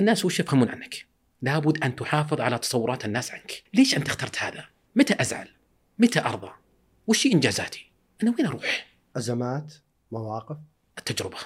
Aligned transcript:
الناس 0.00 0.24
وش 0.24 0.40
يفهمون 0.40 0.68
عنك؟ 0.68 1.06
لابد 1.42 1.84
أن 1.84 1.96
تحافظ 1.96 2.40
على 2.40 2.58
تصورات 2.58 3.04
الناس 3.04 3.30
عنك، 3.30 3.62
ليش 3.74 3.96
أنت 3.96 4.08
اخترت 4.08 4.38
هذا؟ 4.38 4.64
متى 4.96 5.20
أزعل؟ 5.20 5.48
متى 5.98 6.20
أرضى؟ 6.20 6.50
وش 7.06 7.26
إنجازاتي؟ 7.26 7.90
أنا 8.22 8.34
وين 8.38 8.46
أروح؟ 8.46 8.86
أزمات 9.16 9.74
مواقف 10.12 10.56
التجربة 10.98 11.38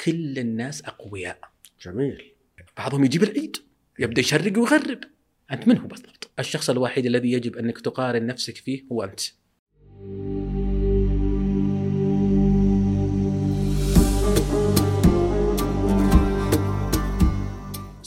كل 0.00 0.38
الناس 0.38 0.82
أقوياء 0.82 1.38
جميل 1.82 2.32
بعضهم 2.76 3.04
يجيب 3.04 3.22
العيد 3.22 3.56
يبدأ 3.98 4.20
يشرق 4.20 4.58
ويغرب 4.58 5.00
أنت 5.52 5.68
من 5.68 5.78
هو 5.78 5.86
بالضبط؟ 5.86 6.30
الشخص 6.38 6.70
الوحيد 6.70 7.06
الذي 7.06 7.32
يجب 7.32 7.56
أنك 7.56 7.80
تقارن 7.80 8.26
نفسك 8.26 8.56
فيه 8.56 8.84
هو 8.92 9.02
أنت. 9.02 9.20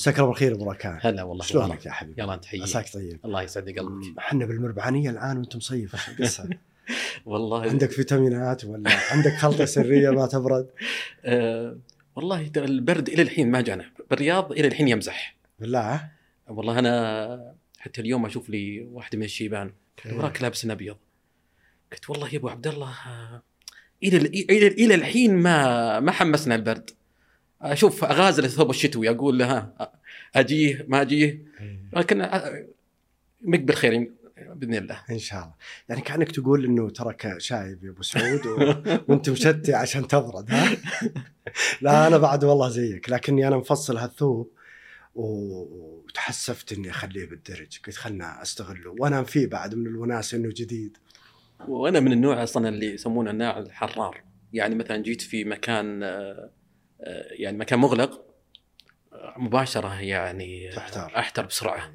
مساك 0.01 0.19
الله 0.19 0.29
بالخير 0.29 0.53
أبو 0.53 0.71
ركان 0.71 0.99
هلا 1.01 1.23
والله 1.23 1.45
شلونك 1.45 1.85
يا 1.85 1.91
حبيبي؟ 1.91 2.21
يلا 2.21 2.33
انت 2.33 2.45
حييك. 2.45 2.63
عساك 2.63 2.93
طيب. 2.93 3.19
الله 3.25 3.41
يسعد 3.41 3.69
قلبك. 3.69 4.17
إحنا 4.19 4.45
بالمربعانية 4.45 5.09
الآن 5.09 5.37
وانت 5.37 5.55
مصيف؟ 5.55 5.95
والله. 7.25 7.61
عندك 7.61 7.91
فيتامينات 7.91 8.65
ولا 8.65 8.91
عندك 9.11 9.33
خلطة 9.33 9.65
سرية 9.65 10.09
ما 10.09 10.27
تبرد؟ 10.27 10.67
آه 11.25 11.77
والله 12.15 12.51
البرد 12.57 13.09
إلى 13.09 13.21
الحين 13.21 13.51
ما 13.51 13.61
جانا. 13.61 13.85
بالرياض 14.09 14.51
إلى 14.51 14.67
الحين 14.67 14.87
يمزح. 14.87 15.35
بالله؟ 15.59 16.09
والله 16.47 16.79
أنا 16.79 17.55
حتى 17.79 18.01
اليوم 18.01 18.25
أشوف 18.25 18.49
لي 18.49 18.87
واحدة 18.91 19.17
من 19.17 19.23
الشيبان. 19.23 19.73
إيه. 20.05 20.13
وراك 20.13 20.41
لابس 20.41 20.65
أبيض. 20.65 20.97
قلت 21.91 22.09
والله 22.09 22.29
يا 22.33 22.37
أبو 22.37 22.49
عبد 22.49 22.67
الله 22.67 22.89
آه، 23.07 23.43
إلى 24.03 24.17
إلى 24.17 24.67
إلى 24.67 24.95
الحين 24.95 25.35
ما 25.35 25.99
ما 25.99 26.11
حمسنا 26.11 26.55
البرد. 26.55 26.89
أشوف 27.61 28.03
أغازل 28.03 28.45
الثوب 28.45 28.69
الشتوي 28.69 29.09
أقول 29.09 29.39
لها 29.39 29.91
أجيه 30.35 30.85
ما 30.87 31.01
أجيه. 31.01 31.41
لكن 31.93 32.21
آه، 32.21 32.65
مقبل 33.41 33.73
خير 33.73 34.11
بإذن 34.55 34.73
الله. 34.75 34.99
إن 35.09 35.19
شاء 35.19 35.39
الله. 35.39 35.53
يعني 35.89 36.01
كأنك 36.01 36.31
تقول 36.31 36.65
إنه 36.65 36.89
ترك 36.89 37.35
شايب 37.37 37.83
يا 37.83 37.89
أبو 37.89 38.01
سعود 38.01 38.45
و... 38.45 38.73
وأنت 39.07 39.29
مشتي 39.29 39.73
عشان 39.73 40.07
تبرد 40.07 40.51
ها؟ 40.51 40.77
لا 41.81 42.07
أنا 42.07 42.17
بعد 42.17 42.43
والله 42.43 42.69
زيك. 42.69 43.09
لكني 43.09 43.47
أنا 43.47 43.57
مفصل 43.57 43.97
هالثوب 43.97 44.51
و- 45.15 46.03
وتحسفت 46.05 46.73
إني 46.73 46.89
أخليه 46.89 47.25
بالدرج. 47.25 47.79
قلت 47.85 47.95
خلنا 47.95 48.41
أستغله. 48.41 48.95
وانام 48.99 49.23
فيه 49.23 49.47
بعد 49.47 49.75
من 49.75 49.87
الوناسه 49.87 50.37
إنه 50.37 50.49
جديد. 50.55 50.97
وأنا 51.67 51.99
من 51.99 52.11
النوع 52.11 52.43
أصلا 52.43 52.69
اللي 52.69 52.85
يسمونه 52.93 53.31
النوع 53.31 53.59
الحرار. 53.59 54.21
يعني 54.53 54.75
مثلا 54.75 54.97
جيت 55.03 55.21
في 55.21 55.43
مكان 55.43 56.03
آه، 56.03 56.49
آه، 57.01 57.27
يعني 57.31 57.57
مكان 57.57 57.79
مغلق. 57.79 58.25
مباشرة 59.37 60.01
يعني 60.01 60.71
تحتار. 60.75 61.17
احتر 61.17 61.45
بسرعة. 61.45 61.93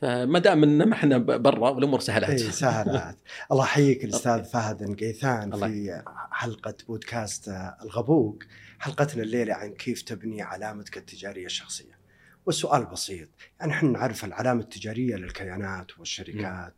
فما 0.00 0.38
دام 0.38 0.62
ان 0.62 0.88
ما 0.88 0.94
إحنا 0.94 1.18
برا 1.18 1.70
والأمور 1.70 2.00
سهلات. 2.00 2.30
إي 2.30 2.38
سهلات. 2.38 3.18
الله 3.52 3.64
يحييك 3.64 4.04
الأستاذ 4.04 4.44
فهد 4.44 4.82
القيثان 4.82 5.56
في 5.56 6.02
حلقة 6.30 6.74
بودكاست 6.88 7.48
الغبوق 7.82 8.42
حلقتنا 8.78 9.22
الليلة 9.22 9.54
عن 9.54 9.74
كيف 9.74 10.02
تبني 10.02 10.42
علامتك 10.42 10.96
التجارية 10.98 11.46
الشخصية. 11.46 11.98
والسؤال 12.46 12.86
بسيط 12.86 13.28
يعني 13.60 13.72
إحنا 13.72 13.90
نعرف 13.90 14.24
العلامة 14.24 14.60
التجارية 14.60 15.16
للكيانات 15.16 15.98
والشركات 15.98 16.74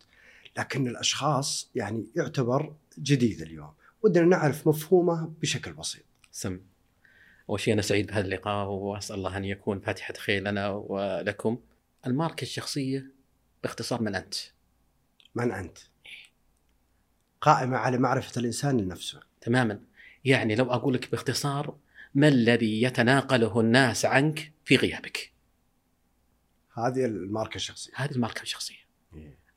لكن 0.59 0.89
الأشخاص 0.89 1.71
يعني 1.75 2.06
يعتبر 2.17 2.75
جديد 2.98 3.43
اليوم. 3.43 3.73
ودنا 4.03 4.25
نعرف 4.25 4.67
مفهومه 4.69 5.33
بشكل 5.41 5.73
بسيط. 5.73 6.05
سم. 6.33 6.61
أول 7.51 7.61
شيء 7.61 7.75
أنا 7.75 7.83
سعيد 7.83 8.06
بهذا 8.06 8.25
اللقاء 8.27 8.69
وأسأل 8.69 9.17
الله 9.17 9.37
أن 9.37 9.45
يكون 9.45 9.81
فاتحة 9.81 10.15
خير 10.15 10.43
لنا 10.43 10.69
ولكم. 10.69 11.59
الماركه 12.06 12.43
الشخصية 12.43 13.06
باختصار 13.62 14.03
من 14.03 14.15
أنت؟ 14.15 14.34
من 15.34 15.53
أنت؟ 15.53 15.78
قائمة 17.41 17.77
على 17.77 17.98
معرفة 17.98 18.41
الإنسان 18.41 18.81
لنفسه. 18.81 19.21
تماما. 19.41 19.81
يعني 20.25 20.55
لو 20.55 20.72
أقول 20.72 20.94
لك 20.94 21.11
باختصار 21.11 21.77
ما 22.15 22.28
الذي 22.28 22.83
يتناقله 22.83 23.61
الناس 23.61 24.05
عنك 24.05 24.53
في 24.65 24.77
غيابك؟ 24.77 25.32
هذه 26.75 27.05
الماركة 27.05 27.56
الشخصية. 27.56 27.93
هذه 27.97 28.11
الماركة 28.11 28.43
الشخصية. 28.43 28.81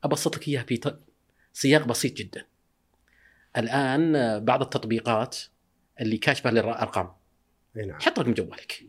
أبسط 0.04 0.38
لك 0.38 0.48
إياها 0.48 0.64
في 0.64 0.98
سياق 1.54 1.88
بسيط 1.88 2.14
جدا. 2.14 2.46
الآن 3.58 4.16
آه، 4.16 4.38
بعض 4.38 4.62
التطبيقات 4.62 5.38
اللي 6.02 6.18
كاشفة 6.18 6.52
للارقام 6.52 7.08
اي 7.08 7.23
نعم 7.76 8.00
حط 8.00 8.20
رقم 8.20 8.34
جوالك 8.34 8.84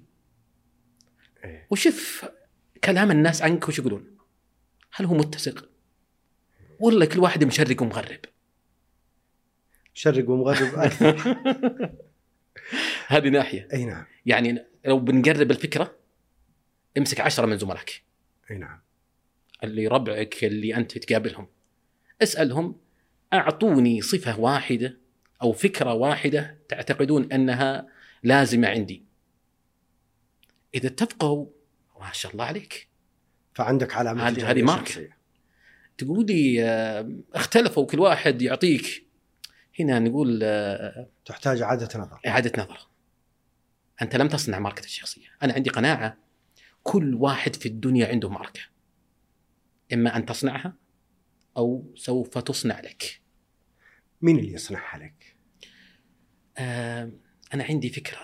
إيه. 1.45 1.67
وشوف 1.71 2.25
كلام 2.85 3.11
الناس 3.11 3.43
عنك 3.43 3.69
وش 3.69 3.79
يقولون. 3.79 4.17
هل 4.93 5.07
هو 5.07 5.15
متسق؟ 5.15 5.69
ولا 6.81 7.07
كل 7.07 7.19
واحد 7.21 7.45
مشرق 7.45 7.83
ومغرب؟ 7.83 8.21
شرق 9.95 10.31
ومغرب 10.31 10.75
أكثر 10.75 11.17
هذه 13.09 13.29
ناحية، 13.29 13.69
إي 13.73 13.85
نعم 13.85 14.05
يعني 14.27 14.65
لو 14.85 14.99
بنقرب 14.99 15.51
الفكرة 15.51 15.97
امسك 16.99 17.21
عشرة 17.21 17.47
من 17.47 17.59
زملائك 17.59 18.03
إي 18.51 18.59
نعم 18.59 18.81
اللي 19.65 19.87
ربعك 19.87 20.45
اللي 20.45 20.77
أنت 20.77 20.99
تقابلهم 20.99 21.47
اسألهم 22.23 22.81
أعطوني 23.33 24.01
صفة 24.01 24.41
واحدة 24.41 24.99
أو 25.43 25.53
فكرة 25.53 25.95
واحدة 25.95 26.59
تعتقدون 26.69 27.33
أنها 27.33 27.89
لازمة 28.25 28.69
عندي. 28.69 29.05
إذا 30.75 30.87
اتفقوا 30.87 31.47
ما 32.01 32.13
شاء 32.13 32.33
الله 32.33 32.45
عليك. 32.45 32.89
فعندك 33.55 33.95
علامه 33.95 34.29
هذه- 34.29 34.51
هذه 34.51 34.63
ماركة. 34.63 34.85
شخصية. 34.85 35.19
تقول 35.99 36.27
لي 36.27 36.65
آه، 36.65 37.13
اختلفوا 37.35 37.87
كل 37.87 38.01
واحد 38.01 38.43
يعطيك. 38.43 39.07
هنا 39.81 39.99
نقول 39.99 40.41
آه، 40.43 41.09
تحتاج 41.25 41.63
إعادة 41.63 41.89
نظر. 42.01 42.21
إعادة 42.27 42.63
نظر. 42.63 42.89
أنت 44.03 44.17
لم 44.17 44.29
تصنع 44.29 44.59
ماركة 44.59 44.85
الشخصية. 44.85 45.27
أنا 45.43 45.53
عندي 45.53 45.71
قناعة. 45.71 46.19
كل 46.83 47.15
واحد 47.15 47.57
في 47.57 47.67
الدنيا 47.67 48.09
عنده 48.09 48.29
ماركة. 48.29 48.61
إما 49.93 50.17
أن 50.17 50.27
تصنعها 50.27 50.77
أو 51.57 51.93
سوف 51.97 52.39
تصنع 52.39 52.81
لك. 52.81 53.21
مين 54.23 54.39
اللي 54.39 54.53
يصنعها 54.53 54.99
لك؟ 54.99 55.37
آه، 56.59 57.11
أنا 57.55 57.65
عندي 57.65 57.89
فكرة 57.89 58.19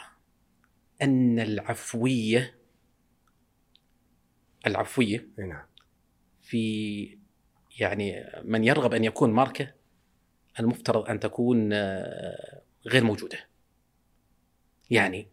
أن 1.02 1.38
العفوية 1.38 2.58
العفوية 4.66 5.28
إي 5.38 5.46
نعم. 5.46 5.66
في 6.40 7.18
يعني 7.78 8.24
من 8.44 8.64
يرغب 8.64 8.94
أن 8.94 9.04
يكون 9.04 9.30
ماركة 9.30 9.74
المفترض 10.60 11.08
أن 11.08 11.20
تكون 11.20 11.72
آه، 11.72 12.62
غير 12.86 13.04
موجودة. 13.04 13.38
يعني 14.90 15.28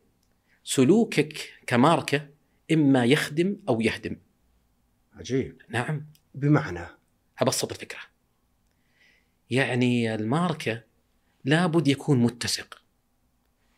سلوكك 0.63 1.53
كماركة 1.67 2.29
إما 2.71 3.05
يخدم 3.05 3.59
أو 3.69 3.81
يهدم. 3.81 4.17
عجيب. 5.13 5.61
نعم. 5.69 6.07
بمعنى؟ 6.35 6.87
أبسط 7.39 7.71
الفكرة. 7.71 8.01
يعني 9.49 10.15
الماركة 10.15 10.83
لابد 11.45 11.87
يكون 11.87 12.19
متسق. 12.19 12.86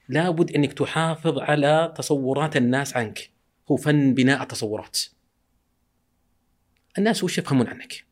لابد 0.10 0.52
أنك 0.52 0.74
تحافظ 0.74 1.40
على 1.40 1.94
تصورات 1.98 2.58
الناس 2.58 2.98
عنك. 2.98 3.30
هو 3.72 3.76
فن 3.76 4.14
بناء 4.14 4.42
التصورات. 4.42 5.00
الناس 6.98 7.24
وش 7.24 7.38
يفهمون 7.38 7.68
عنك؟ 7.68 8.06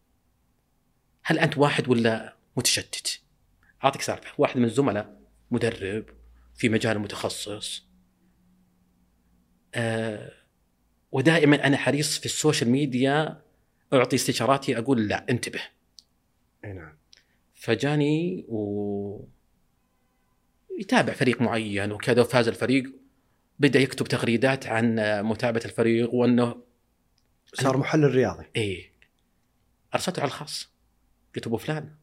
هل 1.24 1.40
أنت 1.40 1.58
واحد 1.58 1.88
ولا 1.88 2.36
متشتت؟ 2.58 3.22
أعطيك 3.84 4.02
سالفة. 4.02 4.30
واحد 4.38 4.58
من 4.58 4.66
الزملاء 4.66 5.20
مدرب 5.52 6.06
في 6.56 6.70
مجال 6.70 7.00
متخصص. 7.00 7.88
آه 9.76 10.32
ودائما 11.12 11.68
أنا 11.68 11.78
حريص 11.78 12.20
في 12.20 12.26
السوشيال 12.26 12.70
ميديا 12.70 13.42
أعطي 13.94 14.16
استشاراتي 14.16 14.78
أقول 14.78 15.08
لا 15.08 15.26
انتبه. 15.30 15.62
أي 16.66 16.74
نعم. 16.74 16.98
فجاني 17.56 18.46
و 18.48 19.28
يتابع 20.78 21.14
فريق 21.14 21.42
معين 21.42 21.92
وكذا 21.92 22.22
وفاز 22.22 22.48
الفريق 22.48 22.92
بدا 23.60 23.80
يكتب 23.80 24.08
تغريدات 24.08 24.68
عن 24.68 24.96
متابعة 25.24 25.62
الفريق 25.66 26.14
وأنه 26.14 26.64
صار 27.54 27.78
محلل 27.78 28.16
رياضي. 28.16 28.46
إيه. 28.56 28.92
أرسلته 29.94 30.20
على 30.20 30.28
الخاص. 30.28 30.70
قلت 31.36 31.48
أبو 31.48 31.58
فلان 31.58 31.96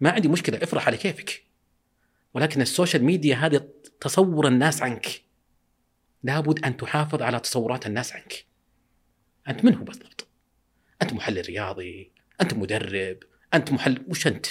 ما 0.00 0.10
عندي 0.10 0.28
مشكلة 0.28 0.62
افرح 0.62 0.86
على 0.86 0.96
كيفك. 0.96 1.42
ولكن 2.34 2.60
السوشيال 2.60 3.04
ميديا 3.04 3.36
هذه 3.36 3.68
تصور 4.00 4.48
الناس 4.48 4.82
عنك. 4.82 5.22
لابد 6.22 6.64
أن 6.64 6.76
تحافظ 6.76 7.22
على 7.22 7.40
تصورات 7.40 7.86
الناس 7.86 8.12
عنك. 8.12 8.44
أنت 9.48 9.64
من 9.64 9.74
هو 9.74 9.84
بالضبط؟ 9.84 10.26
أنت 11.02 11.12
محلل 11.12 11.46
رياضي 11.46 12.12
أنت 12.40 12.54
مدرب 12.54 13.18
أنت 13.54 13.72
محلل 13.72 14.04
وش 14.08 14.26
أنت؟ 14.26 14.46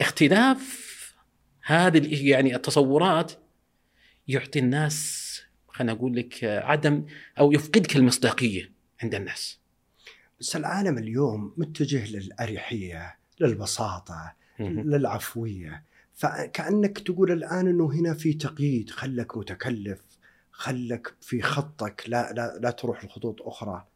اختلاف 0.00 0.87
هذه 1.68 2.28
يعني 2.28 2.56
التصورات 2.56 3.32
يعطي 4.28 4.58
الناس 4.58 5.40
خلينا 5.68 5.92
أقول 5.92 6.16
لك 6.16 6.44
عدم 6.44 7.06
أو 7.38 7.52
يفقدك 7.52 7.96
المصداقية 7.96 8.72
عند 9.02 9.14
الناس. 9.14 9.58
بس 10.40 10.56
العالم 10.56 10.98
اليوم 10.98 11.54
متجه 11.56 12.16
للأريحية 12.16 13.18
للبساطة 13.40 14.34
للعفوية. 14.60 15.84
فكأنك 16.14 16.98
تقول 16.98 17.32
الآن 17.32 17.66
إنه 17.68 17.92
هنا 17.92 18.14
في 18.14 18.32
تقييد 18.32 18.90
خلك 18.90 19.36
متكلف 19.36 20.00
خلك 20.50 21.14
في 21.20 21.42
خطك 21.42 22.04
لا 22.06 22.32
لا 22.32 22.58
لا 22.62 22.70
تروح 22.70 23.04
لخطوط 23.04 23.42
أخرى. 23.42 23.86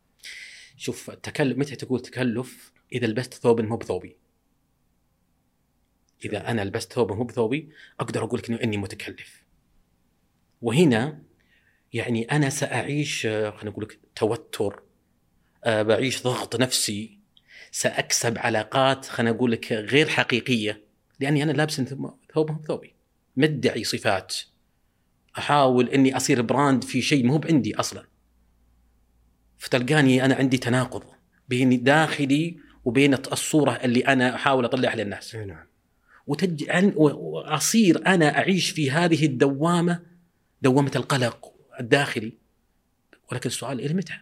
شوف 0.77 1.11
التكلف 1.11 1.59
متى 1.59 1.77
تقول 1.77 2.01
تكلف؟ 2.01 2.73
إذا 2.93 3.07
لبست 3.07 3.35
ثوب 3.35 3.61
مو 3.61 3.77
بثوبي. 3.77 4.22
إذا 6.25 6.51
أنا 6.51 6.65
لبست 6.65 6.93
ثوب 6.93 7.13
مو 7.13 7.25
بثوبي 7.25 7.69
أقدر 8.01 8.25
أقول 8.25 8.39
لك 8.39 8.51
إني 8.63 8.77
متكلف. 8.77 9.43
وهنا 10.63 11.23
يعني 11.93 12.25
أنا 12.25 12.51
سأعيش 12.51 13.27
آه، 13.27 13.51
خلينا 13.51 13.71
نقول 13.71 13.85
لك 13.85 13.99
توتر 14.17 14.83
آه، 15.65 15.83
بعيش 15.83 16.23
ضغط 16.23 16.57
نفسي 16.57 17.19
سأكسب 17.71 18.39
علاقات 18.39 19.07
خلينا 19.07 19.37
أقول 19.37 19.53
لك 19.53 19.73
غير 19.73 20.09
حقيقية 20.09 20.85
لأني 21.21 21.43
أنا 21.43 21.53
لابس 21.53 21.81
ثوب 22.35 22.51
مو 22.51 22.57
بثوبي 22.57 22.95
مدعي 23.37 23.85
صفات 23.85 24.37
أحاول 25.39 25.89
إني 25.89 26.17
أصير 26.17 26.43
براند 26.43 26.85
في 26.85 27.03
شيء 27.03 27.27
مو 27.27 27.39
بعندي 27.39 27.77
أصلا. 27.77 28.07
فتلقاني 29.59 30.25
أنا 30.25 30.35
عندي 30.35 30.59
تناقض 30.59 31.05
بين 31.49 31.83
داخلي 31.83 32.59
وبين 32.85 33.15
الصورة 33.15 33.73
اللي 33.73 34.01
أنا 34.01 34.35
أحاول 34.35 34.65
أطلعها 34.65 34.97
للناس. 34.97 35.35
نعم. 35.35 35.67
وتجعل 36.27 36.93
وأصير 36.97 38.07
أنا 38.07 38.39
أعيش 38.39 38.71
في 38.71 38.91
هذه 38.91 39.27
الدوامة 39.27 40.03
دوامة 40.63 40.93
القلق 40.97 41.55
الداخلي 41.81 42.33
ولكن 43.33 43.49
السؤال 43.49 43.81
إلى 43.81 43.95
متى؟ 43.95 44.15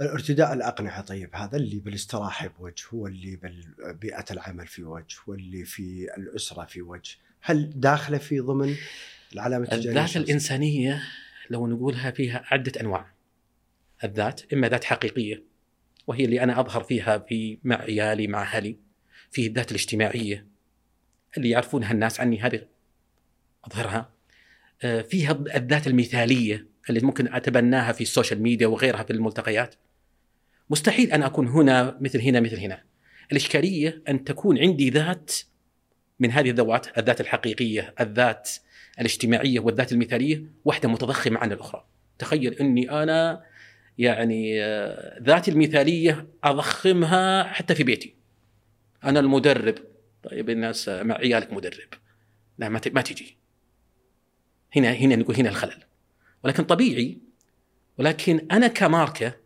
الارتداء 0.00 0.52
الأقنعة 0.52 1.00
طيب 1.00 1.30
هذا 1.36 1.56
اللي 1.56 1.78
بالاستراحة 1.78 2.48
بوجه 2.48 2.86
واللي 2.92 3.36
ببيئه 3.36 4.24
العمل 4.30 4.66
في 4.66 4.84
وجه 4.84 5.16
واللي 5.26 5.64
في 5.64 6.06
الأسرة 6.18 6.64
في 6.64 6.82
وجه 6.82 7.16
هل 7.40 7.80
داخله 7.80 8.18
في 8.18 8.40
ضمن 8.40 8.74
العلامة 9.32 9.64
التجاريه 9.64 10.04
الذات؟ 10.04 10.16
الإنسانية 10.16 11.02
لو 11.50 11.66
نقولها 11.66 12.10
فيها 12.10 12.44
عدة 12.46 12.80
أنواع 12.80 13.12
الذات 14.04 14.52
إما 14.52 14.68
ذات 14.68 14.84
حقيقية 14.84 15.42
وهي 16.06 16.24
اللي 16.24 16.42
أنا 16.42 16.60
أظهر 16.60 16.82
فيها 16.82 17.18
في 17.18 17.58
مع 17.64 17.76
عيالي 17.76 18.26
مع 18.26 18.42
أهلي 18.42 18.76
في 19.30 19.46
الذات 19.46 19.70
الاجتماعية. 19.70 20.46
اللي 21.36 21.50
يعرفونها 21.50 21.92
الناس 21.92 22.20
عني 22.20 22.40
هذه 22.40 22.66
أظهرها. 23.64 24.10
آه، 24.82 25.02
فيها 25.02 25.44
الذات 25.54 25.86
المثالية 25.86 26.66
اللي 26.90 27.00
ممكن 27.00 27.34
أتبناها 27.34 27.92
في 27.92 28.00
السوشيال 28.00 28.42
ميديا 28.42 28.66
وغيرها 28.66 29.02
في 29.02 29.12
الملتقيات. 29.12 29.74
مستحيل 30.70 31.12
أن 31.12 31.22
أكون 31.22 31.48
هنا 31.48 31.98
مثل 32.00 32.20
هنا 32.20 32.40
مثل 32.40 32.58
هنا. 32.58 32.82
الإشكالية 33.32 34.02
أن 34.08 34.24
تكون 34.24 34.58
عندي 34.58 34.90
ذات 34.90 35.32
من 36.20 36.30
هذه 36.30 36.50
الذوات 36.50 36.98
الذات 36.98 37.20
الحقيقية 37.20 37.94
الذات 38.00 38.50
الاجتماعية 39.00 39.60
والذات 39.60 39.92
المثالية 39.92 40.44
واحدة 40.64 40.88
متضخمة 40.88 41.38
عن 41.38 41.52
الأخرى. 41.52 41.84
تخيل 42.18 42.54
أني 42.54 42.90
أنا 42.90 43.42
يعني 43.98 44.64
آه، 44.64 45.20
ذاتي 45.22 45.50
المثالية 45.50 46.26
أضخمها 46.44 47.42
حتى 47.42 47.74
في 47.74 47.84
بيتي. 47.84 48.19
أنا 49.04 49.20
المدرب. 49.20 49.74
طيب 50.22 50.50
الناس 50.50 50.88
مع 50.88 51.14
عيالك 51.14 51.52
مدرب. 51.52 51.88
لا 52.58 52.68
ما 52.68 52.80
ما 52.92 53.02
تجي. 53.02 53.36
هنا 54.76 54.92
هنا 54.92 55.16
نقول 55.16 55.36
هنا 55.36 55.48
الخلل. 55.48 55.84
ولكن 56.44 56.64
طبيعي. 56.64 57.18
ولكن 57.98 58.46
أنا 58.50 58.68
كماركة 58.68 59.36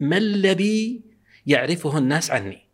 ما 0.00 0.16
الذي 0.16 1.02
يعرفه 1.46 1.98
الناس 1.98 2.30
عني؟ 2.30 2.66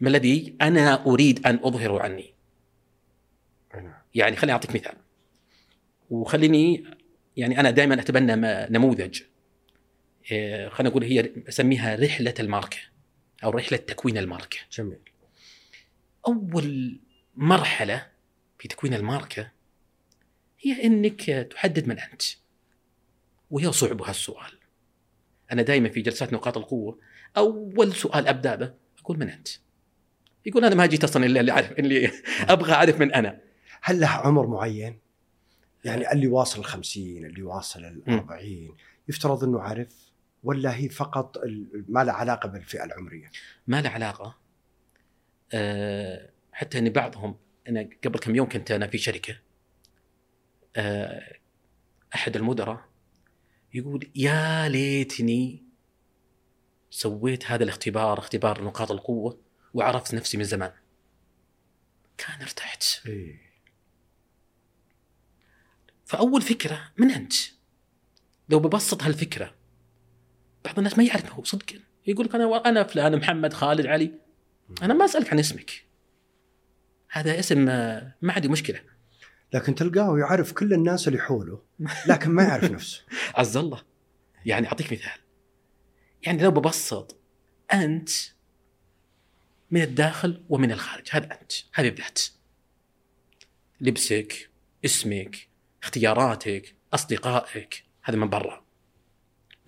ما 0.00 0.08
الذي 0.08 0.56
أنا 0.62 1.06
أريد 1.06 1.46
أن 1.46 1.60
أظهره 1.62 2.02
عني؟ 2.02 2.34
يعني 4.14 4.36
خليني 4.36 4.52
أعطيك 4.52 4.74
مثال. 4.74 4.94
وخليني 6.10 6.84
يعني 7.36 7.60
أنا 7.60 7.70
دائما 7.70 7.94
أتبنى 7.94 8.36
نموذج. 8.70 9.22
خلينا 10.70 10.90
نقول 10.90 11.04
هي 11.04 11.30
أسميها 11.48 11.94
رحلة 11.94 12.34
الماركة 12.40 12.78
أو 13.44 13.50
رحلة 13.50 13.78
تكوين 13.78 14.18
الماركة. 14.18 14.58
جميل. 14.72 14.98
أول 16.26 17.00
مرحلة 17.36 18.06
في 18.58 18.68
تكوين 18.68 18.94
الماركة 18.94 19.50
هي 20.60 20.84
إنك 20.84 21.22
تحدد 21.50 21.86
من 21.88 21.98
أنت 21.98 22.22
وهي 23.50 23.72
صعب 23.72 24.02
هالسؤال 24.02 24.52
أنا 25.52 25.62
دائما 25.62 25.88
في 25.88 26.00
جلسات 26.00 26.32
نقاط 26.32 26.58
القوة 26.58 26.98
أول 27.36 27.94
سؤال 27.94 28.28
أبدأ 28.28 28.54
به 28.54 28.74
أقول 29.00 29.18
من 29.18 29.28
أنت؟ 29.28 29.48
يقول 30.46 30.64
أنا 30.64 30.74
ما 30.74 30.86
جيت 30.86 31.04
أصلا 31.04 31.26
إلا 31.26 31.40
اللي 31.40 31.52
أعرف 31.52 31.72
اللي 31.72 32.10
أبغى 32.40 32.72
أعرف 32.72 33.00
من 33.00 33.12
أنا. 33.12 33.40
هل 33.82 34.00
له 34.00 34.06
عمر 34.06 34.46
معين؟ 34.46 34.98
يعني 35.84 36.12
اللي 36.12 36.26
واصل 36.26 36.60
الخمسين 36.60 37.26
اللي 37.26 37.42
واصل 37.42 37.84
الأربعين 37.84 38.74
يفترض 39.08 39.44
أنه 39.44 39.60
عارف؟ 39.60 40.03
ولا 40.44 40.76
هي 40.76 40.88
فقط 40.88 41.38
ما 41.88 42.04
لها 42.04 42.14
علاقة 42.14 42.48
بالفئة 42.48 42.84
العمرية 42.84 43.30
ما 43.66 43.80
له 43.82 43.90
علاقة 43.90 44.38
أه 45.52 46.30
حتى 46.52 46.78
ان 46.78 46.88
بعضهم 46.90 47.36
أنا 47.68 47.88
قبل 48.04 48.18
كم 48.18 48.34
يوم 48.34 48.48
كنت 48.48 48.70
أنا 48.70 48.86
في 48.86 48.98
شركة 48.98 49.36
أه 50.76 51.36
أحد 52.14 52.36
المدراء 52.36 52.88
يقول 53.74 54.10
يا 54.14 54.68
ليتني 54.68 55.64
سويت 56.90 57.46
هذا 57.46 57.64
الاختبار 57.64 58.18
اختبار 58.18 58.64
نقاط 58.64 58.90
القوة 58.90 59.40
وعرفت 59.74 60.14
نفسي 60.14 60.36
من 60.36 60.44
زمان 60.44 60.72
كان 62.18 62.42
ارتحت 62.42 62.84
إيه. 63.06 63.40
فأول 66.04 66.42
فكرة 66.42 66.92
من 66.98 67.10
أنت؟ 67.10 67.34
لو 68.48 68.58
ببسط 68.58 69.02
هالفكرة 69.02 69.54
بعض 70.64 70.78
الناس 70.78 70.98
ما 70.98 71.04
يعرف 71.04 71.32
هو 71.32 71.44
صدق. 71.44 71.64
يقول 72.06 72.26
لك 72.26 72.34
أنا 72.34 72.68
أنا 72.68 72.82
فلان 72.82 73.16
محمد 73.16 73.52
خالد 73.52 73.86
علي. 73.86 74.12
أنا 74.82 74.94
ما 74.94 75.04
اسالك 75.04 75.32
عن 75.32 75.38
اسمك. 75.38 75.84
هذا 77.10 77.38
اسم 77.38 77.68
آه، 77.68 78.14
ما 78.22 78.32
عندي 78.32 78.48
مشكلة. 78.48 78.80
لكن 79.52 79.74
تلقاه 79.74 80.18
يعرف 80.18 80.52
كل 80.52 80.72
الناس 80.72 81.08
اللي 81.08 81.18
حوله 81.18 81.62
لكن 82.06 82.30
ما 82.30 82.42
يعرف 82.42 82.70
نفسه. 82.72 83.02
عز 83.34 83.56
الله. 83.56 83.82
يعني 84.46 84.66
أعطيك 84.66 84.92
مثال. 84.92 85.20
يعني 86.22 86.42
لو 86.42 86.50
ببسط 86.50 87.20
أنت 87.72 88.10
من 89.70 89.82
الداخل 89.82 90.44
ومن 90.48 90.72
الخارج. 90.72 91.08
هذا 91.10 91.24
أنت 91.24 91.52
هذه 91.74 91.88
الذات. 91.88 92.22
لبسك 93.80 94.50
اسمك 94.84 95.48
اختياراتك 95.82 96.74
أصدقائك 96.94 97.84
هذا 98.02 98.16
من 98.16 98.28
برا. 98.28 98.64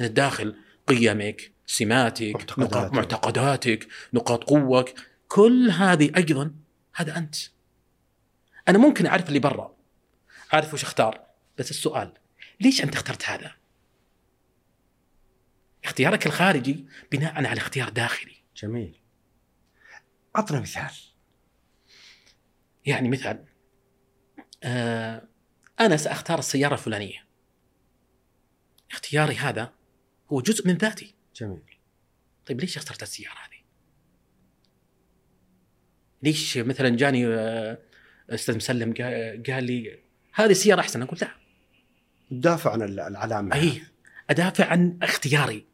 من 0.00 0.07
الداخل 0.07 0.57
قيمك 0.87 1.52
سماتك 1.66 2.35
معتقداتك. 2.35 2.59
نقاط 2.59 2.93
معتقداتك. 2.93 3.88
نقاط 4.12 4.45
قوك. 4.45 4.88
كل 5.28 5.71
هذه 5.71 6.12
أيضا 6.16 6.55
هذا 6.95 7.19
أنت. 7.19 7.37
أنا 8.69 8.78
ممكن 8.78 9.07
أعرف 9.07 9.28
اللي 9.28 9.38
برا. 9.38 9.76
عارف 10.52 10.75
وش 10.75 10.83
أختار. 10.83 11.26
بس 11.59 11.71
السؤال 11.71 12.14
ليش 12.61 12.83
أنت 12.83 12.95
اخترت 12.95 13.28
هذا؟ 13.28 13.52
اختيارك 15.85 16.26
الخارجي 16.26 16.87
بناء 17.12 17.35
على 17.35 17.52
اختيار 17.52 17.88
داخلي. 17.88 18.37
جميل. 18.57 19.00
عطنا 20.35 20.61
مثال. 20.61 20.90
يعني 22.87 23.09
مثال 23.09 23.45
آه 24.64 25.28
أنا 25.81 25.97
سأختار 25.97 26.38
السيارة 26.38 26.73
الفلانية. 26.73 27.26
اختياري 28.90 29.37
هذا 29.37 29.75
هو 30.33 30.40
جزء 30.40 30.68
من 30.68 30.75
ذاتي. 30.75 31.14
جميل. 31.37 31.62
طيب 32.47 32.61
ليش 32.61 32.76
اخترت 32.76 33.02
السيارة 33.02 33.35
هذه؟ 33.35 33.56
ليش 36.23 36.59
مثلا 36.59 36.88
جاني 36.88 37.26
آه، 37.26 37.78
أستاذ 38.30 38.56
مسلم 38.56 38.95
قا- 38.95 39.50
قال 39.52 39.64
لي 39.64 39.99
هذه 40.35 40.50
السيارة 40.50 40.80
أحسن؟ 40.80 41.02
أقول 41.02 41.18
لا. 41.23 41.28
دافع 42.30 42.73
عن 42.73 42.83
ال- 42.83 43.00
العلامة 43.00 43.54
أي. 43.54 43.83
أدافع 44.30 44.64
عن 44.66 44.99
اختياري. 45.02 45.66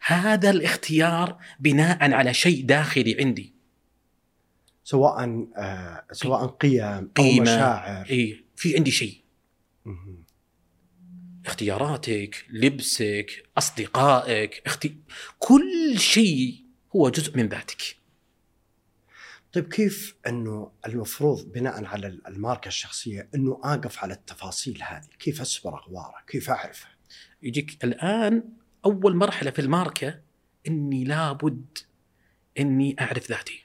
هذا 0.00 0.50
الاختيار 0.50 1.38
بناء 1.60 2.12
على 2.12 2.34
شيء 2.34 2.64
داخلي 2.66 3.16
عندي. 3.20 3.52
سواء 4.84 5.46
آه 5.56 6.04
سواء 6.12 6.46
قيم 6.46 7.08
قيمة. 7.08 7.42
مشاعر. 7.42 8.06
إي. 8.10 8.44
في 8.56 8.76
عندي 8.76 8.90
شيء. 8.90 9.20
مهم. 9.84 10.24
اختياراتك 11.46 12.46
لبسك 12.50 13.48
أصدقائك 13.58 14.62
أختي... 14.66 14.96
كل 15.38 15.98
شيء 15.98 16.64
هو 16.96 17.08
جزء 17.08 17.36
من 17.36 17.48
ذاتك 17.48 17.96
طيب 19.52 19.68
كيف 19.68 20.16
إنه 20.26 20.72
المفروض 20.86 21.52
بناء 21.52 21.84
على 21.84 22.06
الماركة 22.06 22.68
الشخصية 22.68 23.28
إنه 23.34 23.60
أقف 23.64 23.98
على 23.98 24.14
التفاصيل 24.14 24.82
هذه؟ 24.82 25.08
كيف 25.18 25.40
أسبر 25.40 25.78
اغواره؟ 25.78 26.14
كيف 26.26 26.50
أعرفه؟ 26.50 26.88
يجيك 27.42 27.84
الآن 27.84 28.42
أول 28.84 29.16
مرحلة 29.16 29.50
في 29.50 29.58
الماركة 29.58 30.20
إني 30.66 31.04
لابد 31.04 31.78
إني 32.58 32.96
أعرف 33.00 33.30
ذاتي. 33.30 33.64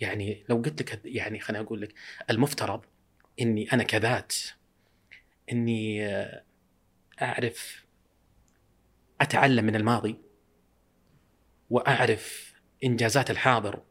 يعني 0.00 0.44
لو 0.48 0.56
قلت 0.56 0.82
لك 0.82 1.00
يعني 1.04 1.40
خليني 1.40 1.64
أقول 1.64 1.80
لك 1.80 1.94
المفترض 2.30 2.80
إني 3.40 3.72
أنا 3.72 3.82
كذات 3.82 4.34
إني 5.52 6.06
أعرف 7.22 7.84
أتعلم 9.20 9.64
من 9.64 9.76
الماضي 9.76 10.20
وأعرف 11.70 12.54
إنجازات 12.84 13.30
الحاضر 13.30 13.82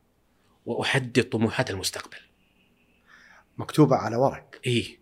وأحدد 0.65 1.29
طموحات 1.29 1.69
المستقبل. 1.71 2.17
مكتوبة 3.57 3.95
على 3.95 4.15
ورق. 4.15 4.62
إيه 4.65 5.00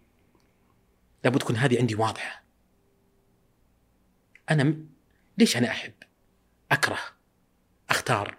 لابد 1.24 1.39
تكون 1.39 1.55
هذه 1.55 1.79
عندي 1.79 1.96
واضحة. 1.96 2.43
أنا 4.50 4.63
م... 4.63 4.89
ليش 5.38 5.57
أنا 5.57 5.67
أحب؟ 5.67 5.93
أكره 6.72 7.00
أختار 7.89 8.38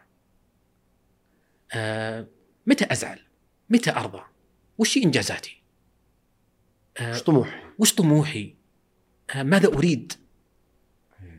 آه 1.75 2.29
متى 2.67 2.93
أزعل؟ 2.93 3.21
متى 3.71 3.91
أرضى؟ 3.91 4.23
وش 4.79 4.97
إنجازاتي؟ 4.97 5.63
آه 6.97 7.11
وش 7.11 7.23
طموحي؟ 7.23 7.61
وش 7.79 7.95
طموحي؟ 7.95 8.58
آه 9.35 9.43
ماذا 9.43 9.69
أريد؟ 9.69 10.13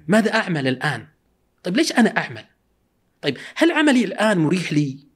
ماذا 0.08 0.34
أعمل 0.34 0.68
الآن؟ 0.68 1.08
طيب 1.64 1.78
ليش 1.78 1.92
أنا 1.92 2.18
أعمل؟ 2.18 2.46
طيب 3.22 3.38
هل 3.56 3.72
عملي 3.72 4.04
الآن 4.04 4.38
مريح 4.38 4.74
لي؟ 4.74 5.08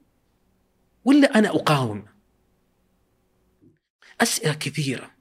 ولا 1.06 1.38
أنا 1.38 1.50
أقاوم؟ 1.50 2.06
أسئلة 4.22 4.54
كثيرة 4.54 5.12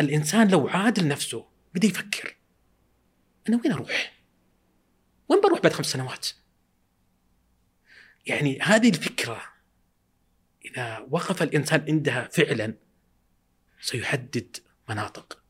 الإنسان 0.00 0.48
لو 0.48 0.68
عاد 0.68 0.98
لنفسه 0.98 1.46
بدا 1.74 1.86
يفكر 1.86 2.36
أنا 3.48 3.60
وين 3.64 3.72
أروح؟ 3.72 4.12
وين 5.28 5.40
بروح 5.40 5.60
بعد 5.60 5.72
خمس 5.72 5.86
سنوات؟ 5.86 6.28
يعني 8.26 8.58
هذه 8.60 8.88
الفكرة 8.88 9.42
إذا 10.64 11.06
وقف 11.10 11.42
الإنسان 11.42 11.84
عندها 11.88 12.28
فعلا 12.32 12.74
سيحدد 13.80 14.56
مناطق 14.88 15.42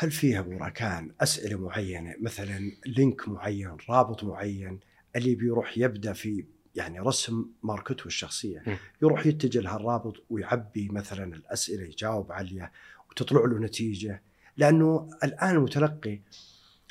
هل 0.00 0.10
فيها 0.10 0.38
ابو 0.40 0.56
راكان 0.56 1.10
أسئلة 1.20 1.58
معينة 1.58 2.14
مثلا 2.20 2.72
لينك 2.86 3.28
معين 3.28 3.76
رابط 3.88 4.24
معين 4.24 4.80
اللي 5.16 5.34
بيروح 5.34 5.78
يبدأ 5.78 6.12
في 6.12 6.44
يعني 6.74 7.00
رسم 7.00 7.46
ماركته 7.62 8.06
الشخصية. 8.06 8.62
يروح 9.02 9.26
يتجه 9.26 9.60
لهالرابط 9.60 10.24
ويعبي 10.30 10.88
مثلا 10.88 11.34
الأسئلة 11.34 11.82
يجاوب 11.82 12.32
عليها 12.32 12.72
وتطلع 13.10 13.44
له 13.44 13.58
نتيجة 13.58 14.22
لأنه 14.56 15.08
الآن 15.24 15.56
المتلقي 15.56 16.20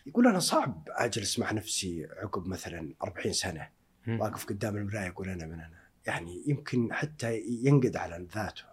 يقول 0.06 0.28
أنا 0.28 0.40
صعب 0.40 0.90
أجلس 0.92 1.40
مع 1.40 1.52
نفسي 1.52 2.08
عقب 2.18 2.48
مثلا 2.48 2.94
40 3.04 3.34
سنة. 3.34 3.68
وأقف 4.08 4.46
قدام 4.46 4.78
المراية 4.78 5.08
أقول 5.08 5.30
أنا 5.30 5.46
من 5.46 5.54
أنا 5.54 5.70
يعني 6.06 6.44
يمكن 6.48 6.94
حتى 6.94 7.44
ينقد 7.64 7.96
على 7.98 8.28
ذاته. 8.36 8.64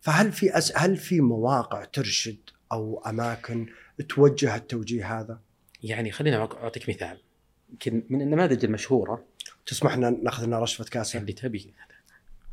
فهل 0.00 0.32
في 0.32 0.58
أس... 0.58 0.72
هل 0.76 0.96
في 0.96 1.20
مواقع 1.20 1.84
ترشد 1.84 2.38
أو 2.74 3.02
أماكن 3.06 3.66
توجه 4.08 4.56
التوجيه 4.56 5.20
هذا؟ 5.20 5.40
يعني 5.82 6.12
خليني 6.12 6.36
اعطيك 6.36 6.88
مثال. 6.88 7.22
يمكن 7.70 8.06
من 8.10 8.20
النماذج 8.20 8.64
المشهوره 8.64 9.24
تسمح 9.66 9.96
لنا 9.96 10.10
نأخذ 10.10 10.44
لنا 10.46 10.58
رشفه 10.60 10.84
كاسه؟ 10.84 11.18
اللي 11.18 11.32
تبي. 11.32 11.74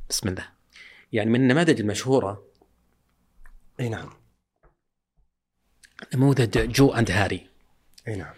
بسم 0.09 0.29
الله. 0.29 0.49
يعني 1.11 1.29
من 1.29 1.41
النماذج 1.41 1.79
المشهوره 1.79 2.47
أي 3.79 3.89
نعم. 3.89 4.09
نموذج 6.13 6.71
جو 6.71 6.93
أند 6.93 7.11
هاري. 7.11 7.47
أي 8.07 8.15
نعم. 8.15 8.33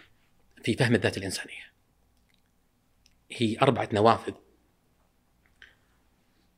في 0.62 0.74
فهم 0.74 0.94
الذات 0.94 1.16
الإنسانية. 1.16 1.72
هي 3.30 3.58
أربعة 3.62 3.88
نوافذ. 3.92 4.32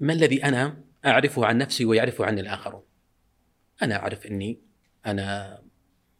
ما 0.01 0.13
الذي 0.13 0.45
أنا 0.45 0.83
أعرفه 1.07 1.47
عن 1.47 1.59
نفسي 1.59 1.85
ويعرفه 1.85 2.25
عني 2.25 2.41
الآخرون؟ 2.41 2.83
أنا 3.83 3.97
أعرف 3.97 4.27
إني 4.27 4.66
أنا 5.07 5.63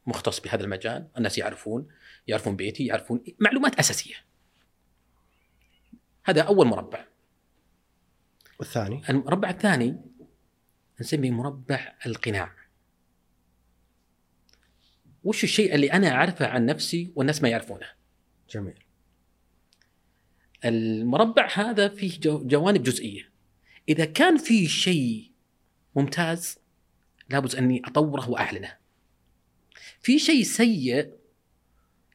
مختص 0.07 0.41
بهذا 0.41 0.65
المجال 0.65 1.09
الناس 1.19 1.39
يعرفون 1.39 1.89
يعرفون 2.27 2.57
بيتي 2.57 2.87
يعرفون 2.87 3.25
معلومات 3.39 3.79
أساسية. 3.79 4.15
هذا 6.25 6.43
أول 6.43 6.67
مربع. 6.67 7.07
والثاني؟ 8.59 9.03
المربع 9.11 9.51
الثاني 9.51 9.97
نسميه 11.01 11.31
مربع 11.31 11.95
القناع. 12.07 12.53
وش 15.25 15.45
الشيء 15.45 15.75
اللي 15.75 15.93
أنا 15.93 16.11
أعرفه 16.11 16.47
عن 16.47 16.67
نفسي 16.67 17.13
والناس 17.17 17.43
ما 17.43 17.49
يعرفونه؟ 17.49 17.87
جميل. 18.51 18.85
المربع 20.65 21.49
هذا 21.55 21.89
فيه 21.89 22.21
جو- 22.21 22.47
جوانب 22.47 22.83
جزئية. 22.83 23.33
إذا 23.89 24.05
كان 24.05 24.37
في 24.37 24.67
شيء 24.69 25.33
ممتاز 25.97 26.59
لابد 27.31 27.55
أني 27.55 27.83
أطوره 27.85 28.31
وأعلنه. 28.31 28.77
في 30.01 30.19
شيء 30.19 30.43
سيء 30.43 31.13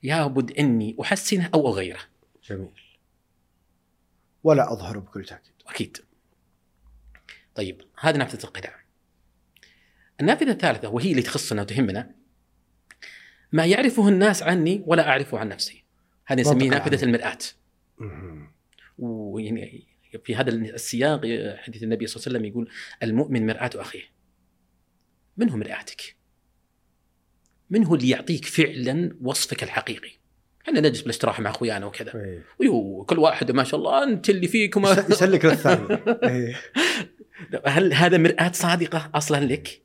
لابد 0.04 0.52
أني 0.52 0.98
أحسنه 1.02 1.50
أو 1.54 1.68
أغيره. 1.68 2.00
جميل. 2.44 2.82
ولا 4.44 4.74
اظهره 4.74 5.00
بكل 5.00 5.26
تأكيد. 5.26 5.54
أكيد. 5.68 5.98
طيب 7.56 7.82
هذه 8.00 8.18
نافذة 8.18 8.44
القناع 8.44 8.82
النافذة 10.22 10.52
الثالثة 10.52 10.90
وهي 10.90 11.12
اللي 11.12 11.22
تخصنا 11.22 11.62
وتهمنا. 11.62 12.16
ما 13.52 13.66
يعرفه 13.66 14.08
الناس 14.08 14.44
عني 14.44 14.84
ولا 14.86 15.10
أعرفه 15.10 15.40
عن 15.40 15.50
نفسي. 15.50 15.84
هذه 16.26 16.42
نسميه 16.42 16.70
نافذة. 16.70 17.04
المرآة. 17.06 17.38
ويعني 18.98 19.88
في 20.24 20.36
هذا 20.36 20.50
السياق 20.50 21.22
حديث 21.58 21.84
النبي 21.84 22.08
صلى 22.08 22.16
الله 22.16 22.28
عليه 22.28 22.38
وسلم 22.38 22.46
يقول 22.46 22.70
المؤمن 23.04 23.46
مرآة 23.46 23.70
أخيه. 23.76 24.04
من 25.38 25.50
هو 25.50 25.58
مرآتك؟ 25.58 26.16
من 27.70 27.86
هو 27.86 27.96
اللي 27.96 28.10
يعطيك 28.10 28.46
فعلا 28.46 29.16
وصفك 29.22 29.64
الحقيقي؟ 29.64 30.12
إحنا 30.68 30.80
نجلس 30.80 31.02
بالاستراحه 31.02 31.44
مع 31.44 31.50
أخويانا 31.50 31.86
وكذا 31.86 32.16
إيه. 32.16 32.44
ويو 32.60 33.06
كل 33.06 33.20
واحد 33.20 33.52
ما 33.52 33.64
شاء 33.64 33.80
الله 33.80 34.04
أنت 34.04 34.30
اللي 34.30 34.48
فيك 34.48 34.78
وما 34.78 34.92
يس- 34.92 35.10
يسلك 35.10 35.46
للثاني 35.46 35.88
إيه. 36.24 36.56
هل 37.66 37.94
هذا 37.94 38.18
مرآة 38.18 38.52
صادقة 38.52 39.12
أصلا 39.16 39.46
لك؟ 39.46 39.82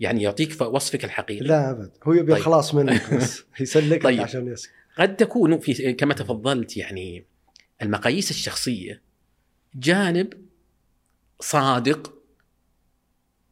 يعني 0.00 0.22
يعطيك 0.22 0.60
وصفك 0.60 1.04
الحقيقي 1.04 1.46
لا 1.46 1.70
أبد 1.70 1.90
هو 2.04 2.12
يبي 2.12 2.26
طيب. 2.32 2.36
الخلاص 2.36 2.74
منك 2.74 3.14
بس 3.14 3.42
يسلك 3.60 4.02
طيب. 4.02 4.16
طيب. 4.16 4.20
عشان 4.20 4.52
يسكت 4.52 4.72
قد 4.98 5.16
تكون 5.16 5.58
في 5.58 5.92
كما 5.92 6.14
تفضلت 6.14 6.76
يعني 6.76 7.24
المقاييس 7.82 8.30
الشخصية 8.30 9.02
جانب 9.74 10.32
صادق 11.40 12.14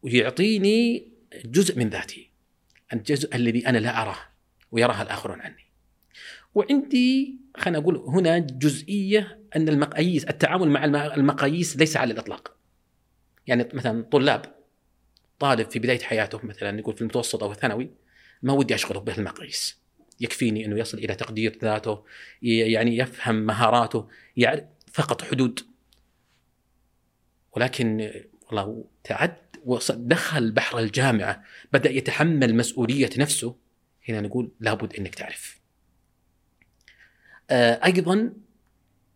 ويعطيني 0.03 1.09
جزء 1.45 1.79
من 1.79 1.89
ذاتي. 1.89 2.31
الجزء 2.93 3.37
الذي 3.37 3.67
أنا 3.69 3.79
لا 3.79 4.03
أراه 4.03 4.19
ويراها 4.73 5.03
الآخرون 5.03 5.41
عني. 5.41 5.65
وعندي 6.55 7.37
خلينا 7.57 7.79
أقول 7.79 7.97
هنا 7.97 8.39
جزئية 8.39 9.39
أن 9.57 9.69
المقاييس 9.69 10.25
التعامل 10.25 10.69
مع 10.69 10.85
الم- 10.85 10.97
المقاييس 10.97 11.77
ليس 11.77 11.97
على 11.97 12.13
الإطلاق. 12.13 12.57
يعني 13.47 13.69
مثلا 13.73 14.03
طلاب 14.03 14.55
طالب 15.39 15.71
في 15.71 15.79
بداية 15.79 15.99
حياته 16.01 16.47
مثلا 16.47 16.71
نقول 16.71 16.95
في 16.95 17.01
المتوسط 17.01 17.43
أو 17.43 17.53
الثانوي 17.53 17.91
ما 18.43 18.53
ودي 18.53 18.75
أشغله 18.75 19.01
بالمقاييس. 19.01 19.79
يكفيني 20.21 20.65
إنه 20.65 20.79
يصل 20.79 20.99
إلى 20.99 21.15
تقدير 21.15 21.59
ذاته 21.63 22.05
يعني 22.43 22.97
يفهم 22.99 23.35
مهاراته 23.35 24.09
يعرف 24.37 24.65
فقط 24.93 25.23
حدود. 25.23 25.61
ولكن 27.57 28.11
والله 28.47 28.85
تعد 29.05 29.37
وصل- 29.69 30.09
دخل 30.09 30.51
بحر 30.51 30.79
الجامعة 30.79 31.43
بدأ 31.73 31.91
يتحمل 31.91 32.55
مسؤولية 32.57 33.11
نفسه. 33.19 33.57
هنا 34.09 34.21
نقول 34.21 34.51
لابد 34.61 34.95
إنك 34.97 35.15
تعرف. 35.15 35.59
آه، 37.51 37.81
أيضا 37.85 38.33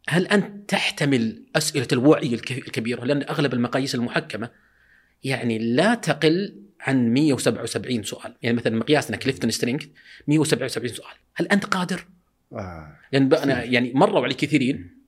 هل 0.09 0.27
أنت 0.27 0.71
تحتمل 0.71 1.43
أسئلة 1.57 1.89
الوعي 1.93 2.35
الك- 2.35 2.53
الكبيرة؟ 2.53 3.05
لأن 3.05 3.23
أغلب 3.23 3.55
المقاييس 3.55 3.95
المحكمة 3.95 4.51
يعني 5.25 5.59
لا 5.59 5.95
تقل 5.95 6.57
عن 6.81 7.13
177 7.15 8.03
سؤال. 8.03 8.35
يعني 8.43 8.57
مثلا 8.57 8.77
مقياسنا 8.77 9.17
كليفتون 9.17 9.51
strength 9.51 9.87
177 10.29 10.89
سؤال. 10.89 11.15
هل 11.35 11.47
أنت 11.47 11.65
قادر؟ 11.65 12.07
آه. 12.53 12.97
لأن 13.13 13.35
أنا 13.35 13.63
يعني 13.65 13.93
مروا 13.95 14.25
علي 14.25 14.35
كثيرين. 14.35 15.03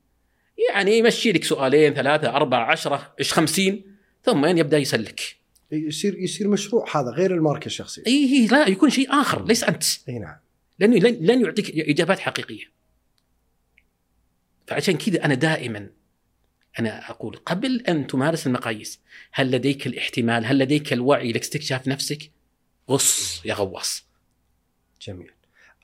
يعني 0.74 0.98
يمشي 0.98 1.32
لك 1.32 1.44
سؤالين 1.44 1.94
ثلاثة 1.94 2.28
أربعة 2.36 2.64
عشرة 2.70 3.14
إيش 3.20 3.32
خمسين؟ 3.32 3.93
ثم 4.24 4.46
يبدأ 4.46 4.78
يسلك. 4.78 5.36
يصير 5.72 6.18
يصير 6.18 6.48
مشروع 6.48 6.96
هذا 6.96 7.10
غير 7.10 7.34
الماركة 7.34 7.66
الشخصية. 7.66 8.02
إي 8.06 8.46
لا 8.46 8.68
يكون 8.68 8.90
شيء 8.90 9.20
آخر 9.20 9.44
ليس 9.44 9.64
أنت. 9.64 9.84
إي 10.08 10.18
نعم. 10.18 10.36
لأنه 10.78 10.96
لن, 10.96 11.26
لن 11.26 11.44
يعطيك 11.44 11.88
إجابات 11.88 12.18
حقيقية. 12.18 12.64
فعشان 14.66 14.96
كذا 14.96 15.24
أنا 15.24 15.34
دائما 15.34 15.90
أنا 16.78 17.10
أقول 17.10 17.36
قبل 17.36 17.84
أن 17.88 18.06
تمارس 18.06 18.46
المقاييس 18.46 19.00
هل 19.32 19.50
لديك 19.50 19.86
الاحتمال 19.86 20.46
هل 20.46 20.58
لديك 20.58 20.92
الوعي 20.92 21.32
لاستكشاف 21.32 21.88
نفسك؟ 21.88 22.30
غص 22.90 23.42
يا 23.46 23.54
غواص. 23.54 24.04
جميل. 25.02 25.30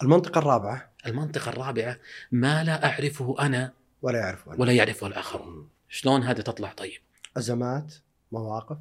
المنطقة 0.03 0.39
الرابعة. 0.39 0.93
المنطقة 1.07 1.49
الرابعة 1.49 1.99
ما 2.33 2.65
لا 2.65 2.87
أعرفه 2.87 3.37
أنا 3.41 3.73
ولا 4.03 4.19
يعرفون 4.19 4.61
ولا 4.61 4.73
يعرفه 4.73 5.07
الآخرون. 5.07 5.57
مم. 5.57 5.69
شلون 5.89 6.23
هذا 6.23 6.43
تطلع 6.43 6.73
طيب؟ 6.73 7.01
أزمات 7.37 7.95
مواقف؟ 8.33 8.79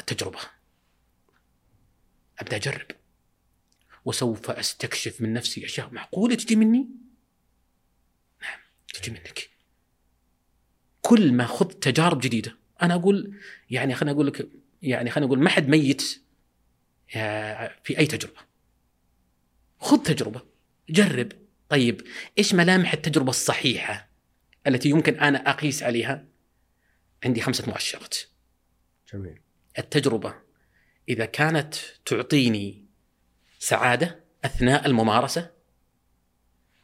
التجربة 0.00 0.38
أبدأ 2.38 2.56
أجرب. 2.56 2.86
وسوف 4.04 4.50
أستكشف 4.50 5.20
من 5.20 5.32
نفسي 5.32 5.64
أشياء 5.64 5.90
معقولة 5.90 6.34
تجي 6.34 6.56
مني؟ 6.56 6.88
نعم 8.42 8.58
تجي 8.94 9.10
منك. 9.10 9.50
كل 11.00 11.32
ما 11.32 11.46
خذ 11.46 11.66
تجارب 11.66 12.20
جديدة. 12.20 12.56
أنا 12.82 12.94
أقول 12.94 13.40
يعني 13.70 13.94
خليني 13.94 14.14
أقول 14.14 14.26
لك 14.26 14.48
يعني 14.82 15.10
خليني 15.10 15.26
أقول 15.26 15.38
ما 15.38 15.50
حد 15.50 15.68
ميت 15.68 16.02
في 17.84 17.98
أي 17.98 18.06
تجربة. 18.06 18.40
خذ 19.78 19.98
تجربة. 20.02 20.42
جرب. 20.88 21.32
طيب 21.68 22.02
إيش 22.38 22.54
ملامح 22.54 22.92
التجربة 22.92 23.30
الصحيحة 23.30 24.08
التي 24.66 24.88
يمكن 24.88 25.20
أنا 25.20 25.50
أقيس 25.50 25.82
عليها؟ 25.82 26.26
عندي 27.24 27.40
خمسة 27.40 27.68
مؤشرات. 27.68 28.16
جميل. 29.14 29.40
التجربة. 29.78 30.34
إذا 31.08 31.24
كانت 31.24 31.74
تعطيني 32.04 32.84
سعادة 33.58 34.24
أثناء 34.44 34.86
الممارسة 34.86 35.50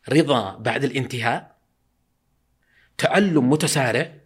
رضا 0.08 0.56
بعد 0.56 0.84
الانتهاء 0.84 1.56
تعلم 2.98 3.50
متسارع 3.50 4.20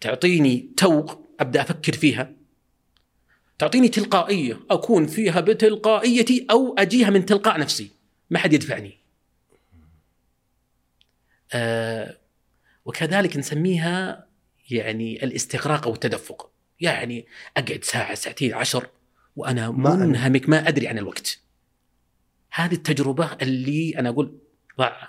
تعطيني 0.00 0.72
توق 0.76 1.20
أبدأ 1.40 1.62
أفكر 1.62 1.92
فيها 1.92 2.32
تعطيني 3.58 3.88
تلقائية 3.88 4.60
أكون 4.70 5.06
فيها 5.06 5.40
بتلقائيتي 5.40 6.46
أو 6.50 6.74
أجيها 6.78 7.10
من 7.10 7.26
تلقاء 7.26 7.60
نفسي. 7.60 7.90
ما 8.30 8.38
حد 8.38 8.52
يدفعني. 8.52 8.98
آه 11.52 12.18
وكذلك 12.84 13.36
نسميها 13.36 14.26
يعني 14.70 15.24
الاستغراق 15.24 15.86
أو 15.86 15.94
التدفق 15.94 16.50
يعني 16.80 17.26
أقعد 17.56 17.84
ساعة 17.84 18.14
ساعتين 18.14 18.54
عشر 18.54 18.88
وأنا 19.36 19.70
منهمك 19.70 20.48
ما 20.48 20.68
أدري 20.68 20.88
عن 20.88 20.98
الوقت. 20.98 21.40
هذه 22.52 22.74
التجربة 22.74 23.32
اللي 23.42 23.98
أنا 23.98 24.08
أقول 24.08 24.38
ضع 24.78 25.08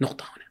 نقطة 0.00 0.24
هنا. 0.24 0.44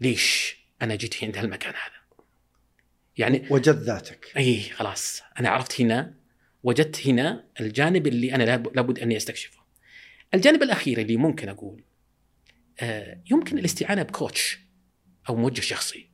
ليش 0.00 0.56
أنا 0.82 0.94
جيت 0.94 1.24
عند 1.24 1.36
هالمكان 1.38 1.74
هذا؟ 1.74 2.24
يعني 3.18 3.46
وجد 3.50 3.76
ذاتك. 3.76 4.32
إي 4.36 4.62
خلاص. 4.62 5.22
أنا 5.40 5.48
عرفت 5.48 5.80
هنا 5.80 6.14
وجدت 6.62 7.06
هنا 7.06 7.44
الجانب 7.60 8.06
اللي 8.06 8.34
أنا 8.34 8.42
لاب- 8.42 8.76
لابد 8.76 8.98
أني 8.98 9.16
أستكشفه. 9.16 9.62
الجانب 10.34 10.62
الأخير 10.62 10.98
اللي 10.98 11.16
ممكن 11.16 11.48
أقول 11.48 11.84
آه، 12.80 13.22
يمكن 13.30 13.58
الاستعانة 13.58 14.02
بكوتش 14.02 14.58
أو 15.28 15.36
موجه 15.36 15.60
شخصي. 15.60 16.11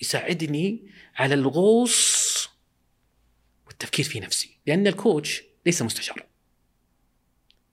يساعدني 0.00 0.82
على 1.16 1.34
الغوص 1.34 2.48
والتفكير 3.66 4.04
في 4.04 4.20
نفسي 4.20 4.56
لأن 4.66 4.86
الكوتش 4.86 5.42
ليس 5.66 5.82
مستشار 5.82 6.26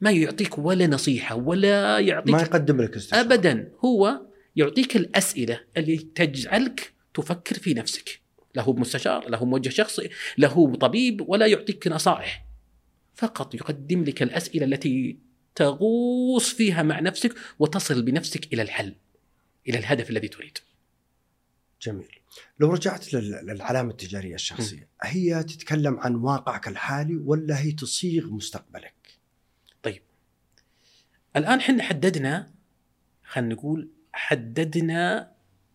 ما 0.01 0.12
يعطيك 0.12 0.57
ولا 0.57 0.88
نصيحة 0.88 1.36
ولا 1.36 2.00
يعطيك 2.00 2.34
ما 2.34 2.41
يقدم 2.41 2.81
لك 2.81 2.96
استشارة. 2.96 3.22
ابدا 3.22 3.72
هو 3.86 4.22
يعطيك 4.55 4.96
الأسئلة 4.96 5.62
اللي 5.77 5.98
تجعلك 5.98 6.93
تفكر 7.13 7.55
في 7.55 7.74
نفسك. 7.74 8.19
له 8.55 8.74
مستشار 8.74 9.29
له 9.29 9.46
موجه 9.46 9.69
شخصي 9.69 10.10
له 10.38 10.75
طبيب 10.75 11.29
ولا 11.29 11.46
يعطيك 11.46 11.88
نصائح. 11.88 12.46
فقط 13.15 13.55
يقدم 13.55 14.03
لك 14.03 14.24
الأسئلة 14.24 14.66
التي 14.66 15.18
تغوص 15.55 16.53
فيها 16.53 16.83
مع 16.83 17.00
نفسك 17.00 17.33
وتصل 17.59 18.01
بنفسك 18.01 18.53
إلى 18.53 18.61
الحل 18.61 18.94
إلى 19.70 19.77
الهدف 19.77 20.09
الذي 20.09 20.27
تريد. 20.27 20.57
جميل. 21.81 22.20
لو 22.59 22.72
رجعت 22.74 23.13
لل- 23.13 23.46
للعلامة 23.46 23.92
التجارية 23.92 24.35
الشخصية 24.35 24.87
هي 25.03 25.44
تتكلم 25.44 26.00
عن 26.00 26.16
واقعك 26.16 26.68
الحالي 26.68 27.16
ولا 27.16 27.59
هي 27.59 27.72
تصيغ 27.72 28.25
مستقبلك؟ 28.29 28.94
الآن 31.35 31.59
إحنا 31.59 31.83
حددنا 31.83 32.51
خلينا 33.24 33.53
نقول 33.55 33.90
حددنا 34.13 35.31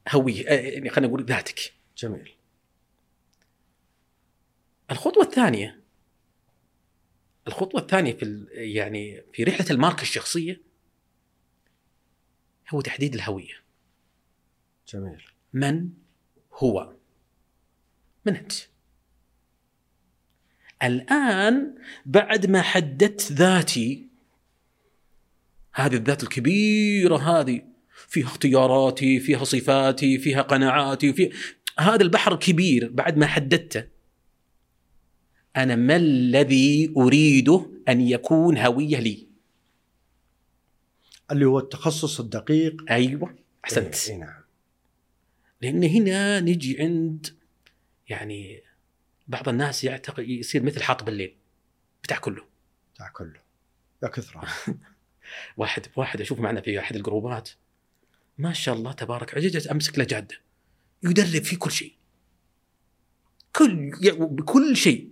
هوية 0.09 0.49
آه، 0.49 0.53
يعني 0.53 0.91
خلينا 0.91 1.09
نقول 1.13 1.25
ذاتك. 1.27 1.73
جميل. 1.97 2.33
الخطوة 4.91 5.23
الثانية 5.25 5.81
الخطوة 7.47 7.81
الثانية 7.81 8.13
في 8.17 8.47
يعني 8.53 9.23
في 9.33 9.45
رحلة 9.45 9.67
الماركة 9.71 10.03
الشخصية 10.03 10.61
هو 12.71 12.81
تحديد 12.81 13.15
الهوية. 13.15 13.55
جميل. 14.89 15.23
من 15.53 15.89
هو؟ 16.55 16.93
من 18.27 18.37
أنت 18.37 18.53
الآن 20.83 21.75
بعد 22.07 22.47
ما 22.47 22.63
حددت 22.63 23.33
ذاتي 23.33 24.09
هذه 25.75 25.95
الذات 25.95 26.23
الكبيرة 26.23 27.17
هذه 27.17 27.63
فيها 28.09 28.27
اختياراتي 28.27 29.21
فيها 29.21 29.45
صفاتي 29.45 30.19
فيها 30.19 30.43
قناعاتي 30.43 31.13
في 31.13 31.31
هذا 31.79 32.03
البحر 32.03 32.33
الكبير 32.35 32.91
بعد 32.93 33.17
ما 33.17 33.27
حددته. 33.27 33.85
أنا 35.57 35.77
ما 35.77 35.97
الذي 35.97 36.93
أريده 36.97 37.71
أن 37.89 38.01
يكون 38.01 38.59
هوية 38.59 39.01
لي؟ 39.01 39.29
اللي 41.31 41.45
هو 41.45 41.59
التخصص 41.59 42.21
الدقيق. 42.21 42.85
أيوة 42.91 43.35
أحسنت. 43.65 44.11
اي 44.11 44.17
نعم. 44.17 44.42
لأن 45.63 45.85
هنا 45.85 46.41
نجي 46.41 46.83
عند 46.83 47.27
يعني 48.09 48.63
بعض 49.29 49.49
الناس 49.49 49.85
يعتقد 49.85 50.29
يصير 50.29 50.63
مثل 50.63 50.83
حاطب 50.83 51.09
الليل 51.09 51.37
بتاع 52.03 52.19
كله. 52.19 52.45
بتاع 52.95 53.09
كله. 53.09 53.41
يا 54.03 54.09
كثرة. 54.09 54.49
واحد 55.57 55.87
واحد 55.97 56.21
أشوف 56.21 56.41
معنا 56.41 56.61
في 56.61 56.79
أحد 56.79 56.97
الجروبات. 56.97 57.51
ما 58.39 58.53
شاء 58.53 58.75
الله 58.75 58.93
تبارك 58.93 59.35
عجزت 59.35 59.67
أمسك 59.67 59.99
له 59.99 60.05
جادة. 60.05 60.37
يدرب 61.03 61.43
في 61.43 61.57
كل 61.57 61.71
شيء. 61.71 61.93
كل 63.57 63.93
يعني 64.03 64.19
بكل 64.19 64.77
شيء. 64.77 65.11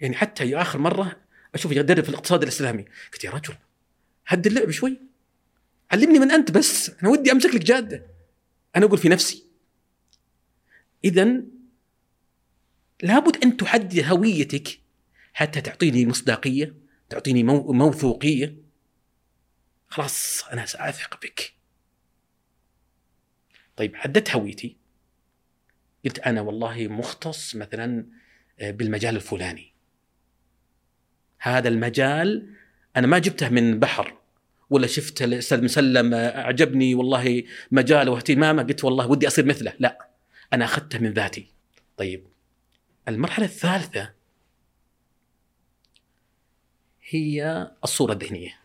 يعني 0.00 0.16
حتى 0.16 0.50
يا 0.50 0.62
آخر 0.62 0.78
مرة 0.78 1.16
أشوف 1.54 1.72
يدرب 1.72 2.04
في 2.04 2.08
الاقتصاد 2.10 2.42
الإسلامي. 2.42 2.84
قلت 3.12 3.24
يا 3.24 3.30
رجل 3.30 3.54
هد 4.26 4.46
اللعب 4.46 4.70
شوي. 4.70 5.00
علمني 5.92 6.18
من 6.18 6.30
أنت 6.30 6.50
بس. 6.50 6.90
أنا 6.90 7.10
ودي 7.10 7.32
أمسك 7.32 7.54
لك 7.54 7.64
جادة. 7.64 8.09
أنا 8.76 8.86
أقول 8.86 8.98
في 8.98 9.08
نفسي 9.08 9.44
اذا 11.04 11.42
لابد 13.02 13.44
أن 13.44 13.56
تحدد 13.56 14.00
هويتك 14.04 14.80
حتى 15.32 15.60
تعطيني 15.60 16.06
مصداقية 16.06 16.74
تعطيني 17.08 17.42
مو- 17.42 17.72
موثوقية. 17.72 18.56
خلاص 19.88 20.44
أنا 20.52 20.66
سأثق 20.66 21.20
بك. 21.22 21.54
طيب 23.76 23.96
حددت 23.96 24.30
هويتي. 24.30 24.76
قلت 26.04 26.18
أنا 26.18 26.40
والله 26.40 26.88
مختص 26.88 27.56
مثلا 27.56 28.06
آه، 28.60 28.70
بالمجال 28.70 29.16
الفلاني. 29.16 29.72
هذا 31.38 31.68
المجال 31.68 32.54
أنا 32.96 33.06
ما 33.06 33.18
جبته 33.18 33.48
من 33.48 33.78
بحر. 33.78 34.19
ولا 34.70 34.86
شفت 34.86 35.22
الاستاذ 35.22 35.64
مسلم 35.64 36.14
آه، 36.14 36.40
أعجبني 36.40 36.94
والله 36.94 37.44
مجاله 37.70 38.10
واهتمامه 38.10 38.62
قلت 38.62 38.84
والله 38.84 39.06
ودي 39.06 39.26
أصير 39.26 39.46
مثله. 39.46 39.72
لا 39.78 40.08
أنا 40.52 40.64
أخذته 40.64 40.98
من 40.98 41.12
ذاتي. 41.12 41.52
طيب 41.96 42.26
المرحلة 43.08 43.46
الثالثة 43.46 44.12
هي 47.08 47.70
الصورة 47.84 48.12
الذهنية. 48.12 48.60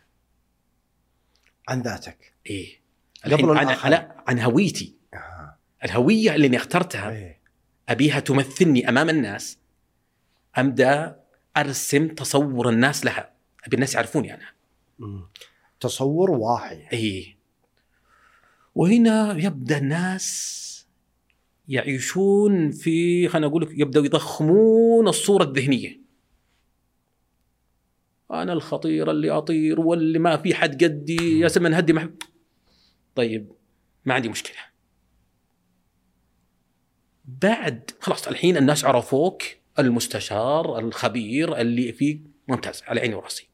عن 1.67 1.81
ذاتك؟ 1.81 2.33
إيه. 2.49 2.79
قبل 3.25 3.57
عن. 3.57 3.91
لا 3.91 4.23
عن 4.27 4.39
هويتي. 4.39 4.95
آه. 5.13 5.57
الهوية 5.83 6.35
اللي 6.35 6.47
أنا 6.47 6.57
اخترتها 6.57 7.09
إيه. 7.09 7.39
أبيها 7.89 8.19
تمثلني 8.19 8.89
أمام 8.89 9.09
الناس. 9.09 9.57
أبدأ 10.55 11.19
أرسم 11.57 12.07
تصور 12.07 12.69
الناس 12.69 13.05
لها. 13.05 13.33
أبي 13.65 13.75
الناس 13.75 13.95
يعرفوني 13.95 14.33
أنا. 14.33 14.45
مم. 14.99 15.27
تصور 15.79 16.31
واعي 16.31 16.87
اي 16.93 17.35
وهنا 18.75 19.37
يبدأ 19.37 19.77
الناس 19.77 20.65
يعيشون 21.67 22.71
في 22.71 23.27
خلينا 23.27 23.47
أقول 23.47 23.61
لك 23.61 23.69
يبدأوا 23.71 24.05
يضخمون 24.05 25.07
الصورة 25.07 25.43
الذهنية. 25.43 26.01
أنا 28.31 28.53
الخطير 28.53 29.11
اللي 29.11 29.31
أطير 29.31 29.79
واللي 29.79 30.19
ما 30.19 30.37
في 30.37 30.55
حد 30.55 30.83
قدي 30.83 31.39
يا 31.39 31.47
سمن 31.47 31.73
هدي 31.73 31.93
مح... 31.93 32.07
طيب 33.15 33.51
ما 34.05 34.13
عندي 34.13 34.29
مشكلة. 34.29 34.57
بعد 37.25 37.91
خلاص 37.99 38.27
الحين 38.27 38.57
الناس 38.57 38.85
عرفوك 38.85 39.43
المستشار 39.79 40.79
الخبير 40.79 41.61
اللي 41.61 41.93
فيه 41.93 42.19
ممتاز 42.47 42.83
على 42.87 42.99
عيني 42.99 43.15
وراسي. 43.15 43.49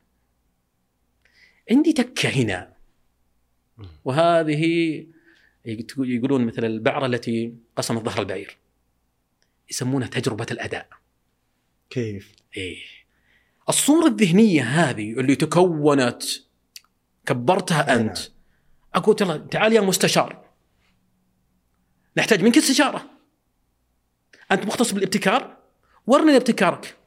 عندي 1.71 1.93
تكه 1.93 2.29
هنا. 2.29 2.73
وهذه 4.05 5.05
يقولون 5.97 6.45
مثل 6.45 6.65
البعرة 6.65 7.05
التي 7.05 7.55
قسمت 7.75 8.05
ظهر 8.05 8.19
البعير. 8.19 8.57
يسمونها 9.69 10.07
تجربة 10.07 10.45
الأداء. 10.51 10.87
كيف؟ 11.89 12.35
إيه. 12.57 12.83
الصورة 13.69 14.07
الذهنية 14.07 14.63
هذه 14.63 15.11
اللي 15.11 15.35
تكونت 15.35 16.23
كبرتها 17.25 17.95
أنت. 17.95 18.17
أقول 18.95 19.15
يلا 19.21 19.37
تعال 19.37 19.73
يا 19.73 19.81
مستشار. 19.81 20.45
نحتاج 22.17 22.41
منك 22.43 22.57
استشارة. 22.57 23.09
أنت 24.51 24.65
مختص 24.65 24.91
بالابتكار؟ 24.91 25.57
ورني 26.07 26.35
ابتكارك 26.37 26.97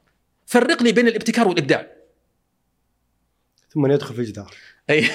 فرق 0.47 0.83
لي 0.83 0.93
بين 0.93 1.09
الابتكار 1.09 1.49
والإبداع. 1.49 1.94
ثم 3.75 3.87
يدخل 3.87 4.15
في 4.15 4.21
الجدار. 4.21 4.55
أي. 4.91 5.11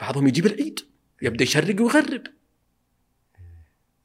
بعضهم 0.00 0.26
يجيب 0.26 0.46
العيد 0.46 0.80
يبدأ 1.22 1.44
يشرق 1.44 1.82
ويغرب. 1.82 2.22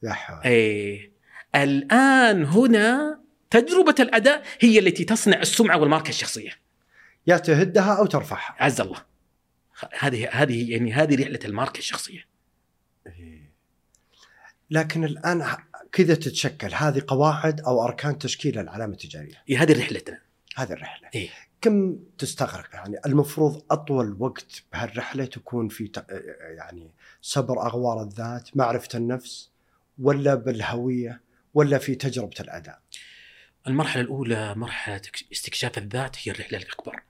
يا 0.04 0.12
حول. 0.12 0.42
أي. 0.46 1.12
الآن 1.56 2.46
هنا 2.46 3.20
تجربة 3.50 3.96
الأداء 4.00 4.44
هي 4.60 4.80
التي 4.80 5.04
تصنع 5.04 5.42
السمعة 5.42 5.78
والماركة 5.78 6.10
الشخصية. 6.10 6.52
يا 7.28 7.38
تهدها 7.38 7.94
أو 7.94 8.06
ترفعها. 8.06 8.56
عز 8.60 8.82
الله. 8.82 9.06
هذه 10.00 10.30
هذه 10.32 10.72
يعني 10.72 10.94
هذه 10.94 11.22
رحلة 11.22 11.40
الماركة 11.46 11.78
الشخصية. 11.78 12.26
إيه. 13.08 13.52
لكن 14.70 15.04
الآن 15.04 15.58
كذا 15.92 16.16
تتشكل 16.16 16.74
هذه 16.74 17.04
قواعد 17.08 17.62
أو 17.62 17.84
أركان 17.84 18.20
تشكيل 18.20 18.60
العلامة 18.60 18.94
التجارية. 18.94 19.44
إيه 19.50 19.62
هذه 19.62 19.80
رحلتنا. 19.80 20.22
هذه 20.56 20.74
الرحلة. 20.74 21.10
إيه. 21.16 21.30
كم 21.62 22.00
تستغرق؟ 22.18 22.70
يعني 22.74 22.98
المفروض 23.06 23.64
أطول 23.72 24.16
وقت 24.20 24.64
بهالرحلة 24.74 25.26
تكون 25.26 25.68
في 25.68 25.92
يعني 26.58 26.92
صبر 27.22 27.66
أغوار 27.68 28.04
الذات 28.04 28.58
معرفة 28.58 28.98
النفس 28.98 29.52
ولا 30.00 30.36
بالهوية 30.36 31.22
ولا 31.54 31.78
في 31.78 31.96
تجربة 31.96 32.36
الأداء؟ 32.40 32.82
المرحلة 33.68 34.02
الأولى 34.02 34.56
مرحلة 34.56 35.02
استكشاف 35.32 35.78
الذات 35.78 36.16
هي 36.24 36.32
الرحلة 36.32 36.58
الأكبر. 36.58 37.04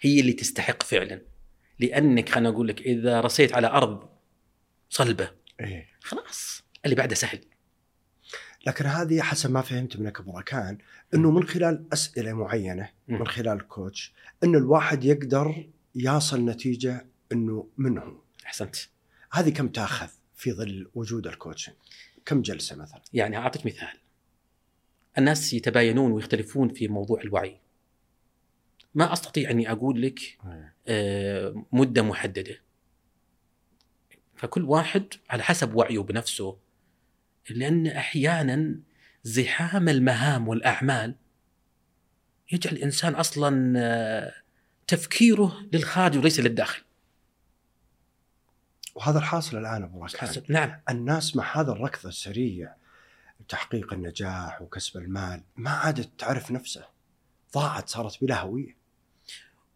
هي 0.00 0.20
اللي 0.20 0.32
تستحق 0.32 0.82
فعلا. 0.82 1.22
لأنك 1.78 2.28
خليني 2.28 2.48
أقول 2.48 2.68
لك 2.68 2.80
إذا 2.80 3.20
رسيت 3.20 3.54
على 3.54 3.66
أرض 3.66 4.08
صلبة 4.90 5.30
إيه. 5.60 5.88
خلاص 6.00 6.62
اللي 6.84 6.96
بعده 6.96 7.14
سهل. 7.14 7.40
لكن 8.68 8.86
هذه 8.86 9.20
حسب 9.20 9.50
ما 9.50 9.62
فهمت 9.62 9.96
منك 9.96 10.20
أبو 10.20 10.38
ركان 10.38 10.78
إنه 11.14 11.30
من 11.30 11.44
خلال 11.44 11.84
أسئلة 11.92 12.32
معينة. 12.32 12.90
من 13.08 13.26
خلال 13.26 13.56
الكوتش 13.56 14.14
انه 14.44 14.58
الواحد 14.58 15.04
يقدر 15.04 15.68
يصل 15.94 16.44
نتيجة 16.44 17.06
إنه 17.32 17.68
منه 17.78 18.22
أحسنت. 18.46 18.76
هذه 19.32 19.50
كم 19.50 19.68
تأخذ 19.68 20.08
في 20.34 20.52
ظل 20.52 20.90
وجود 20.94 21.26
الكوتشنج؟ 21.26 21.74
كم 22.26 22.42
جلسة 22.42 22.76
مثلا؟ 22.76 23.02
يعني 23.12 23.36
أعطيك 23.36 23.66
مثال. 23.66 23.98
الناس 25.18 25.52
يتباينون 25.52 26.12
ويختلفون 26.12 26.68
في 26.68 26.88
موضوع 26.88 27.20
الوعي. 27.20 27.60
ما 28.94 29.12
أستطيع 29.12 29.50
أني 29.50 29.72
أقول 29.72 30.02
لك 30.02 30.20
آه، 30.88 31.66
مدة 31.72 32.02
محددة. 32.02 32.60
فكل 34.36 34.64
واحد 34.64 35.14
على 35.30 35.42
حسب 35.42 35.74
وعيه 35.74 35.98
بنفسه 35.98 36.67
لأن 37.50 37.86
أحيانا 37.86 38.80
زحام 39.22 39.88
المهام 39.88 40.48
والأعمال 40.48 41.14
يجعل 42.52 42.74
الإنسان 42.74 43.14
أصلا 43.14 43.74
آه، 43.76 44.34
تفكيره 44.86 45.56
للخارج 45.72 46.18
وليس 46.18 46.40
للداخل. 46.40 46.82
وهذا 48.94 49.18
الحاصل 49.18 49.58
الآن 49.58 49.82
أبو 49.82 50.04
ركان 50.04 50.42
نعم. 50.48 50.80
الناس 50.90 51.36
مع 51.36 51.60
هذا 51.60 51.72
الركض 51.72 52.06
السريع 52.06 52.74
تحقيق 53.48 53.92
النجاح 53.92 54.62
وكسب 54.62 54.96
المال 54.96 55.42
ما 55.56 55.70
عادت 55.70 56.10
تعرف 56.18 56.50
نفسها. 56.50 56.90
ضاعت 57.54 57.88
صارت 57.88 58.24
بلا 58.24 58.40
هوية. 58.40 58.76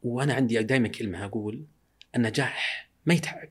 وأنا 0.02 0.34
عندي 0.34 0.62
دائما 0.62 0.88
كلمة 0.88 1.24
أقول 1.24 1.64
النجاح 2.16 2.90
ما 3.06 3.14
يتعب. 3.14 3.48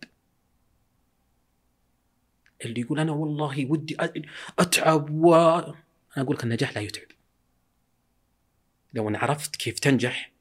اللي 2.66 2.82
يقول 2.82 3.00
أنا 3.00 3.12
والله 3.12 3.66
ودي 3.72 3.98
أتعب 4.60 5.10
و 5.10 5.36
أنا 5.36 5.76
أقول 6.18 6.36
لك 6.36 6.44
النجاح 6.44 6.76
لا 6.76 6.82
يتعب 6.82 7.08
لو 8.94 9.10
ان 9.10 9.16
عرفت 9.16 9.56
كيف 9.56 9.80
تنجح 9.80 10.32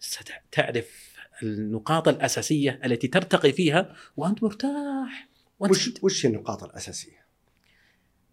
ستعرف 0.00 1.12
النقاط 1.42 2.08
الأساسية 2.08 2.80
التي 2.84 3.08
ترتقي 3.08 3.52
فيها 3.52 3.96
وأنت 4.16 4.42
مرتاح 4.42 5.28
وأنت 5.58 5.72
وش 5.72 5.90
وش 6.02 6.26
النقاط 6.26 6.64
الأساسية؟ 6.64 7.22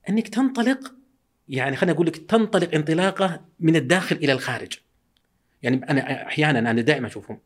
أنك 0.10 0.28
تنطلق 0.28 0.94
يعني 1.50 1.76
خليني 1.76 1.96
أقول 1.96 2.08
لك 2.08 2.18
تنطلق 2.18 2.76
انطلاقة 2.76 3.46
من 3.60 3.76
الداخل 3.76 4.16
إلى 4.16 4.32
الخارج. 4.32 4.74
يعني 5.64 5.90
أنا 5.90 6.28
أحيانا 6.28 6.60
أنا 6.60 6.82
دائما 6.82 7.08
أشوفهم 7.08 7.40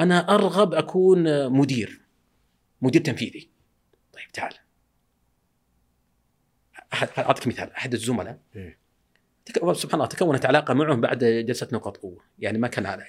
أنا 0.00 0.34
أرغب 0.34 0.74
أكون 0.74 1.52
مدير 1.52 2.00
مدير 2.82 3.02
تنفيذي. 3.02 3.48
طيب 4.16 4.32
تعال. 4.32 4.54
أعطيك 7.18 7.46
مثال 7.46 7.72
أحد 7.72 7.92
الزملاء 7.94 8.40
إيه. 8.56 8.78
سبحان 9.72 9.94
الله 9.94 10.06
تكونت 10.06 10.46
علاقة 10.46 10.74
معهم 10.74 11.00
بعد 11.00 11.24
جلسة 11.24 11.68
نقاط 11.72 11.96
قوه، 11.96 12.24
يعني 12.38 12.58
ما 12.58 12.68
كان 12.68 12.86
علي. 12.86 13.06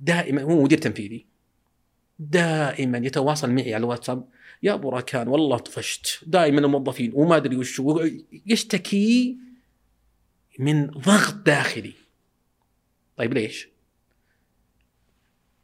دائما 0.00 0.42
هو 0.42 0.62
مدير 0.62 0.78
تنفيذي 0.78 1.26
دائما 2.18 2.98
يتواصل 2.98 3.50
معي 3.50 3.74
على 3.74 3.84
الواتساب 3.84 4.28
يا 4.62 4.74
أبو 4.74 4.88
راكان 4.90 5.28
والله 5.28 5.58
طفشت 5.58 6.24
دائما 6.26 6.60
الموظفين 6.60 7.12
وما 7.14 7.36
أدري 7.36 7.56
وش 7.56 7.82
يشتكي 8.46 9.38
من 10.58 10.86
ضغط 10.86 11.34
داخلي 11.34 11.92
طيب 13.16 13.34
ليش؟ 13.34 13.68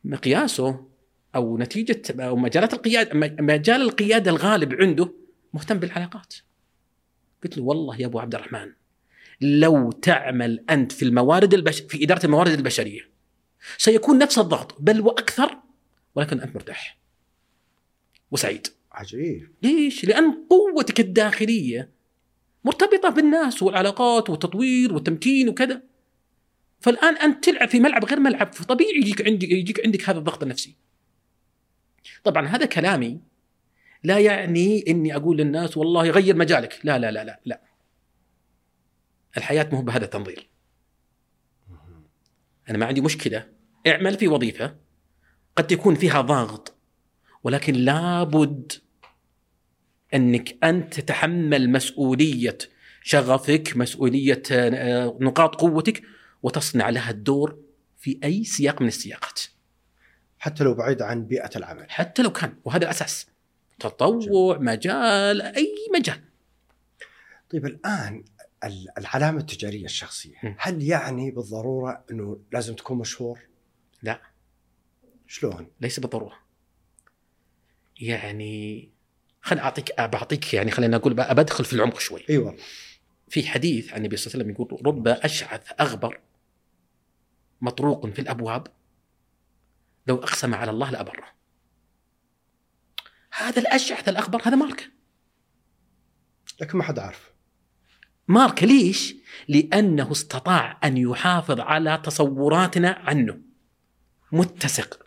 مقياسه 0.05 0.88
أو 1.35 1.59
نتيجة 1.59 2.03
أو 2.21 2.37
مجالات 2.37 2.75
القيادة 2.75 3.15
مجال 3.43 3.83
القيادة 3.83 4.31
الغالب 4.31 4.75
عنده 4.75 5.13
مهتم 5.55 5.79
بالعلاقات 5.79 6.35
قلت 7.45 7.59
له 7.59 7.65
والله 7.65 8.01
يا 8.01 8.07
أبو 8.07 8.19
عبد 8.19 8.35
الرحمن 8.35 8.73
لو 9.41 9.91
تعمل 9.91 10.65
أنت 10.71 10.93
في 10.93 11.05
الموارد 11.05 11.55
البش... 11.55 11.81
في 11.81 12.05
إدارة 12.05 12.27
الموارد 12.27 12.53
البشرية 12.53 13.01
سيكون 13.79 14.19
نفس 14.19 14.39
الضغط 14.39 14.77
بل 14.81 15.01
وأكثر 15.01 15.59
ولكن 16.15 16.41
أنت 16.41 16.55
مرتاح 16.55 16.99
وسعيد 18.31 18.67
عجيب 18.93 19.51
ليش؟ 19.63 20.05
لأن 20.05 20.47
قوتك 20.51 21.01
الداخلية 21.01 21.91
مرتبطة 22.65 23.09
بالناس 23.09 23.63
والعلاقات 23.63 24.31
والتطوير 24.31 24.95
والتمكين 24.95 25.49
وكذا. 25.49 25.83
فالآن 26.81 27.17
أنت 27.17 27.45
تلعب 27.45 27.69
في 27.69 27.81
ملعب 27.81 28.05
غير 28.05 28.21
ملعب 28.21 28.53
فطبيعي 28.53 28.97
يجيك 28.97 29.27
عندك 29.27 29.49
يجيك 29.51 29.87
عندك 29.87 30.09
هذا 30.09 30.19
الضغط 30.19 30.43
النفسي. 30.43 30.77
طبعا 32.25 32.47
هذا 32.47 32.67
كلامي 32.67 33.21
لا 34.05 34.19
يعني 34.19 34.85
إني 34.89 35.17
أقول 35.17 35.37
للناس 35.37 35.77
والله 35.77 36.11
غير 36.11 36.37
مجالك، 36.37 36.81
لا 36.85 36.99
لا 36.99 37.11
لا 37.11 37.25
لا 37.25 37.41
لا. 37.45 37.61
الحياة 39.37 39.69
مو 39.73 39.83
بهذا 39.83 40.05
التنظير. 40.05 40.49
أنا 42.71 42.79
ما 42.79 42.87
عندي 42.87 43.01
مشكلة 43.01 43.47
اعمل 43.87 44.19
في 44.19 44.29
وظيفة 44.29 44.77
قد 45.57 45.73
يكون 45.73 45.95
فيها 45.95 46.21
ضغط 46.21 46.75
ولكن 47.45 47.75
لابد 47.75 48.73
إنك 50.15 50.65
أنت 50.65 50.95
تتحمل 50.95 51.71
مسؤولية 51.71 52.59
شغفك، 53.03 53.77
مسؤولية 53.77 54.43
آه، 54.53 55.19
نقاط 55.21 55.55
قوتك 55.55 56.03
وتصنع 56.43 56.89
لها 56.89 57.11
الدور 57.11 57.59
في 57.97 58.21
أي 58.25 58.45
سياق 58.45 58.83
من 58.83 58.89
السياقات، 58.89 59.41
حتى 60.39 60.65
لو 60.65 60.75
بعيد 60.75 61.03
عن 61.03 61.25
بيئة 61.27 61.51
العمل 61.57 61.91
حتى 61.91 62.23
لو 62.23 62.33
كان 62.33 62.55
وهذا 62.65 62.85
الأساس. 62.85 63.27
تطوع، 63.81 64.59
مجال، 64.59 65.43
أي 65.43 65.75
مجال. 65.99 66.21
طيب 67.51 67.67
الآن 67.67 68.25
ال- 68.65 68.99
العلامة 68.99 69.39
التجارية 69.41 69.85
الشخصية 69.85 70.35
م. 70.43 70.55
هل 70.59 70.83
يعني 70.83 71.31
بالضرورة 71.31 72.05
إنه 72.11 72.41
لازم 72.53 72.75
تكون 72.75 72.99
مشهور؟ 72.99 73.41
لا. 74.03 74.21
شلون؟ 75.27 75.71
ليس 75.81 76.01
بالضرورة. 76.01 76.39
يعني 78.01 78.89
خل 79.43 79.59
أعطيك 79.59 80.01
بعطيك 80.01 80.55
يعني 80.55 80.71
خلينا 80.71 80.97
نقول 80.97 81.15
بقى 81.15 81.35
بدخل 81.35 81.65
في 81.65 81.73
العمق 81.73 81.99
شوي. 81.99 82.25
أي 82.31 82.39
والله 82.39 82.63
في 83.29 83.47
حديث 83.47 83.93
عن 83.93 83.99
النبي 83.99 84.17
صلى 84.17 84.27
الله 84.35 84.45
عليه 84.45 84.53
وسلم 84.55 84.67
يقول 84.69 84.87
رب 84.87 85.09
أشعث 85.09 85.73
أغبر 85.81 86.21
مطروق 87.61 88.07
في 88.07 88.19
الأبواب 88.19 88.67
لو 90.09 90.17
أقسم 90.17 90.55
على 90.55 90.71
الله 90.71 90.91
لأبره. 90.91 91.25
هذا 93.33 93.61
الأشعث 93.61 94.09
الاخبر 94.09 94.43
هذا 94.45 94.57
ماركه 94.57 94.85
لكن 96.61 96.79
ما 96.79 96.85
حد 96.85 96.99
عارف. 96.99 97.33
ماركه 98.29 98.67
ليش؟ 98.67 99.15
لأنه 99.49 100.13
استطاع 100.13 100.81
أن 100.85 100.97
يحافظ 100.97 101.61
على 101.61 102.01
تصوراتنا 102.05 102.91
عنه. 102.91 103.41
متسق. 104.33 105.07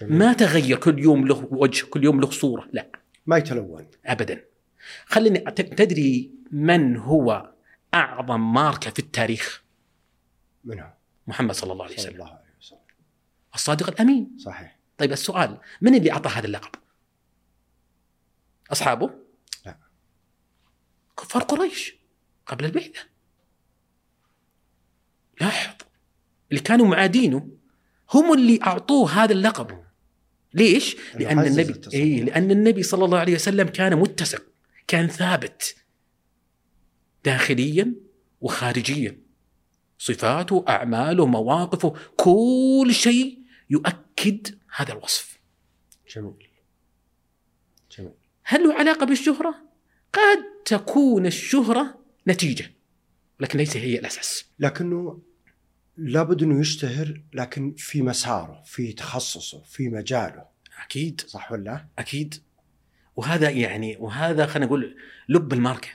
جميل. 0.00 0.18
ما 0.18 0.32
تغير 0.32 0.76
كل 0.78 0.98
يوم 0.98 1.26
له 1.26 1.48
وجه 1.50 1.86
كل 1.86 2.04
يوم 2.04 2.20
له 2.20 2.30
صورة 2.30 2.68
لا. 2.72 2.90
ما 3.26 3.36
يتلون. 3.36 3.90
ابدا. 4.06 4.44
خليني 5.06 5.38
تدري 5.50 6.30
من 6.50 6.96
هو 6.96 7.52
أعظم 7.94 8.52
ماركه 8.52 8.90
في 8.90 8.98
التاريخ؟ 8.98 9.62
منه. 10.64 10.94
محمد 11.26 11.54
صلى 11.54 11.72
الله 11.72 11.84
عليه 11.84 11.96
صلى 11.96 12.04
وسلم 12.04 12.14
الله 12.14 12.26
عليه 12.26 12.34
وسلم. 12.34 12.41
الصادق 13.54 13.88
الأمين. 13.88 14.36
صحيح. 14.38 14.78
طيب 14.98 15.12
السؤال 15.12 15.58
من 15.80 15.94
اللي 15.94 16.12
أعطى 16.12 16.28
هذا 16.28 16.46
اللقب؟ 16.46 16.70
أصحابه؟ 18.72 19.10
لا. 19.66 19.76
كفار 21.18 21.42
قريش 21.42 21.94
قبل 22.46 22.64
البعثة. 22.64 23.00
لاحظ 25.40 25.74
اللي 26.50 26.62
كانوا 26.62 26.86
معادينه 26.86 27.48
هم 28.14 28.32
اللي 28.32 28.58
أعطوه 28.62 29.10
هذا 29.10 29.32
اللقب. 29.32 29.82
ليش؟ 30.54 30.96
لأن 31.14 31.38
النبي. 31.38 31.80
اي 31.94 32.20
لأن 32.20 32.50
النبي 32.50 32.82
صلى 32.82 33.04
الله 33.04 33.18
عليه 33.18 33.34
وسلم 33.34 33.68
كان 33.68 33.96
متسق 33.98 34.42
كان 34.86 35.08
ثابت 35.08 35.76
داخليا 37.24 37.94
وخارجيا. 38.40 39.22
صفاته 39.98 40.64
أعماله 40.68 41.26
مواقفه 41.26 41.94
كل 42.16 42.90
شيء 42.94 43.41
يؤكد 43.70 44.58
هذا 44.76 44.92
الوصف. 44.92 45.38
جميل. 46.14 46.48
جميل. 47.98 48.12
هل 48.44 48.62
له 48.62 48.74
علاقة 48.74 49.06
بالشهرة؟ 49.06 49.54
قد 50.12 50.44
تكون 50.64 51.26
الشهرة 51.26 51.98
نتيجة 52.28 52.70
لكن 53.40 53.58
ليس 53.58 53.76
هي 53.76 53.98
الأساس. 53.98 54.44
لكنه 54.58 55.22
لابد 55.96 56.42
أنه 56.42 56.60
يشتهر 56.60 57.20
لكن 57.32 57.74
في 57.76 58.02
مساره 58.02 58.62
في 58.66 58.92
تخصصه 58.92 59.62
في 59.62 59.88
مجاله. 59.88 60.44
أكيد. 60.84 61.20
صح 61.20 61.52
ولا 61.52 61.62
لا؟ 61.64 61.86
أكيد. 61.98 62.34
وهذا 63.16 63.50
يعني 63.50 63.96
وهذا 63.96 64.46
خلينا 64.46 64.66
نقول 64.66 64.96
لب 65.28 65.52
الماركة. 65.52 65.88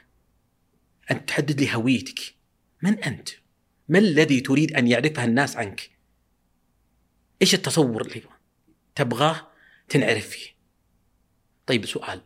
أن 1.12 1.26
تحدد 1.26 1.62
لي 1.62 1.76
هويتك. 1.76 2.20
من 2.82 3.04
أنت؟ 3.04 3.30
ما 3.90 4.00
الذي 4.00 4.42
تريد 4.42 4.74
أن 4.74 4.88
يعرفها 4.88 5.26
الناس 5.26 5.58
عنك؟ 5.58 5.97
إيش 7.42 7.54
التصور 7.54 8.02
اللي 8.02 8.22
تبغاه 8.96 9.48
تنعرف 9.90 10.28
فيه؟ 10.28 10.50
طيب 11.68 11.86
سؤال 11.86 12.22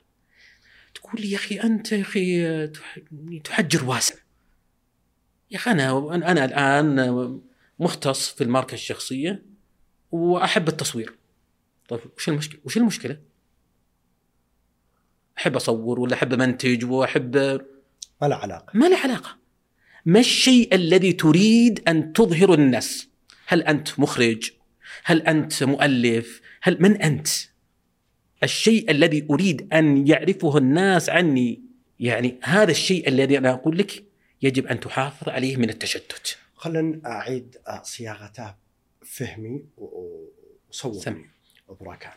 تقول 0.96 1.22
لي 1.22 1.32
يا 1.32 1.38
أخي 1.38 1.60
أنت 1.60 1.92
يا 1.92 2.02
أخي 2.02 2.68
تح- 2.68 3.00
تحجر 3.44 3.86
واسع 3.86 4.16
يا 5.52 5.58
أخي 5.58 5.72
أنا 5.72 6.16
أنا 6.16 6.46
الآن 6.46 7.40
مختص 7.80 8.30
في 8.30 8.44
الماركة 8.44 8.74
الشخصية 8.74 9.44
وأحب 10.12 10.68
التصوير 10.68 11.14
طيب 11.90 12.00
وش 12.18 12.30
المشكلة؟ 12.30 12.60
وش 12.66 12.78
المشكلة؟ 12.78 13.18
أحب 15.38 15.56
أصور 15.56 16.00
ولا 16.00 16.14
أحب 16.14 16.34
أمنتج 16.34 16.86
وأحب 16.86 17.36
ما 18.22 18.28
له 18.28 18.36
علاقة 18.36 18.72
ما 18.74 18.86
له 18.90 18.98
علاقة 18.98 19.38
ما 20.06 20.20
الشيء 20.20 20.76
الذي 20.76 21.14
تريد 21.14 21.90
أن 21.90 22.14
تظهره 22.14 22.56
للناس؟ 22.56 23.08
هل 23.48 23.62
أنت 23.64 24.00
مخرج؟ 24.00 24.52
هل 25.04 25.22
أنت 25.22 25.64
مؤلف؟ 25.64 26.42
هل 26.62 26.82
من 26.82 27.02
أنت؟ 27.02 27.28
الشيء 28.44 28.92
الذي 28.92 29.28
أريد 29.30 29.74
أن 29.74 30.08
يعرفه 30.08 30.58
الناس 30.58 31.10
عني 31.10 31.62
يعني 32.00 32.40
هذا 32.44 32.72
الشيء 32.72 33.08
الذي 33.08 33.38
أنا 33.38 33.50
أقول 33.52 33.78
لك 33.78 34.04
يجب 34.42 34.66
أن 34.68 34.80
تحافظ 34.80 35.30
عليه 35.30 35.58
من 35.58 35.70
التشتت. 35.70 36.38
خلينا 36.56 37.02
أعيد 37.06 37.58
صياغتها 37.84 38.58
فهمي 39.06 39.66
و- 39.78 39.84
و- 39.86 40.32
وصورني 40.70 41.00
سمع. 41.00 41.26
وبراكان 41.68 42.12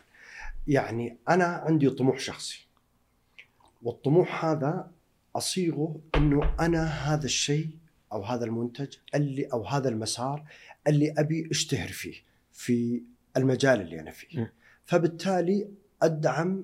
يعني 0.67 1.17
أنا 1.29 1.45
عندي 1.45 1.89
طموح 1.89 2.19
شخصي 2.19 2.67
والطموح 3.81 4.45
هذا 4.45 4.91
أصيغه 5.35 6.01
إنه 6.15 6.55
أنا 6.59 6.85
هذا 6.85 7.25
الشيء 7.25 7.69
أو 8.11 8.23
هذا 8.23 8.45
المنتج 8.45 8.87
اللي 9.15 9.45
أو 9.53 9.65
هذا 9.65 9.89
المسار 9.89 10.43
اللي 10.87 11.13
أبي 11.17 11.47
أشتهر 11.51 11.87
فيه 11.87 12.15
في 12.55 13.03
المجال 13.37 13.81
اللي 13.81 13.99
أنا 13.99 14.09
م. 14.09 14.13
فيه 14.13 14.53
فبالتالي 14.85 15.69
أدعم 16.01 16.63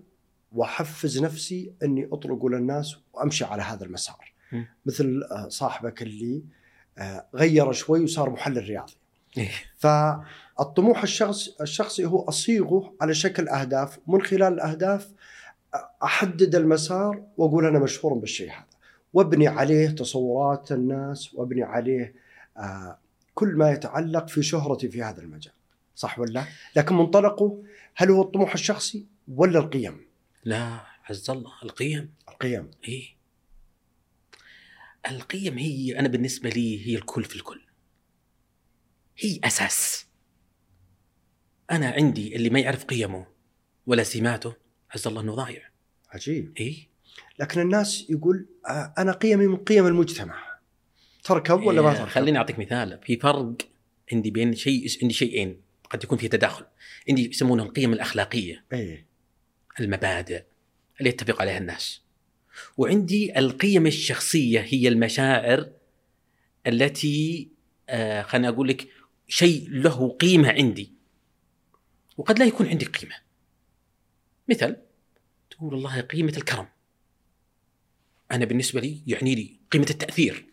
وأحفز 0.52 1.20
نفسي 1.20 1.74
إني 1.84 2.10
اطرق 2.12 2.46
للناس 2.46 2.96
وأمشي 3.14 3.46
على 3.46 3.62
هذا 3.62 3.86
المسار 3.86 4.34
م. 4.52 4.64
مثل 4.86 5.24
آه، 5.32 5.48
صاحبك 5.50 6.02
اللي 6.02 6.44
آه، 6.98 7.28
غير 7.36 7.72
شوي 7.72 8.04
وصار 8.04 8.30
محلل 8.30 8.64
رياضي 8.64 8.94
إيه. 9.38 9.52
فالطموح 9.78 11.04
الشخص 11.04 11.62
الشخصي 11.62 12.06
هو 12.06 12.22
أصيغه 12.22 12.94
على 13.02 13.14
شكل 13.14 13.50
أهداف 13.50 14.00
من 14.08 14.22
خلال 14.22 14.54
الأهداف 14.54 15.12
أحدد 16.04 16.56
المسار 16.56 17.24
وأقول 17.38 17.66
أنا 17.66 17.80
مشهور 17.80 18.14
بالشيء 18.14 18.50
هذا 18.50 18.66
وأبني 19.14 19.48
عليه 19.48 19.90
تصورات 19.90 20.72
الناس 20.72 21.34
وأبني 21.34 21.64
عليه 21.64 22.14
آه، 22.58 22.98
كل 23.34 23.56
ما 23.56 23.72
يتعلق 23.72 24.28
في 24.28 24.44
شهرتي 24.44 24.90
في 24.90 25.04
هذا 25.04 25.22
المجال 25.22 25.54
صح 25.96 26.20
ولا 26.20 26.32
لا؟ 26.32 26.46
لكن 26.76 26.96
منطلقه 26.96 27.64
هل 27.96 28.10
هو 28.10 28.22
الطموح 28.22 28.54
الشخصي 28.54 29.06
ولا 29.28 29.60
القيم؟ 29.60 30.06
لا 30.44 30.86
عز 31.10 31.30
الله 31.30 31.52
القيم. 31.64 32.14
القيم. 32.30 32.72
إيه. 32.88 33.16
القيم 35.10 35.58
هي 35.58 36.00
أنا 36.00 36.08
بالنسبة 36.08 36.50
لي 36.50 36.88
هي 36.88 36.96
الكل 36.96 37.24
في 37.24 37.36
الكل. 37.36 37.62
هي 39.18 39.40
أساس. 39.44 40.06
أنا 41.72 41.90
عندي 41.90 42.36
اللي 42.36 42.50
ما 42.50 42.60
يعرف 42.60 42.86
قيمه 42.86 43.28
ولا 43.86 44.04
سماته 44.04 44.56
عز 44.96 45.08
الله 45.08 45.22
إنه 45.22 45.36
ضايع. 45.36 45.70
عجيب. 46.10 46.54
إيه. 46.60 46.88
لكن 47.40 47.62
الناس 47.62 48.10
يقول 48.10 48.46
آه، 48.70 48.94
أنا 48.98 49.12
قيمي 49.12 49.48
من 49.48 49.58
قيم 49.58 49.88
المجتمع. 49.88 50.52
تركب 51.24 51.62
ولا 51.64 51.82
ما 51.82 51.90
إيه، 51.90 51.98
تركب؟ 51.98 52.10
خليني 52.10 52.38
أعطيك 52.38 52.60
مثال. 52.60 53.00
في 53.04 53.18
فرق 53.18 53.56
عندي 54.14 54.32
بين 54.32 54.56
شيء 54.56 54.88
عندي 55.02 55.14
شيئين. 55.14 55.62
قد 55.92 56.04
يكون 56.04 56.18
في 56.18 56.28
تداخل. 56.28 56.66
عندي 57.10 57.30
يسمونه 57.30 57.64
القيم 57.64 57.94
الأخلاقية. 57.94 58.66
إيه. 58.74 59.06
المبادئ 59.80 60.44
اللي 61.00 61.10
يتفق 61.10 61.42
عليها 61.42 61.58
الناس. 61.58 62.02
وعندي 62.78 63.40
القيم 63.40 63.88
الشخصية 63.88 64.60
هي 64.60 64.88
المشاعر 64.88 65.70
التي 66.68 67.50
آه 67.90 68.22
خليني 68.22 68.50
أقول 68.50 68.68
لك 68.68 68.88
شيء 69.28 69.70
له 69.70 70.10
قيمة 70.10 70.50
عندي. 70.50 70.92
وقد 72.18 72.40
لا 72.40 72.46
يكون 72.46 72.68
عندي 72.68 72.86
قيمة. 72.86 73.16
مثل 74.50 74.76
تقول 75.50 75.74
والله 75.74 76.02
قيمة 76.02 76.34
الكرم. 76.38 76.68
أنا 78.32 78.46
بالنسبة 78.46 78.82
لي 78.82 79.02
يعني 79.08 79.36
لي 79.36 79.60
قيمة 79.72 79.88
التأثير. 79.90 80.46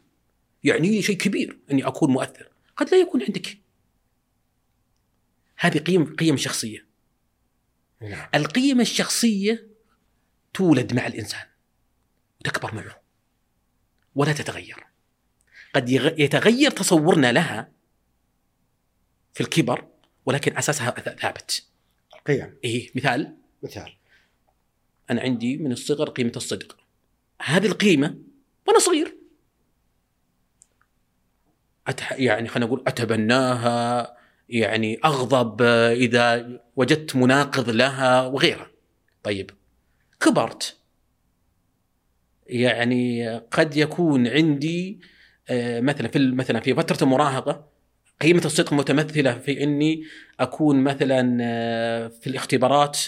يعني 0.64 0.88
لي 0.88 1.02
شيء 1.02 1.16
كبير 1.16 1.58
إني 1.70 1.86
أكون 1.86 2.10
مؤثر. 2.10 2.48
قد 2.76 2.90
لا 2.90 2.96
يكون 3.00 3.22
عندك 3.22 3.58
هذه 5.58 5.78
قيم 5.78 6.16
قيم 6.16 6.36
شخصية. 6.36 6.86
نعم. 8.00 8.28
القيم 8.34 8.80
الشخصية 8.80 9.68
تولد 10.54 10.94
مع 10.94 11.06
الإنسان 11.06 11.46
وتكبر 12.40 12.74
معه 12.74 13.00
ولا 14.14 14.32
تتغير. 14.32 14.86
قد 15.74 15.90
يتغير 16.18 16.70
تصورنا 16.70 17.32
لها 17.32 17.72
في 19.34 19.40
الكبر 19.40 19.88
ولكن 20.26 20.56
أساسها 20.56 20.90
ث- 20.90 21.20
ثابت. 21.20 21.66
القيم 22.14 22.58
إيه 22.64 22.90
مثال. 22.94 23.36
مثال. 23.62 23.94
أنا 25.10 25.20
عندي 25.20 25.56
من 25.56 25.72
الصغر 25.72 26.10
قيمة 26.10 26.32
الصدق. 26.36 26.76
هذه 27.42 27.66
القيمة 27.66 28.18
وأنا 28.66 28.78
صغير. 28.78 29.16
أتح... 31.86 32.12
يعني 32.12 32.48
خلينا 32.48 32.66
نقول 32.66 32.84
أتبناها 32.86 34.17
يعني 34.48 35.00
أغضب 35.04 35.62
آه، 35.62 35.92
إذا 35.92 36.60
وجدت 36.76 37.16
مناقض 37.16 37.70
لها 37.70 38.26
وغيرها. 38.26 38.70
طيب 39.22 39.50
كبرت. 40.20 40.76
يعني 42.46 43.36
قد 43.38 43.76
يكون 43.76 44.28
عندي 44.28 45.00
آه، 45.48 45.80
مثلا 45.80 46.08
في 46.08 46.18
مثلا 46.18 46.60
في 46.60 46.74
فترة 46.74 47.04
المراهقة 47.04 47.68
قيمة 48.22 48.44
الصدق 48.44 48.72
متمثلة 48.72 49.38
في 49.38 49.62
إني 49.62 50.02
أكون 50.40 50.84
مثلا 50.84 51.38
آه، 51.42 52.08
في 52.08 52.26
الاختبارات 52.26 52.98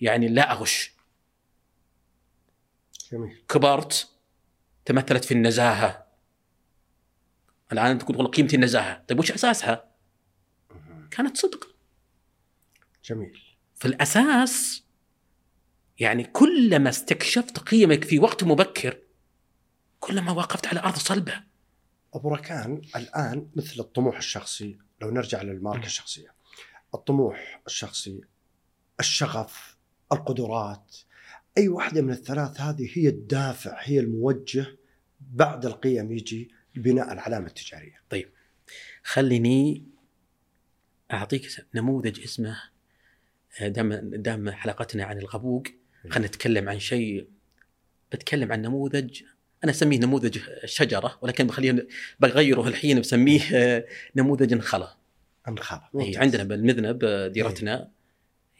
يعني 0.00 0.28
لا 0.28 0.52
أغش. 0.52 0.92
جميل. 3.12 3.36
كبرت 3.48 4.08
تمثلت 4.84 5.24
في 5.24 5.34
النزاهة. 5.34 6.06
الآن 7.72 7.98
تقول 7.98 8.16
والله 8.16 8.30
قيمتي 8.30 8.56
النزاهة. 8.56 9.02
طيب 9.08 9.18
وش 9.18 9.32
أساسها؟ 9.32 9.95
كانت 11.10 11.36
صدق. 11.36 11.76
جميل. 13.04 13.42
في 13.74 13.88
الأساس 13.88 14.84
يعني 15.98 16.24
كلما 16.24 16.90
استكشفت 16.90 17.58
قيمك 17.58 18.04
في 18.04 18.18
وقت 18.18 18.44
مبكر 18.44 18.98
كلما 20.00 20.32
وقفت 20.32 20.66
على 20.66 20.80
أرض 20.80 20.96
صلبة. 20.96 21.42
ابو 22.14 22.34
ركان 22.34 22.82
الآن 22.96 23.50
مثل 23.56 23.80
الطموح 23.80 24.16
الشخصي 24.16 24.78
لو 25.00 25.10
نرجع 25.10 25.42
مم. 25.42 25.50
للماركه 25.50 25.86
الشخصية. 25.86 26.34
الطموح 26.94 27.62
الشخصي 27.66 28.20
الشغف 29.00 29.76
القدرات. 30.12 30.96
أي 31.58 31.68
واحدة 31.68 32.02
من 32.02 32.10
الثلاث 32.10 32.60
هذه 32.60 32.88
هي 32.92 33.08
الدافع 33.08 33.76
هي 33.80 34.00
الموجه 34.00 34.66
بعد 35.20 35.66
القيم 35.66 36.12
يجي 36.12 36.50
بناء 36.74 37.12
العلامة 37.12 37.46
التجارية. 37.46 38.02
خليني 39.02 39.84
أعطيك 41.12 41.48
نموذج 41.74 42.20
اسمه 42.20 42.62
دام 43.60 43.92
دام 44.14 44.50
حلقتنا 44.50 45.04
عن 45.04 45.18
الغبوق 45.18 45.66
خلينا 46.10 46.26
نتكلم 46.28 46.68
عن 46.68 46.78
شيء 46.78 47.28
بتكلم 48.12 48.52
عن 48.52 48.62
نموذج 48.62 49.22
أنا 49.64 49.72
أسميه 49.72 49.98
نموذج 49.98 50.38
شجرة 50.64 51.18
ولكن 51.22 51.46
بخليه 51.46 51.88
بغيره 52.20 52.68
الحين 52.68 53.00
بسميه 53.00 53.40
آه، 53.54 53.84
نموذج 54.16 54.52
انخلى 54.52 54.94
هي 55.48 55.52
ممتاز. 55.94 56.16
عندنا 56.16 56.44
بالمذنب 56.44 57.04
آه، 57.04 57.28
ديرتنا. 57.28 57.90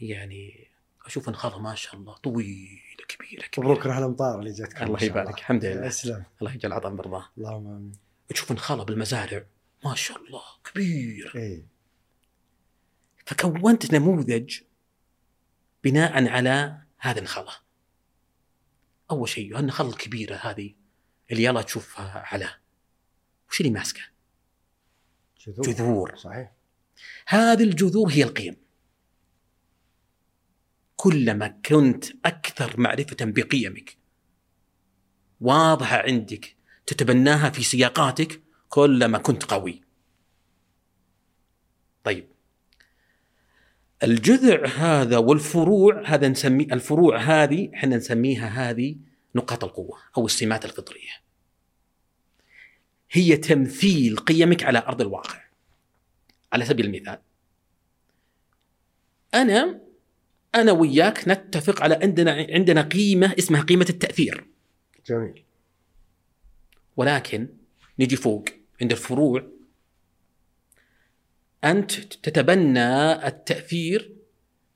يعني 0.00 0.68
أشوف 1.06 1.28
انخلى 1.28 1.62
ما 1.62 1.74
شاء 1.74 1.94
الله 1.96 2.16
طويلة 2.16 3.04
كبيرة 3.09 3.42
كبيرة. 3.42 3.70
مبروك 3.70 3.87
الامطار 3.87 4.38
اللي 4.38 4.52
جتك 4.52 4.82
الله 4.82 5.04
يبارك 5.04 5.38
الحمد 5.38 5.64
لله. 5.64 5.87
اسلم 5.87 6.24
الله 6.40 6.54
يجعل 6.54 6.72
عظم 6.72 6.96
برضاه 6.96 7.28
اللهم 7.38 7.66
آمين. 7.66 7.92
تشوف 8.28 8.50
انخلى 8.52 8.85
بالمزارع 8.85 9.44
ما 9.85 9.94
شاء 9.94 10.18
الله 10.18 10.42
كبير 10.72 11.32
اي 11.37 11.64
فكونت 13.26 13.94
نموذج 13.94 14.60
بناء 15.84 16.28
على 16.28 16.82
هذا 16.98 17.18
النخلة 17.18 17.52
أول 19.10 19.28
شيء 19.28 19.58
النخلة 19.58 19.88
الكبيرة 19.88 20.34
هذه 20.34 20.74
اللي 21.30 21.44
يلا 21.44 21.62
تشوفها 21.62 22.24
على. 22.32 22.48
وش 23.50 23.60
اللي 23.60 23.72
ماسكه؟ 23.72 24.02
جذور. 25.46 25.66
جذور. 25.66 26.16
صحيح. 26.16 26.52
هذه 27.26 27.62
الجذور 27.62 28.10
هي 28.10 28.22
القيم. 28.22 28.56
كلما 30.96 31.48
كنت 31.48 32.04
أكثر 32.24 32.80
معرفة 32.80 33.16
بقيمك 33.20 33.98
واضحة 35.40 35.96
عندك 35.96 36.56
تتبناها 36.86 37.50
في 37.50 37.62
سياقاتك 37.62 38.42
كلما 38.68 39.18
كنت 39.18 39.44
قوي. 39.44 39.82
طيب 42.04 42.36
الجذع 44.02 44.66
هذا 44.66 45.18
والفروع 45.18 46.02
هذا 46.06 46.28
نسمي 46.28 46.64
الفروع 46.72 47.18
هذه 47.18 47.70
إحنا 47.74 47.96
نسميها 47.96 48.48
هذه 48.48 48.96
نقاط 49.35 49.64
القوة 49.64 49.98
أو 50.16 50.26
السمات 50.26 50.64
الفطرية. 50.64 51.11
هي 53.11 53.37
تمثيل 53.37 54.16
قيمك 54.16 54.62
على 54.64 54.78
أرض 54.78 55.00
الواقع. 55.00 55.44
على 56.52 56.64
سبيل 56.64 56.87
المثال 56.87 57.18
أنا 59.35 59.80
أنا 60.54 60.72
وياك 60.72 61.28
نتفق 61.28 61.82
على 61.82 61.94
عندنا 61.94 62.46
عندنا 62.50 62.82
قيمة 62.82 63.35
اسمها 63.38 63.62
قيمة 63.62 63.87
التأثير. 63.90 64.46
جميل. 65.06 65.42
ولكن 66.96 67.48
نجي 67.98 68.16
فوق 68.16 68.44
عند 68.80 68.92
الفروع 68.92 69.56
أنت 71.64 71.92
تتبنى 71.92 73.12
التأثير 73.27 74.16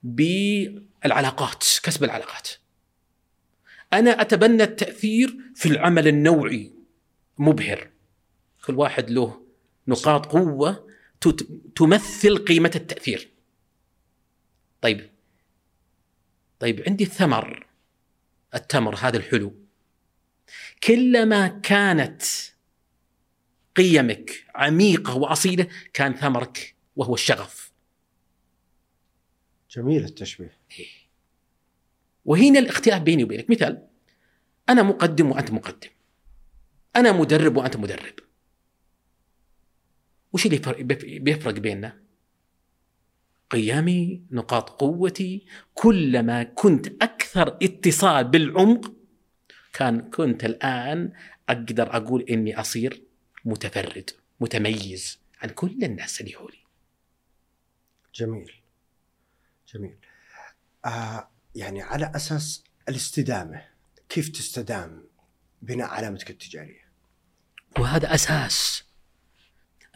بالعلاقات 0.02 1.64
كسب 1.82 2.04
العلاقات. 2.04 2.48
أنا 3.92 4.20
أتبنى 4.20 4.62
التأثير 4.62 5.36
في 5.54 5.66
العمل 5.66 6.08
النوعي 6.08 6.72
مبهر. 7.38 7.90
كل 8.64 8.74
واحد 8.74 9.10
له 9.10 9.46
نقاط 9.88 10.26
تت- 11.20 11.48
تمثل 11.76 12.44
قيمة 12.44 12.70
التأثير. 12.74 13.30
طيب 14.80 15.10
طيب 16.58 16.82
عندي 16.86 17.04
الثمر 17.04 17.66
التمر 18.54 18.94
هذا 18.96 19.16
الحلو. 19.16 19.54
كلما 20.84 21.48
كانت 21.48 22.22
قيمك 23.80 24.44
عميقة 24.54 25.16
وأصيلة 25.16 25.66
كان 25.92 26.14
ثمرك 26.14 26.74
وهو 26.96 27.14
الشغف. 27.14 27.72
جميل 29.70 30.04
التشبيه. 30.04 30.58
وهنا 32.24 32.58
الاختلاف 32.58 33.02
بيني 33.02 33.24
وبينك. 33.24 33.50
مثال 33.50 33.86
أنا 34.68 34.82
مقدم 34.82 35.30
وأنت 35.30 35.50
مقدم. 35.50 35.88
أنا 36.96 37.12
مدرب 37.12 37.56
وأنت 37.56 37.76
مدرب. 37.76 38.14
وش 40.32 40.46
اللي 40.46 40.56
يفرق- 40.56 40.80
بيف- 40.80 41.04
بيفرق 41.04 41.54
بيننا؟ 41.54 42.00
قيمي 43.50 44.22
نقاط 44.30 44.70
قوتي 44.70 45.46
كلما 45.74 46.42
كنت 46.42 47.02
أكثر 47.02 47.58
اتصال 47.62 48.24
بالعمق 48.24 48.92
كان 49.72 50.00
كنت 50.10 50.44
الآن 50.44 51.12
أقدر 51.48 51.96
أقول 51.96 52.22
إني 52.22 52.60
أصير 52.60 53.09
متفرد 53.44 54.10
متميز 54.40 55.18
عن 55.42 55.48
كل 55.48 55.84
الناس 55.84 56.20
اللي 56.20 56.32
حولي. 56.32 56.58
جميل. 58.14 58.52
جميل. 59.74 59.96
آه 60.84 61.30
يعني 61.54 61.82
على 61.82 62.12
أساس 62.14 62.64
الاستدامة 62.88 63.64
كيف 64.08 64.28
تستدام 64.28 65.04
بناء 65.62 65.88
علامتك 65.88 66.30
التجارية؟ 66.30 66.90
وهذا 67.78 68.14
أساس. 68.14 68.84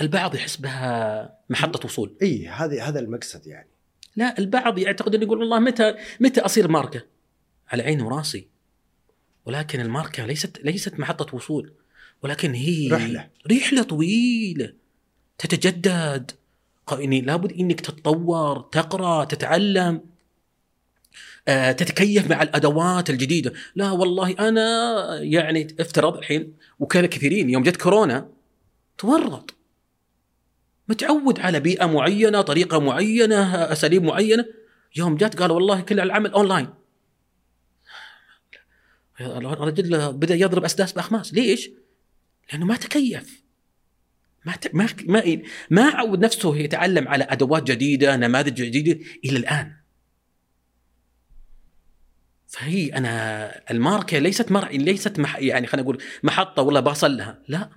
البعض 0.01 0.35
يحسبها 0.35 1.39
محطة 1.51 1.87
وصول. 1.87 2.17
إي 2.23 2.49
هذه 2.49 2.89
هذا 2.89 3.01
المقصد 3.01 3.47
يعني. 3.47 3.69
لا 4.17 4.39
البعض 4.39 4.79
يعتقد 4.79 5.15
إنه 5.15 5.25
يقول 5.25 5.39
والله 5.39 5.59
متى 5.59 5.95
متى 6.21 6.41
أصير 6.41 6.69
ماركة؟ 6.69 7.07
على 7.69 7.83
عيني 7.83 8.03
وراسي. 8.03 8.49
ولكن 9.45 9.81
الماركة 9.81 10.27
ليست 10.27 10.59
ليست 10.59 10.99
محطة 10.99 11.35
وصول. 11.35 11.75
ولكن 12.25 12.55
هي 12.55 12.89
رحلة. 12.89 13.29
رحلة 13.53 13.83
طويلة. 13.83 14.73
تتجدد. 15.39 16.31
يعني 16.93 17.21
لابد 17.21 17.53
إنك 17.53 17.81
تتطور 17.81 18.61
تقرأ 18.61 19.25
تتعلم 19.25 20.01
آه، 21.49 21.73
تتكيف 21.73 22.31
مع 22.31 22.43
الأدوات 22.43 23.11
الجديدة. 23.11 23.53
لا 23.75 23.91
والله 23.91 24.33
أنا 24.33 25.19
يعني 25.23 25.77
افترض 25.81 26.17
الحين 26.17 26.55
وكان 26.79 27.07
كثيرين 27.07 27.51
يوم 27.51 27.63
جت 27.63 27.77
كورونا 27.77 28.29
تورط. 28.99 29.55
متعود 30.89 31.41
على 31.41 31.61
بيئة 31.61 31.87
معينة 31.87 32.41
طريقة 32.41 32.79
معينة 32.79 33.55
أساليب 33.55 34.03
معينة. 34.03 34.45
يوم 34.97 35.17
جت 35.17 35.37
قال 35.37 35.51
والله 35.51 35.81
كل 35.81 36.01
العمل 36.01 36.31
أونلاين. 36.31 36.69
الرجل 39.21 40.13
بدأ 40.13 40.35
يضرب 40.35 40.65
أسداس 40.65 40.93
بأخماس. 40.93 41.35
ليش؟ 41.35 41.71
لأنه 42.53 42.67
ما 42.67 42.77
تكيف. 42.77 43.45
ما 44.45 44.57
ت... 44.57 44.75
ما 44.75 44.89
ما 45.07 45.43
ما 45.71 45.83
عود 45.91 46.25
نفسه 46.25 46.57
يتعلم 46.57 47.09
على 47.09 47.25
أدوات 47.25 47.63
جديدة 47.63 48.17
نماذج 48.17 48.55
جديدة 48.55 49.01
إلى 49.25 49.37
الآن. 49.39 49.77
فهي 52.49 52.87
أنا 52.87 53.71
الماركة 53.71 54.19
ليست 54.19 54.53
مر... 54.53 54.69
ليست 54.71 55.21
مح... 55.21 55.39
يعني 55.39 55.67
خلينا 55.67 55.83
نقول 55.83 56.03
محطة 56.23 56.63
والله 56.63 56.81
بصل 56.81 57.17
لها 57.17 57.43
لا. 57.49 57.71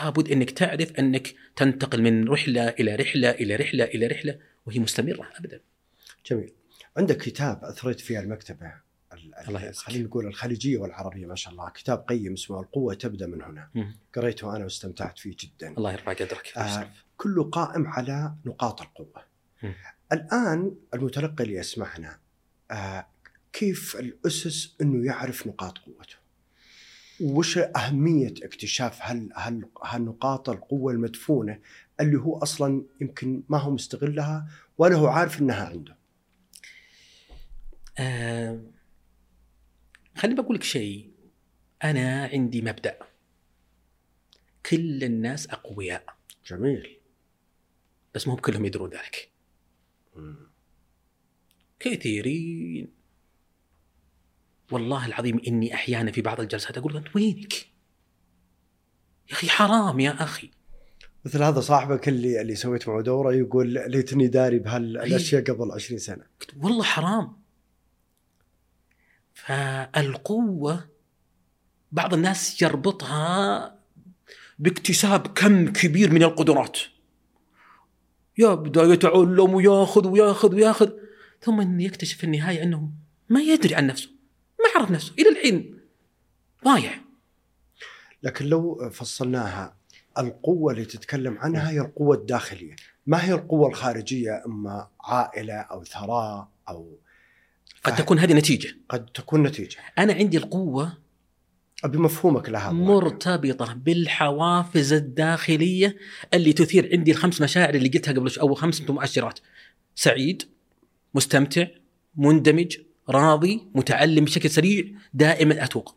لابد 0.00 0.30
إنك 0.30 0.50
تعرف 0.50 0.92
إنك 0.92 1.34
تنتقل 1.56 2.02
من 2.02 2.28
رحلة 2.28 2.68
إلى 2.68 2.94
رحلة 2.94 3.30
إلى 3.30 3.56
رحلة 3.56 3.84
إلى 3.84 4.06
رحلة 4.06 4.38
وهي 4.66 4.78
مستمرة 4.78 5.30
ابدا. 5.36 5.60
جميل. 6.26 6.52
عندك 6.96 7.16
كتاب 7.16 7.64
أثريت 7.64 8.00
فيه 8.00 8.20
المكتبة. 8.20 8.66
ال- 8.66 8.72
ال- 8.72 8.87
الله. 9.48 9.72
خلينا 9.72 10.04
نقول 10.04 10.26
الخليجية 10.26 10.78
والعربية 10.78 11.26
ما 11.26 11.34
شاء 11.34 11.52
الله. 11.52 11.68
كتاب 11.70 11.98
قيم 12.08 12.32
اسمه 12.32 12.60
القوة 12.60 12.94
تبدأ 12.94 13.26
من 13.26 13.42
هنا. 13.42 13.94
قريته 14.14 14.56
أنا 14.56 14.64
واستمتعت 14.64 15.18
فيه 15.18 15.36
جدا. 15.40 15.68
الله 15.78 15.92
يرفع 15.92 16.12
قدرك. 16.12 16.52
آه 16.56 16.90
كله 17.16 17.44
قائم 17.44 17.86
على 17.86 18.34
نقاط 18.44 18.82
القوة. 18.82 19.22
مم. 19.62 19.74
الآن 20.12 20.74
المتلقي 20.94 21.44
اللي 21.44 21.54
يسمعنا 21.54 22.18
آه 22.70 23.06
كيف 23.52 23.96
الأسس 23.96 24.76
إنه 24.80 25.06
يعرف 25.06 25.46
نقاط 25.46 25.78
قوته؟ 25.78 26.16
وش 27.20 27.58
أهمية 27.58 28.34
اكتشاف 28.42 28.98
هل 29.02 29.28
هل 29.34 29.64
هل 29.84 30.02
نقاط 30.02 30.48
القوة 30.48 30.92
المدفونة 30.92 31.58
اللي 32.00 32.18
هو 32.18 32.38
أصلا 32.38 32.82
يمكن 33.00 33.42
ما 33.48 33.58
هو 33.58 33.70
مستغلها 33.70 34.48
ولا 34.78 34.96
هو 34.96 35.06
عارف 35.06 35.40
إنها 35.40 35.66
عنده؟ 35.66 35.96
آه 37.98 38.60
خليني 40.18 40.42
بقول 40.42 40.56
لك 40.56 40.62
شيء. 40.62 41.10
أنا 41.84 42.26
عندي 42.32 42.62
مبدأ. 42.62 42.98
كل 44.66 45.04
الناس 45.04 45.46
أقوياء. 45.46 46.16
جميل. 46.46 46.98
بس 48.14 48.28
مو 48.28 48.36
كلهم 48.36 48.64
يدرون 48.64 48.90
ذلك. 48.90 49.30
مم. 50.16 50.36
كثيرين. 51.80 52.92
والله 54.72 55.06
العظيم 55.06 55.40
إني 55.46 55.74
أحيانا 55.74 56.12
في 56.12 56.20
بعض 56.20 56.40
الجلسات 56.40 56.78
أقول 56.78 56.96
أنت 56.96 57.16
وينك؟ 57.16 57.54
يا 59.28 59.32
أخي 59.32 59.48
حرام 59.48 60.00
يا 60.00 60.22
أخي. 60.22 60.50
مثل 61.24 61.42
هذا 61.42 61.60
صاحبك 61.60 62.08
اللي 62.08 62.40
اللي 62.40 62.54
سويت 62.54 62.88
معه 62.88 63.02
دورة 63.02 63.34
يقول 63.34 63.68
ليتني 63.90 64.28
داري 64.28 64.58
بهالاشياء 64.58 65.42
إيه. 65.42 65.54
قبل 65.54 65.72
20 65.72 65.98
سنة. 65.98 66.24
قلت 66.40 66.54
والله 66.56 66.84
حرام. 66.84 67.47
فالقوة 69.48 70.88
بعض 71.92 72.14
الناس 72.14 72.62
يربطها 72.62 73.78
باكتساب 74.58 75.26
كم 75.26 75.72
كبير 75.72 76.12
من 76.12 76.22
القدرات. 76.22 76.78
يبدا 78.38 78.82
يتعلم 78.82 79.54
وياخذ 79.54 80.06
وياخذ 80.06 80.54
وياخذ 80.54 80.90
ثم 81.40 81.80
يكتشف 81.80 82.18
في 82.18 82.24
النهاية 82.24 82.62
أنه 82.62 82.90
ما 83.28 83.40
يدري 83.40 83.74
عن 83.74 83.86
نفسه 83.86 84.10
ما 84.60 84.80
عرف 84.80 84.90
نفسه 84.90 85.12
إلى 85.18 85.28
الحين. 85.28 85.80
ضايع 86.64 86.92
لكن 88.22 88.44
لو 88.44 88.90
فصلناها 88.90 89.76
القوة 90.18 90.72
اللي 90.72 90.84
تتكلم 90.84 91.38
عنها 91.38 91.70
هي 91.70 91.80
القوة 91.80 92.16
الداخلية. 92.16 92.76
ما 93.06 93.24
هي 93.24 93.32
القوة 93.32 93.68
الخارجية 93.68 94.42
إما 94.46 94.88
عائلة 95.00 95.54
أو 95.54 95.84
ثراء 95.84 96.48
أو 96.68 96.98
قد 97.84 97.96
تكون 97.96 98.18
هذه 98.18 98.32
نتيجة. 98.32 98.76
قد 98.88 99.06
تكون 99.06 99.42
نتيجة. 99.42 99.76
أنا 99.98 100.12
عندي 100.12 100.36
القوة 100.36 100.98
بمفهومك 101.84 102.48
لها 102.48 102.72
مرتبطة 102.72 103.74
بالحوافز 103.74 104.92
الداخلية 104.92 105.96
اللي 106.34 106.52
تثير 106.52 106.90
عندي 106.92 107.10
الخمس 107.10 107.40
مشاعر 107.40 107.74
اللي 107.74 107.88
قلتها 107.88 108.12
قبل 108.12 108.38
أو 108.40 108.54
خمس 108.54 108.80
مؤشرات 108.80 109.40
سعيد 109.94 110.42
مستمتع 111.14 111.66
مندمج 112.16 112.76
راضي 113.08 113.66
متعلم 113.74 114.24
بشكل 114.24 114.50
سريع 114.50 114.84
دائما 115.14 115.64
أتوق 115.64 115.96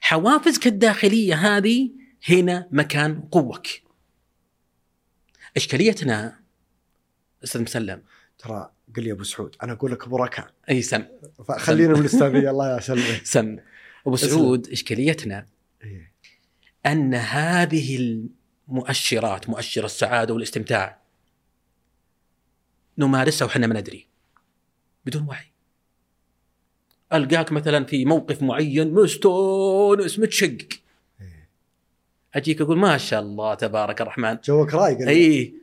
حوافزك 0.00 0.66
الداخلية 0.66 1.34
هذه 1.34 1.90
هنا 2.28 2.68
مكان 2.70 3.20
قوك. 3.20 3.66
إشكاليتنا 5.56 6.40
أستاذ 7.44 7.62
مسلم 7.62 8.02
ترى 8.38 8.70
قل 8.96 9.02
لي 9.02 9.12
أبو 9.12 9.22
سعود 9.22 9.56
أنا 9.62 9.72
أقول 9.72 9.92
لك 9.92 10.08
ركان 10.08 10.46
أي 10.70 10.82
سم 10.82 11.04
فخلينا 11.48 11.94
من 11.94 12.00
الأستاذية 12.00 12.50
الله 12.50 12.76
يسلمك 12.78 13.26
سم 13.34 13.56
أبو 14.06 14.16
سعود 14.16 14.68
إشكاليتنا 14.68 15.46
إيه. 15.84 16.12
أن 16.86 17.14
هذه 17.14 18.18
المؤشرات 18.68 19.48
مؤشر 19.48 19.84
السعادة 19.84 20.34
والاستمتاع 20.34 20.98
نمارسها 22.98 23.46
وحنا 23.46 23.66
ما 23.66 23.80
ندري 23.80 24.06
بدون 25.06 25.22
وعي. 25.28 25.52
ألقاك 27.12 27.52
مثلا 27.52 27.84
في 27.84 28.04
موقف 28.04 28.42
معين 28.42 28.94
مستانس 28.94 30.18
متشقق 30.18 30.68
إيه. 31.20 31.48
أجيك 32.34 32.60
أقول 32.60 32.78
ما 32.78 32.98
شاء 32.98 33.20
الله 33.20 33.54
تبارك 33.54 34.00
الرحمن. 34.00 34.38
جوك 34.44 34.74
رايق. 34.74 35.08
اي 35.08 35.54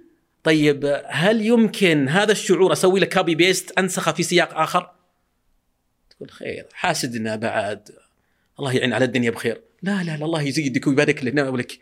طيب 0.46 1.04
هل 1.08 1.42
يمكن 1.42 2.10
هذا 2.10 2.32
الشعور 2.32 2.74
أسوي 2.74 3.00
له 3.00 3.06
copy 3.06 3.36
paste 3.36 3.72
أنسخة 3.80 4.12
في 4.12 4.24
سياق 4.24 4.54
آخر؟ 4.54 4.92
تقول 6.10 6.32
خير 6.32 6.68
حاسدنا 6.74 7.36
بعد. 7.36 7.90
الله 8.60 8.74
يعين 8.74 8.94
على 8.94 9.06
الدنيا 9.06 9.32
بخير. 9.32 9.62
لا 9.82 10.04
لا 10.04 10.18
لا 10.18 10.26
الله 10.26 10.42
يزيدك 10.42 10.88
ويبارك 10.88 11.24
لنا 11.24 11.50
ولك. 11.50 11.80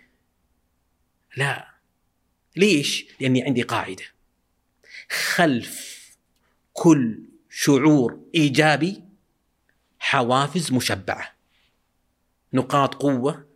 لا. 1.37 1.73
ليش؟ 2.55 3.05
لأني 3.19 3.43
عندي 3.43 3.61
قاعدة. 3.61 4.03
خلف 5.09 6.03
كل 6.73 7.23
شعور 7.49 8.19
إيجابي 8.35 9.03
حوافز 9.99 10.71
مشبعة. 10.71 11.35
نقاط 12.53 12.95
قوة 12.95 13.47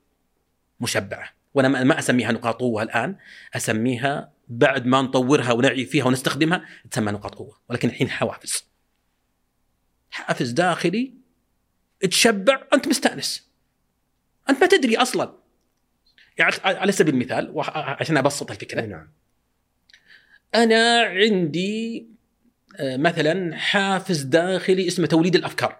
مشبعة. 0.79 1.36
وأنا 1.53 1.83
ما- 1.83 1.99
أسميها 1.99 2.31
نقاط 2.31 2.59
قوة 2.59 2.83
الآن. 2.83 3.15
أسميها 3.55 4.33
بعد 4.47 4.85
ما 4.85 5.01
نطورها 5.01 5.51
ونعي 5.51 5.85
فيها 5.85 6.05
ونستخدمها 6.05 6.65
تسمى 6.91 7.11
نقاط 7.11 7.35
قوة. 7.35 7.57
ولكن 7.69 7.89
الحين 7.89 8.09
حوافز. 8.09 8.63
حافز 10.11 10.51
داخلي. 10.51 11.13
تشبع. 12.01 12.67
أنت 12.73 12.87
مستأنس. 12.87 13.47
أنت 14.49 14.61
ما 14.61 14.67
تدري 14.67 14.97
أصلا. 14.97 15.37
يعني 16.37 16.53
على 16.63 16.91
سبيل 16.91 17.13
المثال 17.13 17.53
عشان 17.75 18.17
أبسط 18.17 18.51
الفكرة. 18.51 18.81
نعم. 18.81 19.11
أنا 20.55 21.01
عندي 21.01 22.07
آه، 22.79 22.97
مثلا 22.97 23.55
حافز 23.57 24.21
داخلي 24.21 24.87
اسمه 24.87 25.07
توليد 25.07 25.35
الأفكار. 25.35 25.79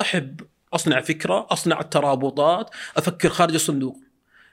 أحب 0.00 0.40
أصنع 0.72 1.00
فكرة 1.00 1.46
أصنع 1.50 1.80
الترابطات 1.80 2.70
أفكر 2.96 3.28
خارج 3.28 3.54
الصندوق. 3.54 4.00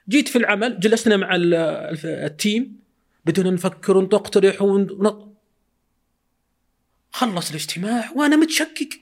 جيت 0.08 0.28
في 0.28 0.38
العمل 0.38 0.80
جلسنا 0.80 1.16
مع 1.16 1.30
التيم 2.04 2.80
بدنا 3.24 3.50
نفكر 3.50 3.96
ونقترح 3.96 4.62
ون... 4.62 5.26
خلص 7.12 7.50
الاجتماع 7.50 8.10
وأنا 8.16 8.36
متشكك. 8.36 9.00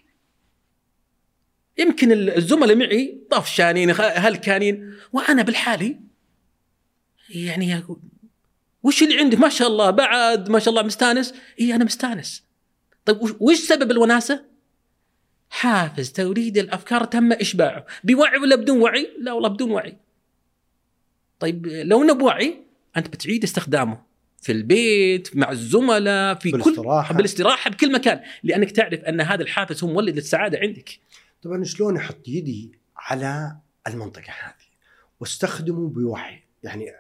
يمكن 1.79 2.13
الزملاء 2.13 2.77
معي 2.77 3.21
طفشانين 3.31 3.91
هلكانين 3.99 4.95
وأنا 5.13 5.43
بالحالي 5.43 6.01
يعني 7.29 7.83
وش 8.83 9.03
اللي 9.03 9.19
عندك؟ 9.19 9.39
ما 9.39 9.49
شاء 9.49 9.69
الله 9.69 9.91
بعد 9.91 10.49
ما 10.49 10.59
شاء 10.59 10.69
الله 10.69 10.83
مستانس. 10.83 11.35
إي 11.61 11.75
أنا 11.75 11.85
مستانس. 11.85 12.45
طيب 13.05 13.37
وش 13.41 13.57
سبب 13.57 13.91
الوناسة؟ 13.91 14.48
حافز 15.51 16.13
توليد 16.13 16.59
الأفكار 16.59 17.05
تم 17.05 17.33
إشباعه. 17.33 17.87
بوعي 18.05 18.39
ولا 18.39 18.57
بدون 18.57 18.81
وعي؟ 18.81 19.11
لا 19.19 19.33
والله 19.33 19.49
بدون 19.49 19.71
وعي. 19.71 19.97
طيب 21.41 21.67
لو 21.67 22.03
إنه 22.03 22.13
بوعي 22.13 22.65
أنت 22.97 23.09
بتعيد 23.09 23.45
استخدامه 23.45 24.03
في 24.43 24.53
البيت 24.53 25.37
مع 25.37 25.51
الزملاء 25.51 26.35
في 26.35 26.51
بالاستراحة. 26.51 27.09
كل 27.09 27.17
بالاستراحة. 27.17 27.71
بكل 27.71 27.93
مكان 27.93 28.21
لأنك 28.43 28.71
تعرف 28.71 29.01
أن 29.01 29.21
هذا 29.21 29.43
الحافز 29.43 29.85
هو 29.85 29.93
مولد 29.93 30.17
للسعادة 30.17 30.59
عندك. 30.59 30.91
طبعا 31.43 31.65
شلون 31.65 31.97
أحط 31.97 32.29
يدي 32.29 32.73
على 32.97 33.57
المنطقة 33.87 34.33
هذه؟ 34.43 34.69
واستخدمه 35.21 35.89
بوعي. 35.89 36.43
يعني 36.63 36.91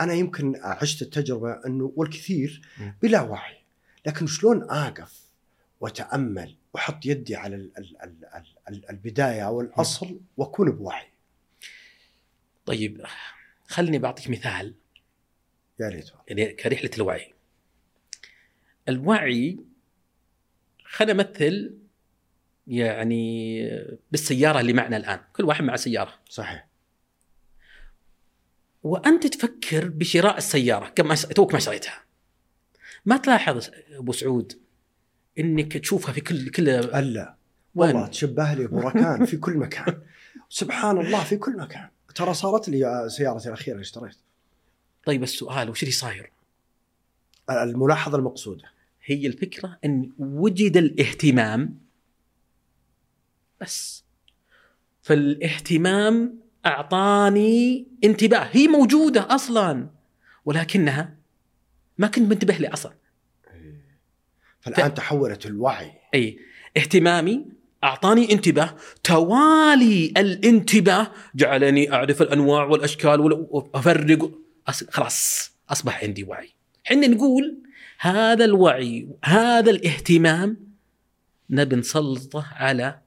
أنا 0.00 0.12
يمكن 0.12 0.56
عشت 0.62 1.02
التجربة 1.02 1.60
إنه 1.66 1.92
والكثير. 1.96 2.62
بلا 3.02 3.20
وعي. 3.20 3.56
لكن 4.06 4.26
شلون 4.26 4.62
آقف 4.70 5.22
وأتأمل 5.80 6.56
وأحط 6.76 7.06
يدي 7.06 7.36
على 7.36 7.56
ال 7.56 7.78
ال 7.78 8.02
ال 8.02 8.24
ال 8.24 8.44
ال 8.68 8.90
البداية 8.90 9.46
أو 9.46 9.60
الأصل 9.60 10.20
وأكون 10.36 10.70
بوعي 10.70 11.08
طيب 12.66 13.06
خلني 13.66 13.98
بعطيك 13.98 14.30
مثال 14.30 14.74
يا 15.80 15.88
ريت. 15.88 16.10
يعني 16.28 16.52
كرحلة 16.52 16.90
الوعي. 16.96 17.34
الوعي 18.88 19.58
خلينا 20.84 21.12
نمثل 21.12 21.78
يعني 22.66 23.60
بالسيارة 24.10 24.60
اللي 24.60 24.72
معنا 24.72 24.96
الآن، 24.96 25.20
كل 25.32 25.44
واحد 25.44 25.64
مع 25.64 25.76
سيارة، 25.76 26.20
صحيح 26.28 26.68
وأنت 28.82 29.26
تفكر 29.26 29.88
بشراء 29.88 30.36
السيارة 30.36 30.88
كم 30.88 31.14
توك 31.14 31.54
ما 31.54 31.58
شريتها. 31.58 32.04
ما 33.06 33.16
تلاحظ 33.16 33.70
أبو 33.90 34.12
سعود 34.12 34.65
إنك 35.38 35.76
تشوفها 35.76 36.12
في 36.12 36.20
كل 36.20 36.50
كل 36.50 36.68
ألا؟ 36.68 37.36
والله 37.74 38.06
تشبه 38.06 38.54
لي 38.54 38.64
ابو 38.64 38.80
ركان 38.80 39.24
في 39.24 39.36
كل 39.36 39.56
مكان. 39.56 40.00
سبحان 40.48 40.98
الله 40.98 41.24
في 41.24 41.36
كل 41.36 41.56
مكان. 41.56 41.88
ترى 42.14 42.34
صارت 42.34 42.68
لي 42.68 43.08
سيارتي 43.08 43.48
الأخيرة 43.48 43.74
اللي 43.74 43.82
اشتريت. 43.82 44.16
طيب 45.04 45.22
السؤال 45.22 45.70
وش 45.70 45.82
اللي 45.82 45.92
صاير؟ 45.92 46.32
الملاحظة 47.50 48.18
المقصودة. 48.18 48.64
هي 49.04 49.26
الفكرة 49.26 49.78
إن 49.84 50.12
وجد 50.18 50.76
الاهتمام 50.76 51.78
بس. 53.60 54.04
فالاهتمام 55.02 56.38
أعطاني 56.66 57.86
انتباه. 58.04 58.48
هي 58.52 58.68
موجودة 58.68 59.34
أصلا 59.34 59.88
ولكنها 60.44 61.16
ما 61.98 62.06
كنت 62.06 62.30
منتبه 62.30 62.54
لها 62.54 62.72
أصلا 62.72 62.92
فالآن 64.66 64.94
تحولت 64.94 65.46
الوعي. 65.46 65.92
أي 66.14 66.38
اهتمامي 66.76 67.44
أعطاني 67.84 68.32
انتباه. 68.32 68.76
توالي 69.04 70.06
الانتباه. 70.16 71.10
جعلني 71.34 71.92
أعرف 71.92 72.22
الأنواع 72.22 72.64
والأشكال 72.64 73.20
وال- 73.20 73.46
وأفرق. 73.50 74.30
أص- 74.70 74.90
خلاص 74.90 75.50
أصبح 75.70 76.04
عندي 76.04 76.24
وعي. 76.24 76.50
حنا 76.84 77.06
نقول 77.06 77.58
هذا 77.98 78.44
الوعي 78.44 79.08
هذا 79.24 79.70
الاهتمام 79.70 80.56
نبي 81.50 81.76
نسلطه 81.76 82.46
على 82.52 82.98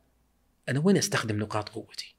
أنا 0.70 0.80
وين 0.80 0.98
أستخدم 0.98 1.40
نقاط 1.40 1.70
قوتي؟ 1.70 2.16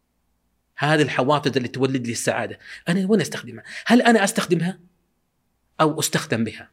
هذه 0.76 1.02
الحوافز 1.02 1.56
اللي 1.56 1.68
تولد 1.68 2.06
لي 2.06 2.12
السعادة 2.12 2.58
أنا 2.88 3.06
وين 3.08 3.20
أستخدمها؟ 3.20 3.64
هل 3.86 4.02
أنا 4.02 4.24
أستخدمها 4.24 4.78
أو 5.80 6.00
أستخدم 6.00 6.44
بها؟ 6.44 6.70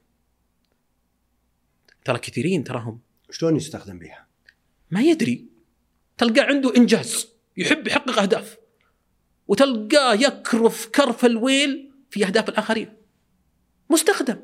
ترى 2.08 2.20
كثيرين 2.20 2.64
تراهم. 2.64 3.00
شلون 3.32 3.56
يستخدم 3.56 4.00
بها؟ 4.00 4.28
ما 4.92 5.02
يدري. 5.02 5.46
تلقى 6.18 6.42
عنده 6.42 6.76
إنجاز. 6.76 7.28
يحب 7.58 7.88
يحقق 7.88 8.20
أهداف. 8.20 8.58
وتلقاه 9.48 10.14
يكرف 10.14 10.88
كرف 10.88 11.26
الويل 11.26 11.92
في 12.10 12.26
أهداف 12.26 12.50
الآخرين. 12.50 12.94
مستخدم. 13.90 14.40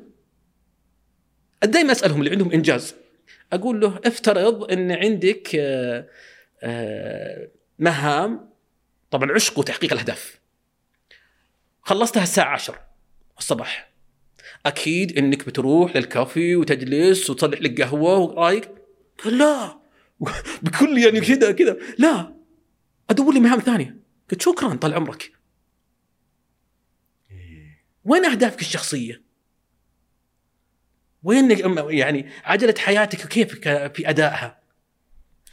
دائما 1.62 1.92
أسألهم 1.92 2.18
اللي 2.20 2.30
عندهم 2.30 2.52
إنجاز. 2.52 2.94
أقول 3.52 3.80
له 3.80 4.00
افترض 4.04 4.72
إن 4.72 4.92
عندك 4.92 5.50
آه، 5.54 6.08
آه، 6.62 7.48
مهام. 7.78 8.50
طبعا 9.10 9.32
عشق 9.32 9.58
وتحقيق 9.58 9.92
الأهداف. 9.92 10.40
خلصتها 11.82 12.22
الساعة 12.22 12.52
10 12.52 12.80
الصباح. 13.38 13.93
أكيد 14.66 15.18
إنك 15.18 15.46
بتروح 15.46 15.96
للكافي 15.96 16.56
وتجلس 16.56 17.30
وتصلح 17.30 17.60
لك 17.62 17.82
قهوة 17.82 18.18
ورايق 18.18 18.70
قال 19.24 19.38
لا. 19.38 19.78
بكل 20.62 20.98
يعني 20.98 21.20
كذا 21.20 21.52
كذا 21.52 21.76
لا. 21.98 22.34
أدور 23.10 23.34
لي 23.34 23.40
مهام 23.40 23.60
ثانية. 23.60 23.96
قلت 24.30 24.42
شكرا 24.42 24.74
طال 24.74 24.94
عمرك. 24.94 25.32
وين 28.04 28.24
أهدافك 28.24 28.60
الشخصية؟ 28.60 29.22
وين 31.22 31.50
يعني 31.90 32.30
عجلة 32.44 32.74
حياتك 32.78 33.28
كيف 33.28 33.54
في 33.68 34.08
أدائها؟ 34.08 34.60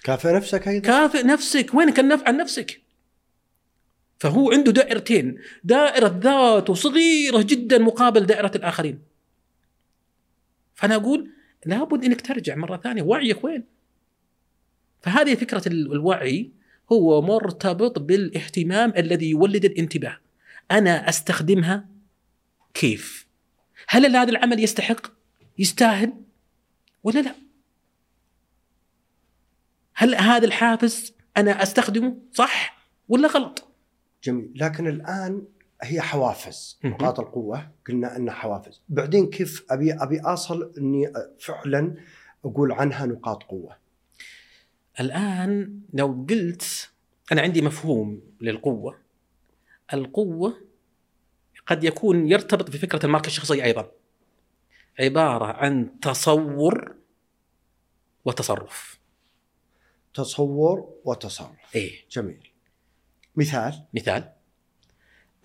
كافئ 0.04 0.34
نفسك 0.34 0.68
أيضا؟ 0.68 0.88
كافئ 0.88 1.24
نفسك. 1.24 1.74
وينك 1.74 2.00
النفع 2.00 2.28
عن 2.28 2.38
نفسك؟ 2.38 2.82
فهو 4.22 4.52
عنده 4.52 4.72
دائرتين. 4.72 5.38
دائرة 5.64 6.20
ذاته 6.24 6.74
صغيرة 6.74 7.42
جدا 7.42 7.78
مقابل 7.78 8.26
دائرة 8.26 8.52
الآخرين. 8.56 9.00
فأنا 10.76 10.96
أقول 10.96 11.32
لابد 11.66 12.06
أنك 12.06 12.22
ترجع 12.22 12.56
مرة 12.56 12.78
ثانية. 12.78 13.02
وعيك 13.04 13.44
وين؟ 13.44 13.64
فهذه 15.02 15.36
فكرة 15.36 15.68
الوعي 15.68 16.52
هو 16.92 17.22
مرتبط 17.22 18.00
بالاهتمام 18.00 18.94
الذي 18.98 19.30
يولد 19.30 19.66
الانتباه. 19.66 20.18
أنا 20.72 21.10
أستخدمها 21.10 21.90
كيف؟ 22.74 23.28
هل 23.88 24.16
هذا 24.16 24.30
العمل 24.30 24.64
يستحق؟ 24.64 25.08
يستاهل 25.60 26.14
ولا 27.04 27.20
لا؟ 27.20 27.36
هل 29.94 30.16
هذا 30.16 30.46
الحافز 30.46 31.14
أنا 31.38 31.64
أستخدمه 31.64 32.18
صح 32.34 32.88
ولا 33.10 33.28
غلط؟ 33.28 33.71
جميل. 34.24 34.52
لكن 34.56 34.88
الآن 34.88 35.46
هي 35.82 36.02
حوافز 36.02 36.80
نقاط 36.84 37.20
القوة 37.20 37.72
قلنا 37.88 38.18
إنها 38.18 38.34
حوافز. 38.34 38.82
بعدين 38.90 39.30
كيف 39.30 39.66
أبي 39.70 39.94
أبي 39.94 40.20
أصل 40.20 40.74
إني 40.78 41.14
فعلا 41.40 41.96
أقول 42.46 42.72
عنها 42.72 43.06
نقاط 43.06 43.44
قوة؟ 43.44 43.78
الآن 45.00 45.80
لو 45.94 46.26
قلت 46.30 46.92
أنا 47.32 47.42
عندي 47.42 47.62
مفهوم 47.62 48.22
للقوة. 48.42 48.98
القوة 49.94 50.58
قد 51.68 51.84
يكون 51.84 52.28
يرتبط 52.28 52.70
بفكره 52.70 53.06
الماركة 53.06 53.28
الشخصية 53.28 53.64
أيضا. 53.64 53.92
عبارة 55.00 55.46
عن 55.46 56.00
تصور 56.00 56.96
وتصرف. 58.26 59.00
تصور 60.14 60.94
وتصرف. 61.06 61.76
إيه. 61.76 61.92
جميل. 62.12 62.51
مثال 63.36 63.86
مثال 63.94 64.32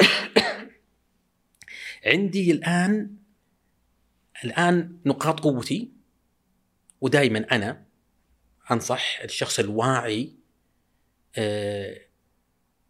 عندي 2.07 2.53
الآن 2.53 3.17
الآن 4.45 4.99
نقاط 5.07 5.41
قوتي 5.41 5.93
ودائما 7.01 7.47
أنا 7.53 7.87
أنصح 8.71 9.21
الشخص 9.25 9.59
الواعي 9.59 10.33
آه، 11.39 12.01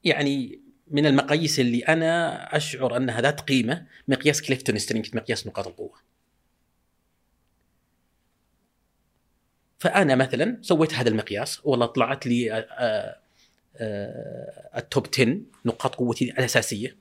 يعني 0.04 0.60
من 0.90 1.06
المقاييس 1.06 1.60
اللي 1.60 1.80
أنا 1.80 2.56
أشعر 2.56 2.96
أنها 2.96 3.20
ذات 3.20 3.40
قيمة 3.40 3.86
مقياس 4.08 4.42
كليفتون 4.42 4.78
strength 4.78 5.16
مقياس 5.16 5.46
نقاط 5.46 5.66
القوة. 5.66 6.06
فأنا 9.78 10.14
مثلا 10.14 10.58
سويت 10.62 10.94
هذا 10.94 11.08
المقياس 11.08 11.66
والله 11.66 11.86
طلعت 11.86 12.26
لي 12.26 12.52
آه، 12.52 12.56
آه، 12.56 13.20
التوب 14.76 15.06
10 15.14 15.40
نقاط 15.64 15.94
قوتي 15.94 16.24
الأساسية 16.24 16.96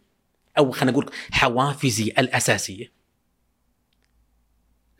أو 0.57 0.71
خلينا 0.71 0.91
نقول 0.91 1.11
حوافزي 1.31 2.03
الأساسية 2.03 2.91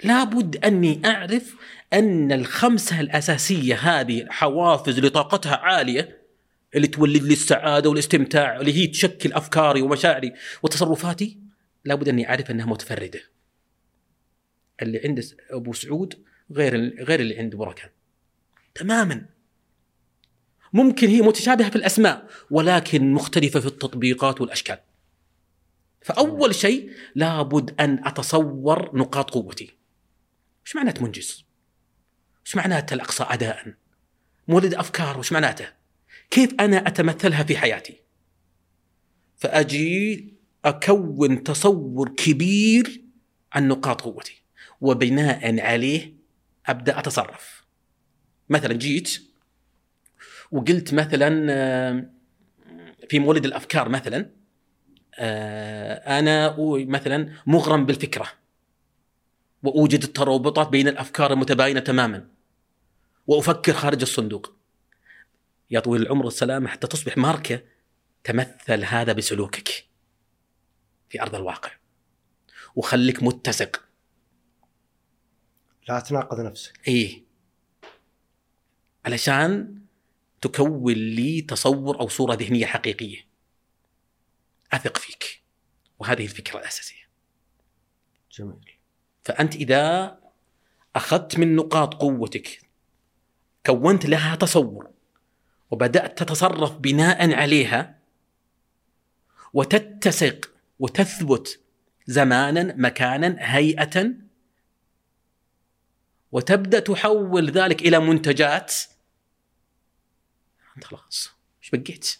لابد 0.03 0.65
أني 0.65 1.01
أعرف 1.05 1.55
أن 1.93 2.31
الخمسة 2.31 2.99
الأساسية 2.99 3.75
هذه 3.75 4.25
حوافز 4.29 5.07
طاقتها 5.07 5.55
عالية 5.55 6.21
اللي 6.75 6.87
تولد 6.87 7.23
لي 7.23 7.33
السعادة 7.33 7.89
والاستمتاع 7.89 8.59
اللي 8.59 8.73
هي 8.73 8.87
تشكل 8.87 9.33
أفكاري 9.33 9.81
ومشاعري 9.81 10.33
وتصرفاتي 10.63 11.39
لابد 11.85 12.09
أني 12.09 12.29
أعرف 12.29 12.51
أنها 12.51 12.65
متفردة. 12.65 13.21
اللي 14.81 15.01
عند 15.05 15.25
أبو 15.49 15.73
سعود 15.73 16.25
غير 16.51 17.03
غير 17.03 17.19
اللي 17.19 17.39
عند 17.39 17.55
بركان. 17.55 17.89
تماما. 18.75 19.25
ممكن 20.75 21.07
هي 21.07 21.21
متشابهة 21.21 21.69
في 21.69 21.75
الأسماء 21.75 22.27
ولكن 22.51 23.13
مختلفة 23.13 23.59
في 23.59 23.65
التطبيقات 23.65 24.41
والأشكال. 24.41 24.77
فأول 26.01 26.55
شيء 26.55 26.91
لابد 27.15 27.81
أن 27.81 28.07
أتصور 28.07 28.97
نقاط 28.97 29.29
قوتي. 29.31 29.71
إيش 30.65 30.75
معناته 30.75 31.03
منجز؟ 31.03 31.45
إيش 32.45 32.55
معناته 32.55 32.93
الاقصى 32.93 33.25
اداء؟ 33.29 33.73
مولد 34.47 34.73
أفكار 34.73 35.19
وش 35.19 35.31
معناته؟ 35.31 35.67
كيف 36.31 36.53
أنا 36.59 36.87
أتمثلها 36.87 37.43
في 37.43 37.57
حياتي؟ 37.57 38.01
فأجي 39.37 40.33
أكون 40.65 41.43
تصور 41.43 42.09
كبير 42.09 43.01
عن 43.53 43.67
نقاط 43.67 44.01
قوتي 44.01 44.41
وبناء 44.81 45.59
عليه 45.59 46.13
أبدأ 46.65 46.99
أتصرف. 46.99 47.65
مثلا 48.49 48.73
جيت 48.73 49.24
وقلت 50.51 50.93
مثلا 50.93 51.47
آه، 51.49 52.05
في 53.09 53.19
مولد 53.19 53.45
الأفكار 53.45 53.89
مثلا 53.89 54.29
آه، 55.19 56.19
أنا 56.19 56.55
مثلا 56.85 57.33
مغرم 57.45 57.85
بالفكرة 57.85 58.27
وأوجد 59.63 60.03
الترابطات 60.03 60.67
بين 60.67 60.87
الأفكار 60.87 61.33
المتباينة 61.33 61.79
تماما 61.79 62.27
وأفكر 63.27 63.73
خارج 63.73 64.01
الصندوق. 64.01 64.55
يا 65.71 65.79
طويل 65.79 66.01
العمر 66.01 66.25
والسلامه 66.25 66.67
حتى 66.67 66.87
تصبح 66.87 67.17
ماركة 67.17 67.61
تمثل 68.23 68.83
هذا 68.83 69.13
بسلوكك 69.13 69.85
في 71.09 71.21
أرض 71.21 71.35
الواقع. 71.35 71.71
وخليك 72.75 73.23
متسق. 73.23 73.83
لا 75.89 75.99
تناقض 75.99 76.39
نفسك. 76.39 76.79
إيه. 76.87 77.23
علشان 79.05 79.81
تكون 80.47 80.93
لي 80.93 81.41
تصور 81.41 81.99
أو 81.99 82.07
صورة 82.07 82.33
ذهنية 82.33 82.65
حقيقية. 82.65 83.25
أثق 84.73 84.97
فيك. 84.97 85.41
وهذه 85.99 86.23
الفكرة 86.23 86.59
الأساسية. 86.59 87.05
جميل. 88.31 88.71
فأنت 89.23 89.55
إذا 89.55 90.17
أخذت 90.95 91.39
من 91.39 91.55
نقاط 91.55 91.93
قوتك 91.93 92.59
كونت 93.65 94.05
لها 94.05 94.35
تصور 94.35 94.89
وبدأت 95.71 96.23
تتصرف 96.23 96.77
بناء 96.77 97.33
عليها 97.33 97.99
وتتسق 99.53 100.51
وتثبت 100.79 101.59
زمانا 102.07 102.75
مكانا 102.77 103.35
هيئه 103.39 104.13
وتبدأ 106.31 106.79
تحول 106.79 107.51
ذلك 107.51 107.81
إلى 107.81 107.99
منتجات 107.99 108.75
انت 110.75 110.83
خلاص. 110.83 111.31
إيش 111.63 111.69
بقيت؟ 111.69 112.17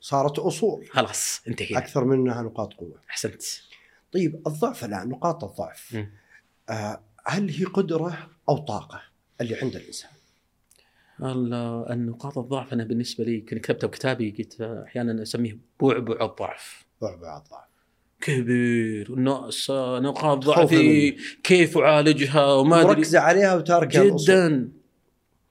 صارت 0.00 0.38
أصول. 0.38 0.86
خلاص 0.90 1.42
انتهينا. 1.48 1.78
أكثر 1.78 2.04
منها 2.04 2.42
نقاط 2.42 2.74
قوة. 2.74 3.00
أحسنت. 3.10 3.42
طيب 4.12 4.42
الضعف 4.46 4.84
الان 4.84 5.08
نقاط 5.08 5.44
الضعف. 5.44 6.04
آه 6.70 7.00
هل 7.26 7.50
هي 7.50 7.64
قدرة 7.64 8.30
أو 8.48 8.58
طاقة 8.58 9.02
اللي 9.40 9.54
عند 9.54 9.76
الإنسان؟ 9.76 10.10
النقاط 11.90 12.38
الضعف 12.38 12.72
أنا 12.72 12.84
بالنسبة 12.84 13.24
لي 13.24 13.40
كنت 13.40 13.58
كتبتها 13.58 13.86
بكتابي 13.86 14.30
قلت 14.38 14.60
أحيانا 14.60 15.22
أسميه 15.22 15.58
بعبع 15.80 16.24
الضعف. 16.24 16.84
بعبع 17.02 17.36
الضعف. 17.36 17.66
كبير 18.20 19.14
نقاط 20.00 20.38
ضعفي 20.38 21.10
كيف 21.42 21.78
أعالجها؟ 21.78 22.44
وما 22.52 22.80
أدري. 22.80 22.88
مركزه 22.88 23.20
عليها 23.20 23.54
وتاركها 23.54 24.04
جدا. 24.04 24.72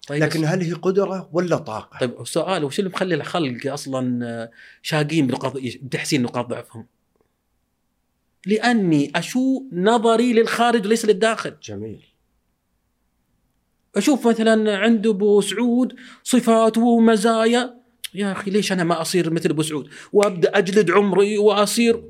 طيب 0.07 0.23
لكن 0.23 0.45
هل 0.45 0.61
هي 0.61 0.73
قدرة 0.73 1.29
ولا 1.33 1.57
طاقة؟ 1.57 1.99
طيب 1.99 2.25
سؤال 2.25 2.63
وش 2.63 2.79
اللي 2.79 2.89
مخلي 2.89 3.15
الخلق 3.15 3.73
أصلا 3.73 4.51
شاقين 4.81 5.27
بنقاط 5.27 5.57
بتحسين 5.57 6.21
نقاط 6.21 6.45
ضعفهم؟ 6.45 6.87
لأني 8.45 9.11
أشوف 9.15 9.63
نظري 9.71 10.33
للخارج 10.33 10.85
وليس 10.85 11.05
للداخل. 11.05 11.55
جميل. 11.63 12.05
أشوف 13.95 14.27
مثلا 14.27 14.77
عند 14.77 15.07
أبو 15.07 15.41
سعود 15.41 15.95
صفات 16.23 16.77
ومزايا. 16.77 17.75
يا 18.13 18.31
أخي 18.31 18.51
ليش 18.51 18.71
أنا 18.71 18.83
ما 18.83 19.01
أصير 19.01 19.33
مثل 19.33 19.49
أبو 19.49 19.61
سعود؟ 19.61 19.89
وأبدأ 20.13 20.57
أجلد 20.57 20.91
عمري 20.91 21.37
وأصير 21.37 22.03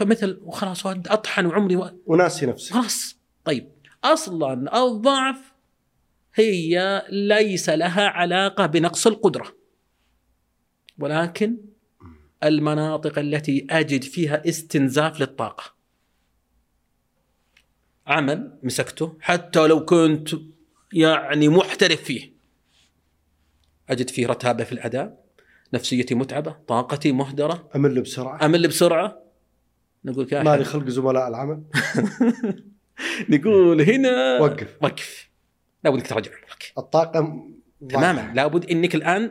مثل 0.00 0.40
وخلاص 0.42 0.86
أطحن 0.86 1.46
عمري 1.46 1.76
و... 1.76 1.90
وناسي 2.06 2.46
نفسك 2.46 2.72
خلاص. 2.72 3.16
طيب 3.44 3.68
أصلا 4.04 4.84
الضعف 4.86 5.49
هي 6.34 7.06
ليس 7.10 7.68
لها 7.68 8.08
علاقة 8.08 8.66
بنقص 8.66 9.06
القدرة. 9.06 9.56
ولكن 10.98 11.56
المناطق 12.44 13.18
التي 13.18 13.66
أجد 13.70 14.02
فيها 14.04 14.48
استنزاف 14.48 15.20
للطاقة. 15.20 15.74
عمل 18.06 18.58
مسكته 18.62 19.16
حتى 19.20 19.66
لو 19.66 19.84
كنت 19.84 20.28
يعني 20.92 21.48
محترف 21.48 22.02
فيه. 22.02 22.32
أجد 23.90 24.10
فيه 24.10 24.26
رتابة 24.26 24.64
في 24.64 24.72
الأداء 24.72 25.24
نفسيتي 25.74 26.14
متعبة 26.14 26.56
طاقتي 26.68 27.12
مهدرة. 27.12 27.68
أمل 27.76 28.00
بسرعة. 28.00 28.44
أمل 28.44 28.68
بسرعة. 28.68 29.22
نقول 30.04 30.28
يا 30.32 30.42
مالي 30.42 30.64
خلق 30.64 30.88
زملاء 30.88 31.28
العمل؟ 31.28 31.62
نقول 33.30 33.82
هنا 33.82 34.40
وقف. 34.40 34.76
وقف. 34.82 35.29
لابد 35.84 35.98
إنك 35.98 36.06
تراجع 36.06 36.30
عمرك. 36.30 36.72
الطاقة 36.78 37.46
تماما. 37.88 38.32
لابد 38.34 38.70
إنك 38.70 38.94
الآن 38.94 39.30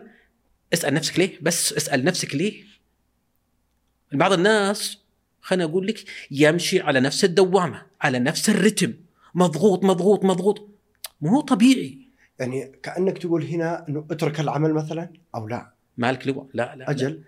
اسأل 0.73 0.93
نفسك 0.93 1.19
ليه؟ 1.19 1.37
بس 1.41 1.73
اسأل 1.73 2.03
نفسك 2.03 2.35
ليه؟ 2.35 2.63
بعض 4.13 4.33
الناس 4.33 4.97
خليني 5.41 5.63
أقول 5.63 5.87
لك 5.87 6.03
يمشي 6.31 6.81
على 6.81 6.99
نفس 6.99 7.23
الدوامة 7.23 7.85
على 8.01 8.19
نفس 8.19 8.49
الرتم. 8.49 8.93
مضغوط 9.35 9.83
مضغوط 9.83 10.25
مضغوط. 10.25 10.69
مو 11.21 11.41
طبيعي. 11.41 11.97
يعني 12.39 12.71
كأنك 12.83 13.17
تقول 13.17 13.43
هنا 13.43 13.87
إنه 13.89 14.05
اترك 14.11 14.39
العمل 14.39 14.73
مثلا 14.73 15.09
أو 15.35 15.47
لا؟ 15.47 15.73
مالك 15.97 16.27
لواء 16.27 16.47
لا 16.53 16.75
لا, 16.75 16.83
لا. 16.83 16.91
أجل. 16.91 17.23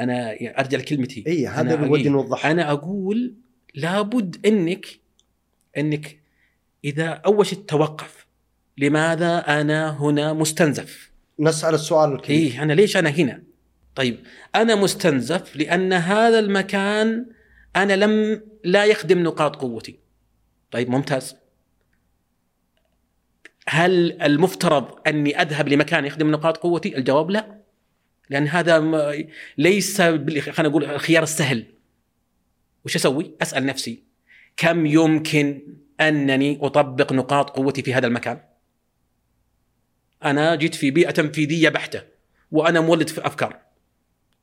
أنا 0.00 0.36
أرجع 0.58 0.78
لكلمتي. 0.78 1.24
إي 1.26 1.46
هذا 1.46 1.74
اللي 1.74 1.88
ودي 1.88 2.08
نوضحه. 2.08 2.50
أنا 2.50 2.72
أقول 2.72 3.34
لابد 3.74 4.46
انك 4.46 4.86
إنك 5.76 6.20
إذا 6.84 7.08
أول 7.08 7.46
شيء 7.46 7.58
توقف. 7.58 8.25
لماذا 8.78 9.60
أنا 9.60 9.90
هنا 9.90 10.32
مستنزف؟ 10.32 11.10
نسأل 11.40 11.74
السؤال 11.74 12.12
الكبير 12.12 12.36
إيه 12.36 12.62
أنا 12.62 12.72
ليش 12.72 12.96
أنا 12.96 13.10
هنا؟ 13.10 13.42
طيب 13.94 14.18
أنا 14.54 14.74
مستنزف 14.74 15.56
لأن 15.56 15.92
هذا 15.92 16.38
المكان 16.38 17.26
أنا 17.76 17.96
لم 17.96 18.42
لا 18.64 18.84
يخدم 18.84 19.22
نقاط 19.22 19.56
قوتي. 19.56 19.98
طيب 20.70 20.90
ممتاز. 20.90 21.36
هل 23.68 24.22
المفترض 24.22 24.88
أني 25.06 25.42
أذهب 25.42 25.68
لمكان 25.68 26.04
يخدم 26.04 26.30
نقاط 26.30 26.56
قوتي؟ 26.56 26.96
الجواب 26.98 27.30
لا. 27.30 27.56
لأن 28.30 28.48
هذا 28.48 28.78
ليس 29.58 30.00
خلينا 30.00 30.68
نقول 30.68 30.84
الخيار 30.84 31.22
السهل. 31.22 31.66
وش 32.84 32.96
أسوي؟ 32.96 33.34
أسأل 33.42 33.66
نفسي 33.66 34.02
كم 34.56 34.86
يمكن 34.86 35.62
أنني 36.00 36.58
أطبق 36.62 37.12
نقاط 37.12 37.50
قوتي 37.50 37.82
في 37.82 37.94
هذا 37.94 38.06
المكان؟ 38.06 38.40
أنا 40.30 40.54
جيت 40.54 40.74
في 40.74 40.90
بيئة 40.90 41.10
تنفيذية 41.10 41.68
بحتة 41.68 42.02
وأنا 42.50 42.80
مولد 42.80 43.08
في 43.08 43.26
أفكار 43.26 43.60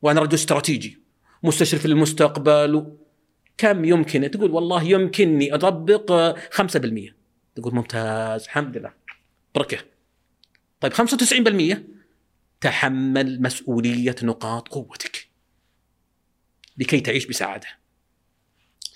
وأنا 0.02 0.22
رجل 0.22 0.34
استراتيجي 0.34 1.00
مستشرف 1.44 1.86
للمستقبل 1.86 2.76
و... 2.76 2.98
كم 3.58 3.86
يمكن؟ 3.86 4.32
تقول 4.32 4.52
والله 4.52 4.84
يمكنني 4.84 5.56
أطبق 5.56 6.12
آه، 6.12 6.36
5% 6.52 7.12
تقول 7.56 7.76
ممتاز 7.76 8.44
الحمد 8.44 8.78
لله. 8.78 8.94
بركه 9.56 9.78
طيب 10.82 10.94
95% 10.94 11.78
تحمل 12.62 13.42
مسؤولية 13.42 14.16
نقاط 14.24 14.68
قوتك. 14.68 15.28
لكي 16.78 17.00
تعيش 17.00 17.26
بسعادة. 17.26 17.68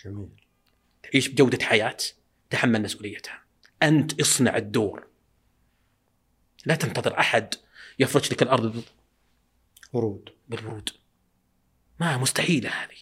جميل. 0.05 0.29
تعيش 1.03 1.27
بجودة 1.27 1.65
حياة. 1.65 1.97
تحمل 2.49 2.81
مسؤوليتها. 2.81 3.41
أنت 3.83 4.21
اصنع 4.21 4.57
الدور. 4.57 5.07
لا 6.68 6.76
تنتظر 6.76 7.20
أحد 7.20 7.53
يفرش 7.99 8.32
لك 8.32 8.41
الأرض 8.41 8.84
ورود. 9.93 10.30
بالورود. 10.49 10.89
ما 11.99 12.18
مستحيلة 12.18 12.70
هذه. 12.70 12.97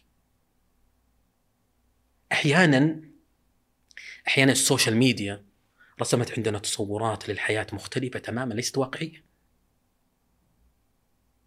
أحيانا 2.31 3.01
أحيانا 4.27 4.51
ال 4.51 4.57
social 4.57 4.95
media 4.95 5.45
رسمت 6.01 6.37
عندنا 6.37 6.59
تصورات 6.59 7.29
للحياة 7.29 7.67
مختلفة 7.73 8.19
تماما 8.19 8.53
ليست 8.53 8.77
واقعية. 8.77 9.23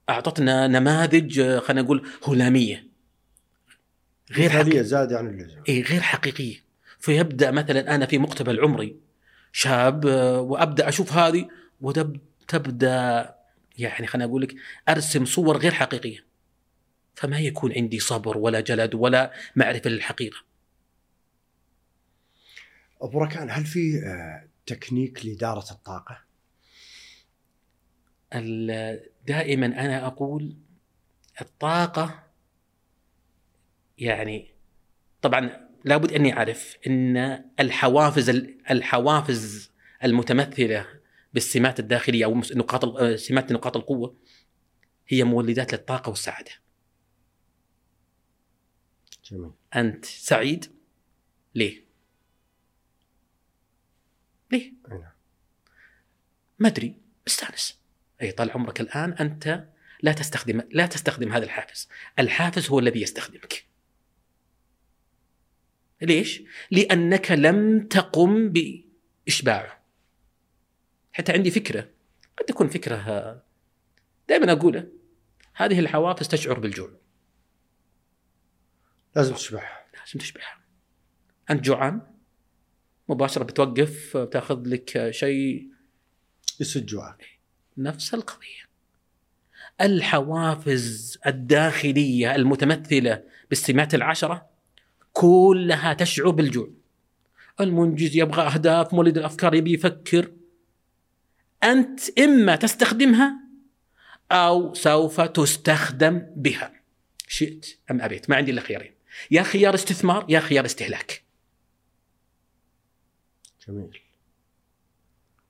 أعطتنا 0.09 0.67
نماذج 0.67 1.39
آه، 1.39 1.59
خلينا 1.59 1.83
نقول 1.83 2.09
هلامية. 2.29 2.89
غير 4.31 4.51
حقيقية. 4.51 4.83
زاد 4.83 5.13
عن 5.13 5.27
اللزوم 5.27 5.63
إيه 5.69 5.83
غير 5.83 6.01
حقيقية. 6.01 6.65
فيبدأ 6.99 7.51
مثلا 7.51 7.95
أنا 7.95 8.07
في 8.07 8.19
مقتبل 8.19 8.61
عمري 8.61 8.97
شاب 9.53 10.07
آه، 10.07 10.41
وأبدأ 10.41 10.89
أشوف 10.89 11.13
هذه 11.13 11.49
وتبدأ 11.81 13.35
يعني 13.79 14.07
خليني 14.07 14.25
أقول 14.31 14.43
لك 14.43 14.55
أرسم 14.89 15.25
صور 15.25 15.57
غير 15.57 15.73
حقيقية 15.73 16.25
فما 17.15 17.39
يكون 17.39 17.73
عندي 17.73 17.99
صبر 18.01 18.39
ولا 18.39 18.61
جلد 18.61 18.95
ولا 18.95 19.33
معرفة 19.57 19.91
للحقيقة 19.91 20.37
أبو 23.01 23.19
ركان 23.19 23.51
هل 23.51 23.67
في 23.67 23.99
آه، 24.07 24.49
تكنيك 24.67 25.27
لإدارة 25.27 25.65
الطاقة؟ 25.71 26.19
ال- 28.35 29.01
دائما 29.27 29.67
أنا 29.67 30.07
أقول 30.07 30.57
الطاقة 31.41 32.23
يعني 33.99 34.51
طبعا 35.23 35.69
لابد 35.85 36.13
أني 36.13 36.33
أعرف 36.37 36.77
أن 36.87 37.45
الحوافز 37.61 38.29
الحوافز 38.71 39.71
المتمثلة 40.05 40.87
بالسمات 41.35 41.81
الداخلية 41.81 42.25
أو 42.25 42.35
مس- 42.35 42.53
نقاط 42.53 42.85
ال- 42.85 43.21
سمات 43.21 43.53
نقاط 43.53 43.77
القوة 43.77 44.17
هي 45.09 45.25
مولدات 45.25 45.73
للطاقة 45.73 46.09
والسعادة. 46.11 46.51
جميل. 49.25 49.51
أنت 49.77 50.05
سعيد؟ 50.05 50.73
ليه؟ 51.55 51.85
ليه؟ 54.53 54.73
أي 54.93 54.99
نعم. 54.99 55.13
ما 56.59 56.69
أدري. 56.69 56.95
استأنس. 57.27 57.79
أي 58.23 58.33
طال 58.33 58.51
عمرك 58.51 58.81
الآن 58.81 59.13
أنت 59.13 59.69
لا 60.03 60.13
تستخدم 60.13 60.63
لا 60.71 60.87
تستخدم 60.87 61.33
هذا 61.33 61.45
الحافز. 61.45 61.89
الحافز 62.19 62.71
هو 62.71 62.79
الذي 62.79 63.03
يستخدمك. 63.03 63.65
ليش؟ 66.03 66.43
لأنك 66.71 67.31
لم 67.31 67.87
تقم 67.87 68.53
بإشباعه. 68.53 69.78
حتى 71.19 71.33
عندي 71.33 71.51
فكرة. 71.51 71.89
قد 72.39 72.45
تكون 72.45 72.69
فكرة 72.69 73.43
دائما 74.29 74.53
أقوله 74.53 74.89
هذه 75.55 75.81
الحوافز 75.81 76.29
تشعر 76.29 76.59
بالجوع. 76.59 76.91
لازم 79.17 79.35
تشبعها. 79.35 79.87
لازم 79.99 80.19
تشبعها. 80.19 80.59
أنت 81.51 81.65
جوعان؟ 81.65 82.01
مباشرة 83.09 83.45
بتوقف 83.45 84.17
بتاخذ 84.17 84.63
لك 84.67 85.11
شيء. 85.11 85.69
يسد 86.61 86.87
جوعك 86.87 87.27
نفس 87.79 88.15
القضية. 88.15 88.69
الحوافز 89.81 91.19
الداخلية 91.27 92.35
المتمثلة 92.35 93.25
بالسمات 93.49 93.95
العشرة 93.95 94.49
كلها 95.13 95.93
تشعر 95.93 96.31
بالجوع. 96.31 96.71
المنجز 97.61 98.17
يبغى 98.17 98.43
أهداف 98.43 98.95
مولد 98.95 99.19
الأفكار 99.19 99.55
يبي 99.55 99.73
يفكر. 99.73 100.38
أنت 101.65 102.19
إما 102.19 102.57
تستخدمها 102.57 103.41
أو 104.33 104.75
سوف 104.75 105.21
تستخدم 105.21 106.27
بها. 106.37 106.81
شئت 107.29 107.67
أم 107.91 108.01
أبيت؟ 108.01 108.31
ما 108.31 108.37
عندي 108.37 108.51
إلا 108.51 108.61
خيارين. 108.61 108.95
يا 109.31 109.43
خيار 109.43 109.75
استثمار 109.75 110.27
يا 110.29 110.41
خيار 110.41 110.65
استهلاك. 110.65 111.23
جميل. 113.69 114.01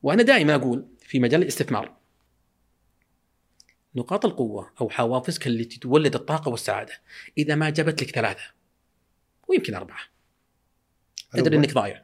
وأنا 0.03 0.23
دائما 0.23 0.55
أقول 0.55 0.89
في 1.01 1.19
مجال 1.21 1.43
الاستثمار 1.43 1.97
نقاط 3.95 4.25
القوة 4.27 4.73
أو 4.81 4.91
حوافزك 4.91 5.47
التي 5.47 5.79
تولد 5.79 6.15
الطاقة 6.15 6.49
والسعادة 6.49 6.93
إذا 7.39 7.55
ما 7.55 7.71
جابت 7.71 8.03
لك 8.03 8.11
ثلاثة 8.11 8.43
ويمكن 9.49 9.75
أربعة. 9.75 10.01
تدري 11.33 11.57
الأول- 11.57 11.59
إنك 11.59 11.75
ضايع. 11.75 12.03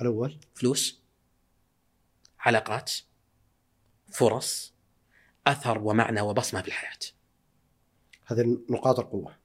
الأول. 0.00 0.38
فلوس. 0.54 1.03
علاقات 2.44 2.92
فرص 4.12 4.74
أثر 5.46 5.78
ومعنى 5.78 6.20
وبصمة 6.20 6.62
في 6.62 6.68
الحياة. 6.68 6.98
هذه 8.26 8.58
نقاط 8.70 8.98
القوة. 8.98 9.36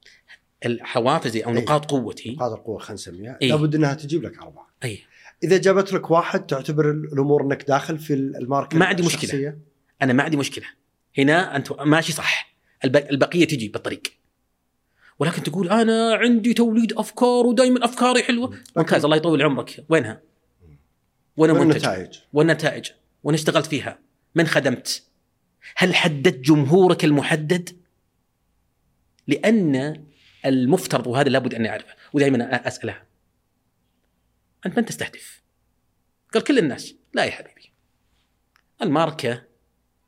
الحوافزي 0.65 1.41
أو 1.41 1.49
أي. 1.49 1.55
نقاط 1.55 1.91
قوتي. 1.91 2.31
نقاط 2.31 2.51
القوة 2.51 2.79
خلينا 2.79 2.93
نسميها. 2.93 3.37
إيه. 3.41 3.49
لابد 3.49 3.75
إنها 3.75 3.93
تجيب 3.93 4.23
لك 4.23 4.37
أربعة. 4.37 4.67
اي 4.83 4.99
إذا 5.43 5.57
جابت 5.57 5.93
لك 5.93 6.11
واحد 6.11 6.45
تعتبر 6.45 6.91
الأمور 6.91 7.43
إنك 7.43 7.63
داخل 7.67 7.97
في 7.99 8.13
الماركه 8.13 8.77
ما 8.77 8.85
عندي 8.85 9.03
مشكلة. 9.03 9.23
الشخصية؟ 9.23 9.59
أنا 10.01 10.13
ما 10.13 10.23
عندي 10.23 10.37
مشكلة. 10.37 10.65
هنا 11.17 11.55
أنت 11.55 11.71
ماشي 11.71 12.11
صح. 12.11 12.55
الب- 12.83 12.95
البقية 13.11 13.45
تجي 13.45 13.67
بالطريق. 13.67 14.03
ولكن 15.19 15.43
تقول 15.43 15.69
أنا 15.69 16.15
عندي 16.15 16.53
توليد 16.53 16.93
أفكار 16.93 17.45
ودائما 17.45 17.85
أفكاري 17.85 18.23
حلوة. 18.23 18.57
ممتاز 18.77 19.05
الله 19.05 19.17
يطول 19.17 19.41
عمرك. 19.41 19.85
وينها؟ 19.89 20.21
وين 21.39 21.51
المنتج؟ 21.51 21.85
والنتائج 21.85 22.19
والنتائج 22.33 22.91
وين 23.23 23.35
اشتغلت 23.35 23.65
فيها؟ 23.65 23.99
من 24.35 24.47
خدمت؟ 24.47 25.03
هل 25.75 25.95
حددت 25.95 26.39
جمهورك 26.39 27.03
المحدد؟ 27.03 27.79
لأن 29.27 30.03
المفترض 30.45 31.07
وهذا 31.07 31.29
لابد 31.29 31.53
أني 31.53 31.69
أعرفه 31.69 31.95
ودائما 32.13 32.67
اسالها 32.67 33.05
أنت 34.65 34.79
من 34.79 34.85
تستهدف؟ 34.85 35.41
قال 36.33 36.43
كل 36.43 36.57
الناس 36.59 36.95
لا 37.13 37.25
يا 37.25 37.31
حبيبي 37.31 37.71
الماركة 38.81 39.43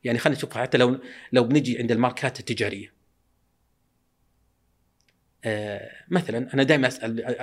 يعني 0.03 0.19
خلينا 0.19 0.38
نشوف 0.38 0.57
حتى 0.57 0.77
لو 0.77 0.99
لو 1.32 1.43
بنجي 1.43 1.79
عند 1.79 1.91
الماركات 1.91 2.39
التجارية 2.39 2.93
آه 5.43 5.91
مثلا 6.09 6.53
أنا 6.53 6.63
دائما 6.63 6.88
أسأل 6.88 7.36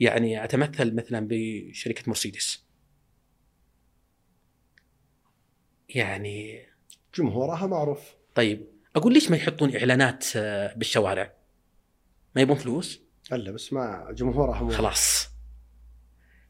يعني 0.00 0.44
أتمثل 0.44 0.94
مثلا 0.94 1.26
بشركة 1.30 2.02
مرسيدس 2.06 2.63
يعني 5.94 6.66
جمهورها 7.14 7.66
معروف 7.66 8.00
طيب 8.34 8.66
أقول 8.96 9.12
ليش 9.12 9.30
ما 9.30 9.36
يحطون 9.36 9.76
إعلانات 9.76 10.24
آه، 10.36 10.74
بالشوارع؟ 10.74 11.34
ما 12.36 12.42
يبون 12.42 12.56
فلوس؟ 12.56 13.00
ألا 13.32 13.50
بس 13.50 13.72
ما 13.72 14.08
جمهورها 14.10 14.70
خلاص 14.70 15.28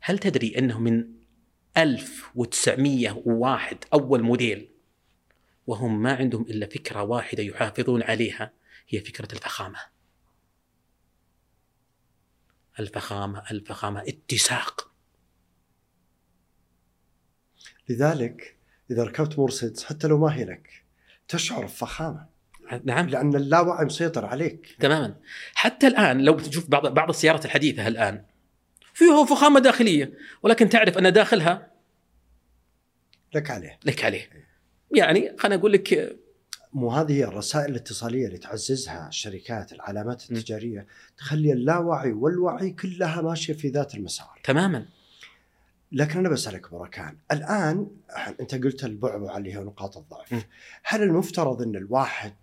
هل 0.01 0.19
تدري 0.19 0.59
أنه 0.59 0.81
من 0.81 1.05
1901 1.77 3.85
أول 3.93 4.23
موديل 4.23 4.71
وهم 5.67 6.03
ما 6.03 6.15
عندهم 6.15 6.43
إلا 6.43 6.67
فكرة 6.67 7.03
واحدة 7.03 7.43
يحافظون 7.43 8.03
عليها 8.03 8.53
هي 8.89 9.01
فكرة 9.01 9.33
الفخامة. 9.33 9.79
الفخامة 12.79 13.51
الفخامة 13.51 14.03
اتساق 14.09 14.91
لذلك 17.89 18.57
إذا 18.91 19.03
ركبت 19.03 19.39
مرسيدس 19.39 19.85
حتى 19.85 20.09
لو 20.09 20.19
ما 20.19 20.35
هي 20.35 20.45
لك 20.45 20.85
تشعر 21.29 21.65
بفخامة. 21.65 22.27
نعم. 22.85 23.09
لأن 23.09 23.35
اللاوعي 23.35 23.85
مسيطر 23.85 24.27
عليك. 24.27 24.77
تماما. 24.81 25.15
حتى 25.55 25.87
الآن 25.87 26.21
لو 26.21 26.39
تشوف 26.39 26.71
بعض 26.71 26.87
بعض 26.87 27.09
السيارات 27.09 27.45
الحديثة 27.45 27.89
الآن 27.89 28.25
فيها 28.95 29.25
فخامة 29.25 29.61
داخلية 29.61 30.13
ولكن 30.43 30.69
تعرف 30.69 30.99
أن 30.99 31.13
داخلها 31.13 31.71
لك 33.35 33.51
عليه. 33.51 33.79
لك 33.85 34.05
عليه. 34.05 34.31
يعني 34.97 35.37
خليني 35.39 35.61
أقول 35.61 35.73
لك 35.73 36.17
مو 36.73 36.91
هذه 36.91 37.13
هي 37.13 37.25
الرسائل 37.25 37.71
الاتصالية 37.71 38.27
اللي 38.27 38.39
تعززها 38.39 39.09
الشركات 39.09 39.73
العلامات 39.73 40.31
التجارية 40.31 40.87
تخلي 41.19 41.53
اللاوعي 41.53 42.13
والوعي 42.13 42.71
كلها 42.71 43.23
ماشية 43.23 43.53
في 43.53 43.69
ذات 43.69 43.95
المسار. 43.95 44.41
تماما. 44.45 44.87
لكن 45.95 46.19
أنا 46.19 46.29
بسألك 46.29 46.71
بركان 46.71 47.17
الآن 47.33 47.87
أنت 48.41 48.55
قلت 48.55 48.85
البعبع 48.85 49.37
اللي 49.37 49.55
هي 49.55 49.59
نقاط. 49.59 49.97
الضعف. 49.97 50.47
هل 50.85 51.03
المفترض 51.03 51.63
إن 51.63 51.77
الواحد 51.77 52.35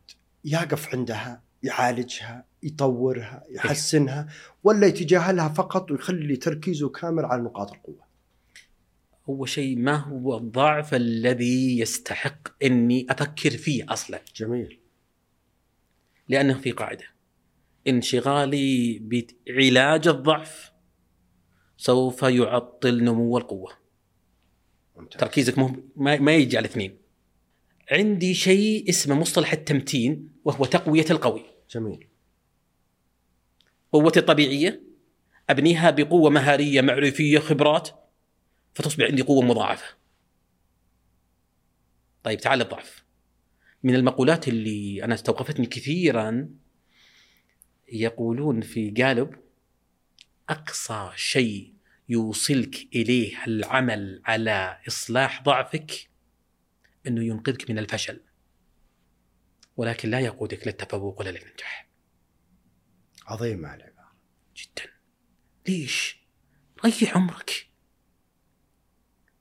يقف 0.45 0.95
عندها 0.95 1.41
يعالجها 1.63 2.45
يطورها 2.63 3.43
يحسنها 3.49 4.27
ولا 4.63 4.87
يتجاهلها 4.87 5.49
فقط 5.49 5.91
ويخلي 5.91 6.35
تركيزه 6.35 6.89
كامل 6.89 7.25
على 7.25 7.41
نقاط 7.41 7.71
القوة؟ 7.71 8.05
هو 9.29 9.45
شيء 9.45 9.77
ما 9.77 9.95
هو 9.95 10.37
الضعف 10.37 10.93
الذي 10.93 11.79
يستحق 11.79 12.63
إني 12.63 13.07
أفكر 13.09 13.49
فيه 13.49 13.85
أصلا؟ 13.89 14.21
جميل. 14.35 14.79
لأنه 16.29 16.57
في 16.57 16.71
قاعدة. 16.71 17.05
انشغالي 17.87 18.99
بعلاج 19.47 20.07
الضعف 20.07 20.70
سوف 21.81 22.23
يعطل 22.23 23.03
نمو 23.03 23.37
القوة. 23.37 23.73
ممتاز. 24.95 25.19
تركيزك 25.19 25.57
مو 25.57 25.75
ما, 25.95 26.19
ما 26.19 26.35
يجي 26.35 26.57
على 26.57 26.65
اثنين. 26.65 26.97
عندي 27.91 28.33
شيء 28.33 28.89
اسمه 28.89 29.15
مصطلح 29.15 29.53
التمتين 29.53 30.29
وهو 30.45 30.65
تقوية 30.65 31.05
القوي. 31.11 31.45
جميل. 31.69 32.07
قوتي 33.91 34.19
الطبيعية 34.19 34.81
أبنيها 35.49 35.89
بقوة 35.89 36.29
مهارية 36.29 36.81
معرفية 36.81 37.39
خبرات 37.39 37.89
فتصبح 38.73 39.05
عندي 39.05 39.21
قوة 39.21 39.41
مضاعفة. 39.45 39.95
طيب 42.23 42.39
تعال 42.39 42.61
الضعف. 42.61 43.03
من 43.83 43.95
المقولات 43.95 44.47
اللي 44.47 45.03
أنا 45.03 45.13
استوقفتني 45.13 45.65
كثيرا 45.65 46.49
يقولون 47.91 48.61
في 48.61 48.91
قالب 48.91 49.35
أقصى 50.49 51.11
شيء 51.15 51.73
يوصلك 52.09 52.95
إليه 52.95 53.45
العمل 53.47 54.21
على 54.25 54.79
إصلاح 54.87 55.43
ضعفك 55.43 56.09
أنه 57.07 57.23
ينقذك 57.23 57.69
من 57.69 57.77
الفشل. 57.77 58.21
ولكن 59.77 60.09
لا 60.09 60.19
يقودك 60.19 60.67
للتفوق 60.67 61.19
ولا 61.19 61.29
للنجاح. 61.29 61.91
عظيم 63.27 63.59
مع 63.59 63.75
العباره 63.75 64.11
جدا 64.55 64.89
ليش؟ 65.67 66.21
ريح 66.85 67.17
عمرك 67.17 67.67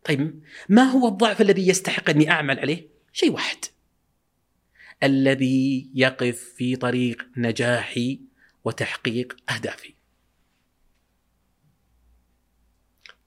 طيب 0.05 0.43
ما 0.69 0.83
هو 0.83 1.09
الضعف 1.09 1.41
الذي 1.41 1.69
يستحق 1.69 2.11
أني 2.11 2.31
أعمل 2.31 2.59
عليه؟ 2.59 2.89
شيء 3.13 3.33
واحد 3.33 3.59
الذي 5.03 5.91
يقف 5.95 6.55
في 6.57 6.77
طريق 6.77 7.27
نجاحي 7.37 8.21
وتحقيق 8.65 9.37
أهدافي 9.51 9.95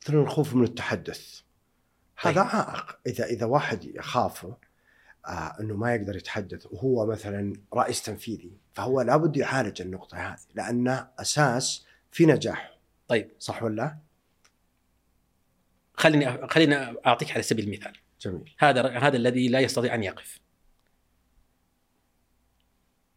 مثلا 0.04 0.22
الخوف 0.22 0.56
من 0.56 0.64
التحدث. 0.64 1.42
هذا 2.18 2.42
طيب. 2.42 2.52
عائق. 2.52 3.00
إذا 3.08 3.26
إذا 3.26 3.46
واحد 3.46 3.86
يخافه 3.86 4.58
آه 5.28 5.56
إنه 5.60 5.76
ما 5.76 5.96
يقدر 5.96 6.16
يتحدث 6.16 6.66
وهو 6.72 7.06
مثلا 7.06 7.54
رئيس 7.74 8.04
تنفيذي 8.04 8.52
فهو 8.74 9.02
لابد 9.02 9.38
يعالج 9.38 9.82
النقطة 9.82 10.18
هذه 10.18 10.40
لأنه 10.56 11.08
أساس 11.20 11.86
في 12.12 12.26
نجاحه 12.26 12.78
طيب. 13.08 13.32
صح 13.40 13.64
ولا 13.64 13.76
لا؟ 13.76 13.98
خليني 15.94 16.48
خليني 16.48 16.76
أعطيك 17.06 17.32
على 17.32 17.44
سبيل 17.44 17.66
المثال. 17.66 17.94
جميل. 18.22 18.56
هذا 18.60 18.98
هذا 19.00 19.18
الذي 19.18 19.48
لا 19.48 19.60
يستطيع 19.60 19.96
أن 19.96 20.04
يقف. 20.04 20.40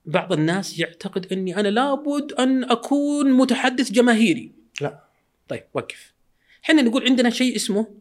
بعض 0.04 0.32
الناس 0.32 0.78
يعتقد 0.78 1.32
أني 1.32 1.56
أنا 1.56 1.68
لابد 1.68 2.32
أن 2.32 2.70
أكون 2.70 3.32
متحدث 3.32 3.92
جماهيري. 3.92 4.52
لا. 4.80 5.04
طيب 5.48 5.64
وقف. 5.74 6.15
إحنا 6.66 6.82
نقول 6.82 7.04
عندنا 7.04 7.30
شيء 7.30 7.56
اسمه 7.56 7.94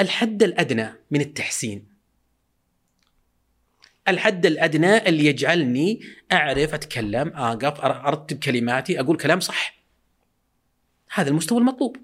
الحد 0.00 0.42
الأدنى 0.42 0.92
من 1.10 1.20
التحسين. 1.20 1.88
الحد 4.08 4.46
الأدنى 4.46 5.08
اللي 5.08 5.26
يجعلني 5.26 6.00
أعرف 6.32 6.74
أتكلم 6.74 7.28
أقف 7.28 7.80
أرتب 7.80 8.38
كلماتي 8.38 9.00
أقول 9.00 9.16
كلام 9.16 9.40
صح. 9.40 9.84
هذا 11.14 11.30
المستوى 11.30 11.58
المطلوب. 11.58 11.96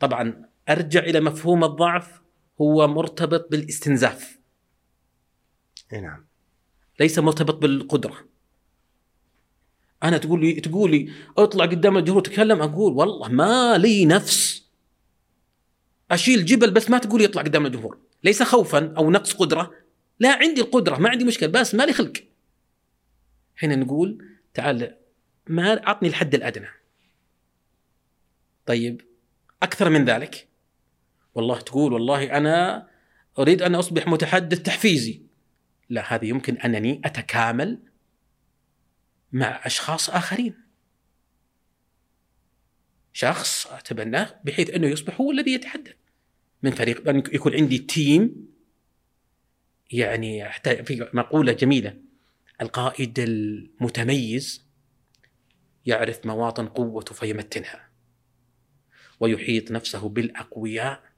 طبعا 0.00 0.48
أرجع 0.68 1.00
إلى 1.00 1.20
مفهوم 1.20 1.64
الضعف 1.64 2.20
هو 2.60 2.88
مرتبط 2.88 3.50
بالاستنزاف. 3.50 4.38
أي 5.92 6.00
نعم. 6.00 6.26
ليس 7.00 7.18
مرتبط 7.18 7.54
بالقدرة. 7.54 8.31
أنا 10.02 10.18
تقول 10.18 10.40
لي 10.40 10.52
تقول 10.52 10.90
لي 10.90 11.12
اطلع 11.38 11.64
قدام 11.64 11.96
الجمهور 11.96 12.22
تكلم 12.22 12.62
أقول 12.62 12.92
والله 12.92 13.28
ما 13.28 13.78
لي 13.78 14.04
نفس. 14.04 14.62
أشيل 16.10 16.44
جبل 16.44 16.70
بس 16.70 16.90
ما 16.90 16.98
تقول 16.98 17.20
لي 17.20 17.26
اطلع 17.26 17.42
قدام 17.42 17.66
الجمهور. 17.66 17.98
ليس 18.24 18.42
خوفا 18.42 18.94
أو 18.96 19.10
نقص 19.10 19.32
قدرة. 19.32 19.74
لا 20.20 20.36
عندي 20.36 20.60
القدرة 20.60 20.98
ما 20.98 21.08
عندي 21.08 21.24
مشكلة 21.24 21.48
بس 21.48 21.74
ما 21.74 21.82
لي 21.82 21.92
خلق. 21.92 22.12
هنا 23.62 23.76
نقول 23.76 24.24
تعال 24.54 24.96
ما 25.46 25.86
اعطني 25.86 26.08
الحد 26.08 26.34
الأدنى. 26.34 26.68
طيب 28.66 29.02
أكثر 29.62 29.90
من 29.90 30.04
ذلك؟ 30.04 30.48
والله 31.34 31.60
تقول 31.60 31.92
والله 31.92 32.36
أنا 32.36 32.86
أريد 33.38 33.62
أن 33.62 33.74
أصبح 33.74 34.08
متحدث 34.08 34.62
تحفيزي. 34.62 35.22
لا 35.88 36.14
هذه 36.14 36.26
يمكن 36.26 36.56
أنني 36.56 37.00
أتكامل 37.04 37.78
مع 39.32 39.66
أشخاص 39.66 40.10
آخرين. 40.10 40.54
شخص 43.12 43.66
أتبناه 43.66 44.40
بحيث 44.44 44.70
أنه 44.70 44.86
يصبح 44.86 45.20
هو 45.20 45.30
الذي 45.30 45.52
يتحدث. 45.52 45.94
من 46.62 46.70
فريق 46.70 47.08
أن 47.08 47.16
يكون 47.16 47.54
عندي 47.54 47.78
تيم 47.78 48.52
يعني 49.92 50.44
حتى 50.44 50.84
في 50.84 51.10
مقولة 51.12 51.52
جميلة 51.52 51.98
القائد 52.60 53.18
المتميز 53.18 54.66
يعرف 55.86 56.26
مواطن 56.26 56.66
قوته 56.66 57.14
فيمتنها 57.14 57.90
ويحيط 59.20 59.70
نفسه 59.70 60.08
بالأقوياء 60.08 61.12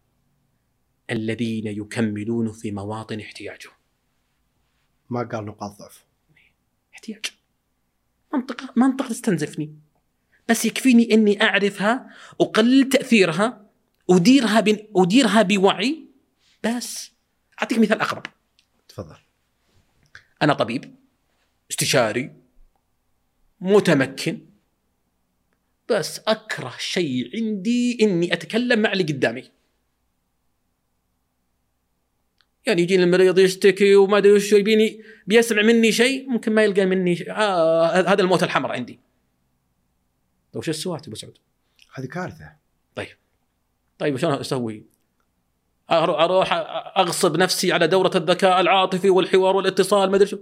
الذين 1.10 1.66
يكملون 1.66 2.52
في 2.52 2.72
مواطن 2.72 3.20
احتياجه. 3.20 3.70
ما 5.10 5.22
قال 5.22 5.44
نقاط 5.44 5.78
ضعف. 5.78 6.04
احتياج. 6.94 7.24
منطقة 8.35 8.72
منطقة 8.76 9.09
تستنزفني. 9.09 9.74
بس 10.49 10.64
يكفيني 10.64 11.14
إني 11.14 11.43
أعرفها 11.43 12.11
اقلل 12.41 12.89
تأثيرها 12.89 13.66
اديرها 14.11 14.61
بن 14.61 14.78
اديرها 14.97 15.43
بوعي. 15.43 16.09
بس 16.64 17.11
أعطيك 17.62 17.78
مثال 17.78 18.01
أقرب. 18.01 18.22
تفضل. 18.89 19.16
أنا 20.43 20.55
طبيب 20.55 20.95
استشاري 21.70 22.32
متمكن. 23.61 24.47
بس 25.89 26.20
أكره 26.26 26.74
شيء 26.78 27.30
عندي 27.37 27.99
إني 28.03 28.32
أتكلم 28.32 28.78
مع 28.78 28.93
اللي 28.93 29.05
قدامي. 29.05 29.51
يعني 32.66 32.82
يجيني 32.82 33.04
المريض 33.04 33.38
يشتكي 33.38 33.96
وما 33.96 34.18
ادري 34.18 34.32
وش 34.32 34.52
يبيني 34.52 35.02
بيسمع 35.26 35.62
مني 35.62 35.92
شيء 35.92 36.28
ممكن 36.28 36.52
ما 36.52 36.64
يلقى 36.64 36.86
مني 36.86 37.16
شيء. 37.16 37.30
آه 37.32 37.86
هذا 37.86 38.22
الموت 38.22 38.42
الحمر 38.42 38.72
عندي 38.72 39.00
طيب 40.52 40.60
وش 40.60 40.68
السوات 40.68 41.06
أبو 41.06 41.16
سعود؟ 41.16 41.38
هذه 41.94 42.06
كارثة 42.06 42.64
طيب 43.98 44.16
شلون 44.16 44.32
أسوي؟ 44.32 44.86
أروح 45.90 46.48
أغصب 46.98 47.36
نفسي 47.36 47.72
على 47.72 47.86
دورة 47.86 48.10
الذكاء 48.14 48.60
العاطفي 48.60 49.10
والحوار 49.10 49.56
والاتصال 49.56 50.10
ما 50.10 50.16
أدري 50.16 50.28
شو 50.28 50.38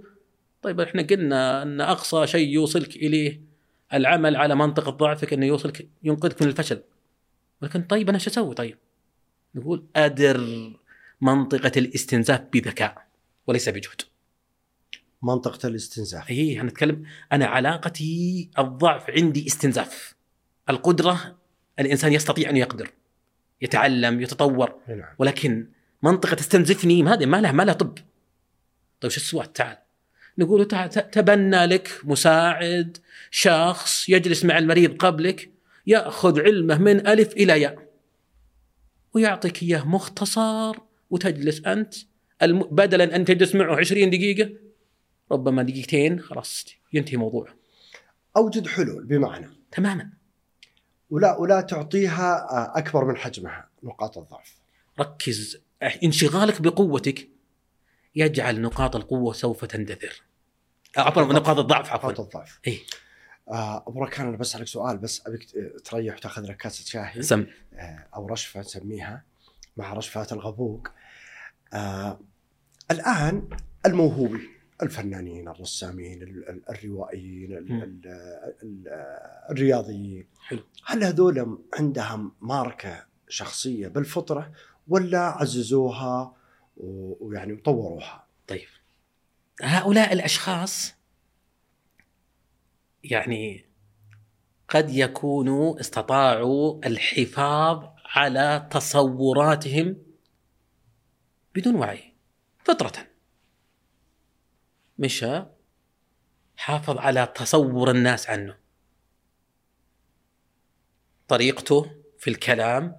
طيب 0.62 0.80
إحنا 0.80 1.02
قلنا 1.02 1.62
أن 1.62 1.80
أقصى 1.80 2.26
شيء 2.26 2.48
يوصلك 2.48 2.96
إليه 2.96 3.40
العمل 3.94 4.36
على 4.36 4.54
منطقه 4.54 4.90
ضعفك 4.90 5.32
إنه 5.32 5.46
يوصلك 5.46 5.88
ينقذك 6.02 6.42
من 6.42 6.48
الفشل 6.48 6.82
ولكن 7.62 7.82
طيب 7.82 8.08
أنا 8.08 8.18
شو 8.18 8.30
أسوي 8.30 8.54
طيب؟ 8.54 8.78
نقول 9.54 9.84
أدر 9.96 10.40
منطقة 11.22 11.72
الاستنزاف 11.76 12.40
بذكاء 12.52 13.06
وليس 13.46 13.68
بجهد. 13.68 14.00
منطقة 15.22 15.68
الاستنزاف. 15.68 16.30
اي 16.30 16.60
أنا 16.60 16.68
اتكلم 16.68 17.02
أنا 17.32 17.46
علاقتي 17.46 18.50
الضعف 18.58 19.10
عندي 19.10 19.46
استنزاف. 19.46 20.14
القدرة 20.70 21.38
الإنسان 21.78 22.12
يستطيع 22.12 22.50
أن 22.50 22.56
يقدر 22.56 22.90
يتعلم 23.62 24.20
يتطور 24.20 24.74
نعم. 24.88 25.14
ولكن 25.18 25.68
منطقة 26.02 26.34
تستنزفني 26.34 27.02
ما 27.02 27.14
هذه 27.14 27.26
ما 27.26 27.40
لها 27.40 27.52
ما 27.52 27.62
لها 27.62 27.74
طب. 27.74 27.98
طيب 29.00 29.10
شو 29.10 29.20
السوات 29.20 29.56
تعال. 29.56 29.76
نقول 30.38 30.68
تعال 30.68 31.10
تبنى 31.10 31.66
لك 31.66 32.00
مساعد 32.04 32.98
شخص 33.30 34.08
يجلس 34.08 34.44
مع 34.44 34.58
المريض 34.58 34.96
قبلك 34.96 35.50
يأخذ 35.86 36.40
علمه 36.40 36.78
من 36.78 37.06
ألف 37.06 37.32
إلى 37.32 37.60
ياء 37.60 37.88
ويعطيك 39.14 39.62
إياه 39.62 39.88
مختصر 39.88 40.91
وتجلس 41.12 41.66
أنت 41.66 41.94
الم... 42.42 42.62
بدلا 42.62 43.16
ان 43.16 43.24
تجلس 43.24 43.54
معه 43.54 43.76
20 43.76 44.10
دقيقة 44.10 44.50
ربما 45.32 45.62
دقيقتين 45.62 46.20
خلاص 46.20 46.66
ينتهي 46.92 47.16
موضوع 47.16 47.48
أوجد 48.36 48.66
حلول 48.66 49.04
بمعنى. 49.04 49.50
تماما. 49.70 50.10
ولا 51.10 51.36
ولا 51.36 51.60
تعطيها 51.60 52.50
آه، 52.50 52.78
أكبر 52.78 53.04
من 53.04 53.16
حجمها 53.16 53.68
نقاط 53.82 54.18
الضعف. 54.18 54.56
ركز 55.00 55.60
انشغالك 56.04 56.62
بقوتك 56.62 57.28
يجعل 58.14 58.60
نقاط 58.60 58.96
القوة 58.96 59.32
سوف 59.32 59.64
تندثر. 59.64 60.22
عفوا 60.96 61.22
نقاط 61.22 61.58
الضعف 61.58 61.86
نقاط 61.86 62.04
عفوا 62.04 62.24
الضعف. 62.24 62.60
اي 62.66 62.80
آه، 63.48 63.84
أبو 63.86 64.04
ركان 64.04 64.26
أنا 64.26 64.36
بسألك 64.36 64.66
سؤال 64.66 64.98
بس 64.98 65.26
أبيك 65.26 65.46
تريح 65.84 66.16
وتأخذ 66.16 66.42
لك 66.42 66.56
كاسه 66.56 66.84
شاهي. 66.84 67.22
سم. 67.22 67.46
آه، 67.74 68.06
أو 68.16 68.26
رشفة 68.26 68.60
نسميها 68.60 69.24
مع 69.76 69.92
رشفات 69.92 70.32
الغبوق. 70.32 70.88
آه 71.72 72.20
الآن 72.90 73.48
الموهوبين 73.86 74.48
الفنانين 74.82 75.48
الرسامين 75.48 76.22
ال- 76.22 76.48
ال- 76.48 76.70
الروائيين 76.70 77.52
الرياضيين. 79.50 80.26
حلو. 80.46 80.60
هل 80.86 81.04
هذول 81.04 81.58
عندهم 81.78 82.32
ماركة 82.40 83.04
شخصية 83.28 83.88
بالفطرة 83.88 84.52
ولا 84.88 85.18
عززوها 85.20 86.34
ويعني 86.76 87.52
وطوروها 87.52 88.26
طيب. 88.48 88.66
هؤلاء 89.62 90.12
الأشخاص 90.12 90.94
يعني 93.04 93.64
قد 94.68 94.90
يكونوا 94.90 95.80
استطاعوا 95.80 96.86
الحفاظ 96.86 97.84
على 98.14 98.68
تصوراتهم 98.70 99.96
بدون 101.54 101.74
وعي. 101.74 102.12
فطرة. 102.64 103.06
مشى. 104.98 105.42
حافظ 106.56 106.98
على 106.98 107.32
تصور 107.34 107.90
الناس 107.90 108.30
عنه. 108.30 108.56
طريقته 111.28 111.90
في 112.18 112.30
الكلام 112.30 112.96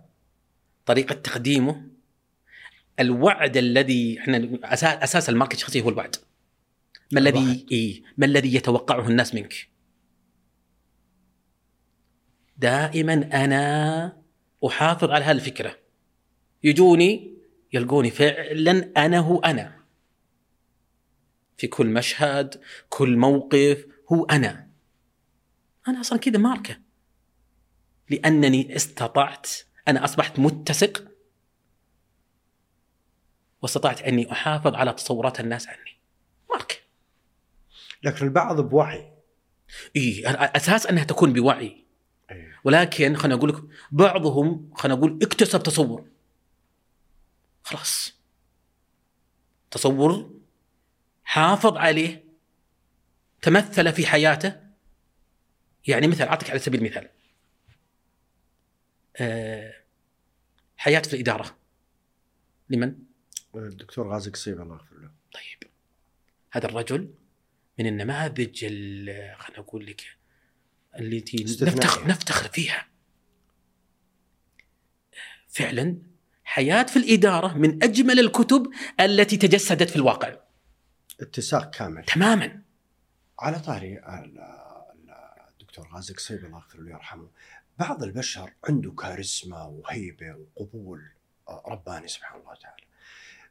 طريقة 0.86 1.16
تقديمه 1.16 1.88
الوعد 3.00 3.58
الذي 3.58 4.20
إحنا 4.20 4.60
أساس 4.64 4.98
أساس 5.04 5.30
الماركت 5.30 5.54
الشخصي 5.54 5.82
هو 5.82 5.90
الوعد. 5.90 6.16
ما 7.12 7.20
الذي. 7.20 7.66
إيه 7.72 8.04
ما 8.18 8.26
الذي 8.26 8.56
يتوقعه 8.56 9.08
الناس 9.08 9.36
منك؟ 9.36 9.70
دائما 12.58 13.14
أنا 13.14 14.24
أحافظ 14.68 15.10
على 15.12 15.26
هذه 15.26 15.36
الفكرة. 15.36 15.80
يجوني 16.64 17.34
يلقوني 17.74 18.12
فعلا 18.12 18.92
أنا 18.98 19.20
هو 19.20 19.40
أنا. 19.40 19.84
في 21.58 21.68
كل 21.68 21.88
مشهد 21.88 22.62
كل 22.90 23.18
موقف 23.18 23.86
هو 24.12 24.26
أنا. 24.26 24.68
أنا 25.88 26.02
أصلا 26.02 26.20
كذا 26.20 26.38
ماركة. 26.38 26.78
لأنني 28.10 28.76
استطعت 28.76 29.50
أنا 29.88 30.04
أصبحت 30.04 30.40
متسق. 30.40 31.04
واستطعت 33.62 34.02
أني 34.02 34.32
أحافظ 34.32 34.76
على 34.76 34.94
تصورات 34.94 35.40
الناس 35.40 35.68
عني. 35.68 36.00
ماركة. 36.50 36.76
لكن 38.04 38.26
البعض 38.26 38.62
بوعي. 38.62 39.14
إي 39.96 40.24
أساس 40.28 40.88
أنها 40.88 41.04
تكون 41.04 41.34
بوعي. 41.34 41.86
إيه. 42.32 42.60
ولكن 42.64 43.16
خليني 43.16 43.40
أقول 43.40 43.50
لك 43.50 43.64
بعضهم 43.92 44.72
خليني 44.76 45.00
أقول 45.00 45.20
اكتسب 45.22 45.64
تصور. 45.64 46.13
خلاص. 47.64 48.14
تصور 49.72 50.40
حافظ 51.24 51.78
عليه 51.78 52.24
تمثل 53.42 53.94
في 53.94 54.06
حياته. 54.06 54.64
يعني 55.88 56.08
مثل 56.08 56.24
أعطيك 56.24 56.50
على 56.50 56.60
سبيل 56.60 56.80
المثال. 56.80 57.10
آه، 59.18 59.74
حياة 60.78 61.00
في 61.00 61.14
الإدارة. 61.14 61.58
لمن؟ 62.70 62.96
الدكتور 63.56 64.14
غازي 64.14 64.32
قصيب 64.32 64.62
الله 64.62 64.76
يغفر 64.76 64.96
له. 64.98 65.12
طيب. 65.34 65.72
هذا 66.52 66.66
الرجل 66.66 67.14
من 67.80 67.88
النماذج 67.88 68.66
ال- 68.66 69.36
خليني 69.40 69.60
أقول 69.60 69.86
لك 69.86 70.18
التي. 71.00 71.44
نفتخر 71.44 72.08
نفتخر 72.08 72.50
فيها. 72.50 72.88
فعلا 75.48 75.98
حياة 76.44 76.84
في 76.84 76.98
الإدارة 76.98 77.58
من 77.58 77.84
أجمل 77.84 78.20
الكتب 78.20 78.70
التي 79.00 79.38
تجسدت 79.38 79.90
في 79.90 79.96
الواقع. 79.96 80.36
اتساق 81.22 81.70
كامل. 81.70 82.04
تماما. 82.06 82.62
على 83.40 83.60
طاري 83.60 83.98
ال- 83.98 84.40
ال- 84.40 85.16
الدكتور 85.52 85.88
غازي 85.96 86.14
قصيب 86.14 86.46
الله 86.46 86.58
يغفر 86.58 86.80
له 86.80 86.86
ويرحمه 86.86 87.28
بعض 87.80 88.04
البشر 88.04 88.54
عنده 88.70 88.92
كاريزما 88.92 89.64
وهيبة 89.64 90.36
وقبول 90.56 91.02
آه، 91.50 91.64
رباني 91.68 92.08
سبحان 92.08 92.40
الله 92.42 92.56
تعالى. 92.56 92.84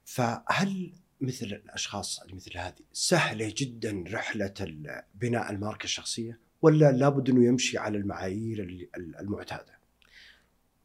فهل 0.05 0.93
مثل 1.21 1.47
الأشخاص 1.47 2.21
اللي 2.21 2.35
مثل 2.35 2.59
هذه 2.59 2.75
سهلة 2.93 3.55
جدا 3.57 4.05
رحلة 4.09 4.55
ال- 4.61 5.03
بناء 5.15 5.51
الماركة 5.53 5.85
الشخصية 5.85 6.39
ولا 6.63 6.93
لابد 6.93 7.31
إنه 7.31 7.45
يمشي 7.45 7.79
على 7.79 7.99
المعايير 7.99 8.89
المعتادة؟ 9.21 9.79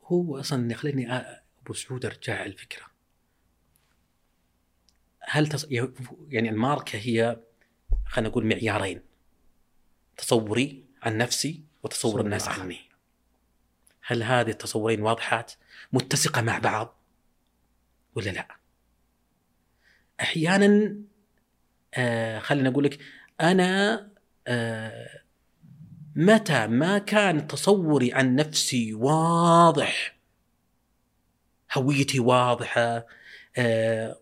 هو 0.04 0.40
أصلا 0.40 0.74
خليني 0.74 1.12
أ- 1.68 1.70
ابو 1.70 1.74
سعود 1.74 2.06
ارجع 2.06 2.46
الفكرة. 2.46 2.86
هل 5.20 5.48
تص... 5.48 5.68
يعني 6.30 6.50
الماركة 6.50 6.98
هي 7.00 7.40
خلينا 8.06 8.30
نقول 8.30 8.46
معيارين 8.46 9.02
تصوري 10.18 10.86
عن 11.02 11.18
نفسي 11.18 11.64
وتصور 11.84 12.12
تصور 12.12 12.22
الناس. 12.22 12.48
عني. 12.48 12.80
هل 14.02 14.24
هذه 14.24 14.50
التصورين 14.50 15.02
واضحات 15.02 15.52
متسقة 15.94 16.42
مع 16.42 16.58
بعض 16.60 16.98
ولا 18.16 18.30
لا؟ 18.30 18.48
أحيانا 20.22 20.96
آه 21.94 22.40
خلينا 22.40 22.70
أقول 22.70 22.84
لك 22.84 23.00
أنا 23.42 24.10
آه 24.48 25.22
متى 26.16 26.68
ما 26.68 26.98
كان 26.98 27.48
تصوري 27.48 28.14
عن 28.14 28.36
نفسي 28.36 28.94
واضح 28.94 30.17
هويتي 31.74 32.20
واضحة. 32.20 33.06
آه 33.58 34.20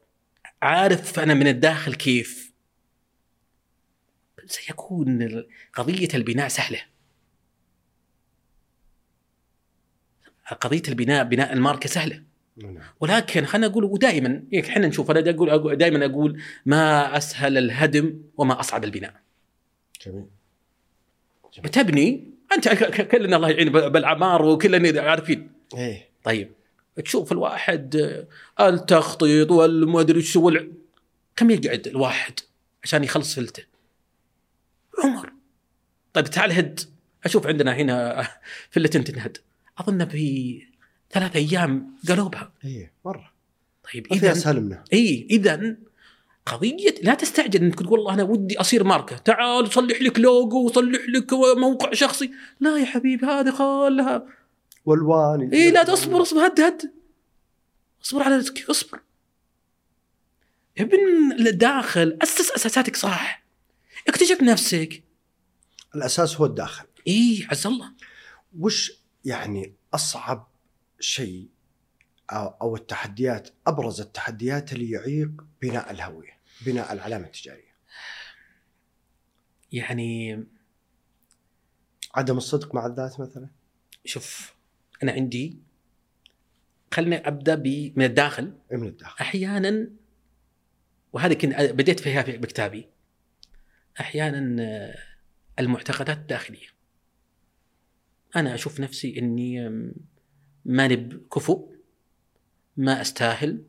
عارف 0.62 1.20
أنا 1.20 1.34
من 1.34 1.48
الداخل 1.48 1.94
كيف؟ 1.94 2.54
سيكون 4.46 5.44
قضية 5.74 6.08
البناء 6.14 6.48
سهلة. 6.48 6.82
قضية 10.62 10.82
البناء 10.88 11.24
بناء 11.24 11.54
الماركة 11.54 11.90
سهلة. 11.90 12.24
نعم. 12.58 12.80
ولكن 13.00 13.46
خلينا 13.46 13.68
نقول 13.68 13.84
ودائما 13.84 14.44
إحنا 14.60 14.88
نشوف 14.88 15.12
أنا 15.12 15.30
أقول 15.30 15.76
دائما 15.78 16.06
أقول 16.06 16.42
ما 16.66 17.18
أسهل 17.18 17.58
الهدم 17.58 18.22
وما 18.38 18.60
أصعب 18.60 18.84
البناء. 18.84 19.14
جميل. 20.06 20.26
بتبني 21.64 22.32
أنت 22.54 22.70
كلنا 23.02 23.36
الله 23.36 23.50
يعين 23.50 23.72
بالعمار 23.72 24.42
وكلنا 24.42 25.02
عارفين. 25.02 25.52
إيه. 25.78 26.10
طيب. 26.24 26.52
تشوف 27.04 27.32
الواحد 27.32 27.96
آه، 28.60 28.70
التخطيط 28.70 29.52
والمدري 29.52 30.22
شو 30.22 30.52
كم 31.36 31.52
يقعد 31.52 31.88
الواحد 31.88 32.40
عشان 32.84 33.04
يخلص 33.04 33.36
فلته؟ 33.36 33.64
عمر. 35.04 35.34
طيب 36.14 36.26
تعال 36.26 36.52
هد 36.52 36.80
أشوف 37.26 37.48
عندنا 37.48 37.76
هنا 37.76 38.28
فله 38.72 38.88
تنهد. 38.88 39.38
أظن 39.78 40.06
في 40.06 40.62
ثلاث 41.12 41.36
أيام 41.36 41.96
قلوبها. 42.10 42.52
إيه 42.66 42.92
مرة. 43.06 43.32
طيب 43.94 44.08
اذا 44.14 44.32
اسهل 44.32 44.62
منها 44.62 44.84
إي 44.94 45.28
اذا 45.30 45.76
قضية 46.46 46.96
لا 47.04 47.14
تستعجل 47.14 47.64
أنك 47.64 47.76
تقول 47.76 47.90
والله 47.90 48.14
أنا 48.14 48.24
ودي 48.24 48.60
أصير 48.60 48.84
ماركة. 48.84 49.18
تعال 49.18 49.74
صلح 49.74 50.02
لك 50.02 50.20
لوجو 50.20 50.66
وصلح 50.66 51.02
لك 51.10 51.34
موقع 51.58 51.94
شخصي. 51.94 52.32
لا 52.60 52.78
يا 52.78 52.86
حبيبي 52.86 53.26
هذه 53.26 53.52
خلها 53.52 54.26
والوان 54.86 55.54
اي 55.54 55.72
لا 55.72 55.84
تصبر 55.84 56.22
أصبر 56.22 56.48
هد 56.48 56.60
هد. 56.60 56.94
أصبر 58.04 58.24
على 58.24 58.36
رزقك 58.36 58.70
أصبر. 58.70 59.00
ابن 60.78 61.48
الداخل 61.48 62.20
أسس 62.22 62.52
أساساتك 62.52 62.96
صح. 62.96 63.46
اكتشف 64.08 64.42
نفسك. 64.42 65.04
الأساس 65.96 66.36
هو 66.36 66.46
الداخل. 66.46 66.86
اي 67.08 67.48
عز 67.52 67.68
الله. 67.68 67.94
وش 68.60 68.92
يعني 69.26 69.74
أصعب 69.94 70.48
شيء 71.00 71.50
أو 72.32 72.76
التحديات 72.76 73.50
أبرز 73.68 74.02
التحديات 74.02 74.74
اللي 74.74 74.90
يعيق 74.92 75.32
بناء 75.62 75.92
الهوية، 75.92 76.40
بناء 76.66 76.94
العلامة 76.94 77.26
التجارية. 77.26 77.76
يعني 79.72 80.44
عدم 82.16 82.38
الصدق 82.38 82.76
مع 82.76 82.86
الذات 82.86 83.20
مثلا؟ 83.20 83.50
شوف 84.06 84.55
أنا 85.04 85.12
عندي 85.12 85.58
خليني 86.94 87.28
أبدأ 87.28 87.56
ب- 87.56 87.94
من 87.96 88.06
الداخل 88.06 88.54
إيه 88.72 88.78
من 88.78 88.88
الداخل. 88.88 89.16
أحيانا 89.22 89.88
وهذه 91.14 91.34
كنت 91.34 91.62
بديت 91.62 92.00
فيها 92.00 92.24
في 92.24 92.38
بكتابي 92.38 92.88
أحيانا 94.00 94.64
آه، 94.64 94.96
المعتقدات 95.60 96.18
الداخليه 96.18 96.68
أنا 98.36 98.56
أشوف 98.56 98.80
نفسي 98.80 99.20
إني 99.20 99.70
ماني 100.66 100.96
بكفؤ 100.96 101.72
ما 102.78 103.02
أستاهل 103.02 103.64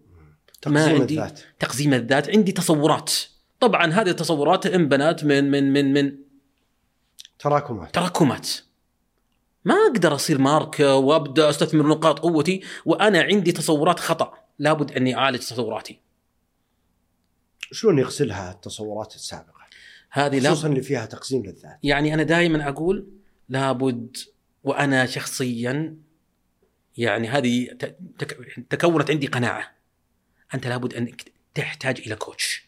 ما 0.66 0.84
عندي- 0.84 1.14
الذات. 1.14 1.40
تقزيم 1.58 1.94
الذات 1.94 2.30
عندي 2.30 2.52
تصورات 2.52 3.12
طبعا 3.60 3.86
هذه 3.92 4.10
التصورات 4.10 4.66
انبنت 4.66 5.24
من 5.24 5.50
من 5.50 5.72
من 5.72 5.92
من 5.92 6.18
تراكمات. 7.38 7.94
تراكمات 7.94 8.48
ما 9.66 9.74
أقدر 9.74 10.14
أصير 10.14 10.38
ماركه 10.38 10.94
وأبدأ 10.94 11.50
أستثمر 11.50 11.86
نقاط 11.86 12.18
قوتي 12.18 12.62
وأنا 12.84 13.22
عندي 13.22 13.52
تصورات 13.52 14.00
خطأ 14.00 14.34
لابد 14.58 14.92
أني 14.92 15.16
أعالج 15.16 15.38
تصوراتي 15.38 16.00
شلون 17.72 17.98
يغسلها 17.98 18.52
التصورات 18.52 19.14
السابقة؟ 19.14 19.60
هذه 20.10 20.40
خصوصا 20.40 20.68
اللي 20.68 20.82
فيها 20.82 21.06
تقسيم 21.06 21.42
للذات. 21.42 21.78
يعني 21.82 22.14
أنا 22.14 22.22
دائما 22.22 22.68
أقول 22.68 23.08
لابد 23.48 24.16
وأنا 24.64 25.06
شخصيا 25.06 25.96
يعني 26.96 27.28
هذه 27.28 27.68
تكونت 28.70 29.10
عندي 29.10 29.26
قناعة 29.26 29.72
أنت 30.54 30.66
لابد 30.66 30.94
أنك 30.94 31.32
تحتاج 31.54 32.00
إلى 32.06 32.16
كوتش 32.16 32.66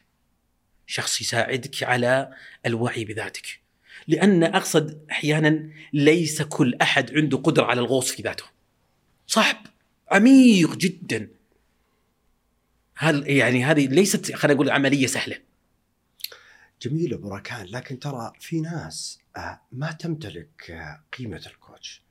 شخص 0.87 1.21
يساعدك 1.21 1.83
على 1.83 2.31
الوعي 2.67 3.05
بذاتك 3.05 3.61
لأن 4.09 4.43
أقصد 4.43 5.05
أحيانا 5.11 5.71
ليس 5.93 6.43
كل 6.43 6.75
أحد 6.75 7.15
عنده 7.15 7.39
قدرة 7.39 7.65
على 7.65 7.81
الغوص 7.81 8.11
في 8.11 8.23
ذاته 8.23 8.45
صعب 9.27 9.57
عميق 10.11 10.77
جدا 10.77 11.29
هل 12.97 13.31
يعني 13.31 13.65
هذه 13.65 13.87
ليست 13.87 14.33
خلينا 14.33 14.55
نقول 14.55 14.71
عملية 14.71 15.07
سهلة 15.07 15.37
جميل 16.83 17.15
أبو 17.15 17.41
لكن 17.51 17.99
ترى 17.99 18.33
في 18.41 18.61
ناس 18.61 19.19
آه، 19.37 19.61
ما 19.73 19.93
تمتلك 19.93 20.71
آه، 20.71 21.05
قيمة 21.19 21.43
الكوتش 21.47 22.03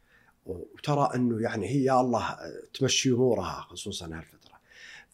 وترى 0.45 1.12
أنه 1.16 1.41
يعني 1.41 1.68
هي 1.68 1.84
يا 1.84 2.02
الله 2.02 2.30
آه، 2.30 2.64
تمشي 2.74 3.10
أمورها 3.10 3.62
خصوصا 3.62 4.06
هالفترة. 4.06 4.60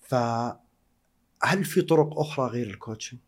فهل 0.02 1.66
في 1.66 1.82
طرق 1.82 2.20
أخرى 2.20 2.48
غير 2.50 2.68
الكوتشنج؟ 2.68 3.20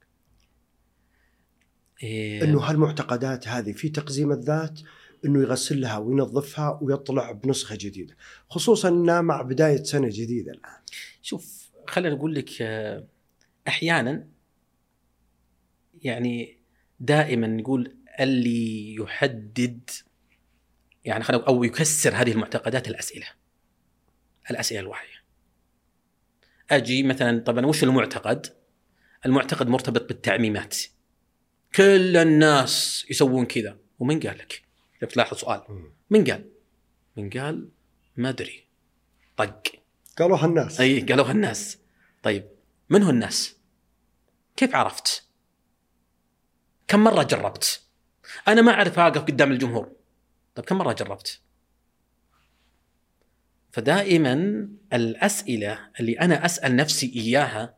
إيه 2.04 2.44
إنه 2.44 2.60
هالمعتقدات 2.60 3.48
هذه 3.48 3.72
في 3.72 3.90
تقزيم 3.90 4.32
الذات 4.32 4.80
إنه 5.26 5.42
يغسلها 5.42 5.98
وينظفها 5.98 6.80
ويطلع 6.82 7.32
بنسخة 7.32 7.76
جديدة، 7.80 8.18
خصوصا 8.50 8.90
إنها 8.90 9.22
مع 9.22 9.42
بداية 9.42 9.84
سنة 9.84 10.08
جديدة 10.12 10.52
الآن. 10.52 10.82
شوف 11.22 11.72
خلينا 11.88 12.16
نقول 12.16 12.36
لك 12.36 12.50
آه، 12.62 13.08
أحيانا 13.68 14.28
يعني 16.02 16.58
دائما 17.00 17.48
نقول 17.48 17.98
اللي 18.20 18.96
يحدد 18.96 19.90
يعني 21.06 21.24
خلينا 21.24 21.44
أو 21.44 21.64
يكسر 21.64 22.16
هذه 22.16 22.32
المعتقدات 22.32 22.88
الأسئلة 22.88 23.28
الأسئلة 24.52 24.80
الواعيه 24.80 25.16
أجي 26.72 27.04
مثلا 27.04 27.40
طبعا 27.40 27.66
وش 27.66 27.84
المعتقد؟ 27.84 28.48
المعتقد 29.26 29.68
مرتبط 29.68 30.08
بالتعميمات 30.08 30.78
كل 31.76 32.18
الناس 32.18 33.06
يسوون 33.10 33.46
كذا 33.46 33.78
ومن 34.00 34.20
قال 34.20 34.38
لك؟ 34.38 34.64
شفت 35.02 35.18
لاحظ 35.18 35.38
سؤال 35.38 35.92
من 36.10 36.24
قال؟ 36.24 36.50
من 37.18 37.30
قال؟ 37.30 37.70
ما 38.18 38.30
أدري 38.30 38.66
طق 39.38 39.64
قالوها 40.18 40.46
الناس 40.46 40.82
أي 40.82 41.00
قالوها 41.00 41.32
الناس 41.32 41.78
طيب 42.24 42.50
من 42.90 43.04
هو 43.04 43.10
الناس؟ 43.10 43.56
كيف 44.56 44.76
عرفت؟ 44.76 45.26
كم 46.88 47.04
مرة 47.04 47.24
جربت؟ 47.24 47.82
أنا 48.48 48.62
ما 48.62 48.72
أعرف 48.72 49.00
أقف 49.00 49.22
قدام 49.22 49.52
الجمهور 49.52 49.92
طيب 50.56 50.66
كم 50.66 50.78
مرة 50.78 50.94
جربت؟ 50.94 51.42
فدائما 53.72 54.68
الأسئلة 54.94 55.90
اللي 56.00 56.20
أنا 56.20 56.46
أسأل 56.46 56.76
نفسي 56.76 57.14
إياها 57.16 57.78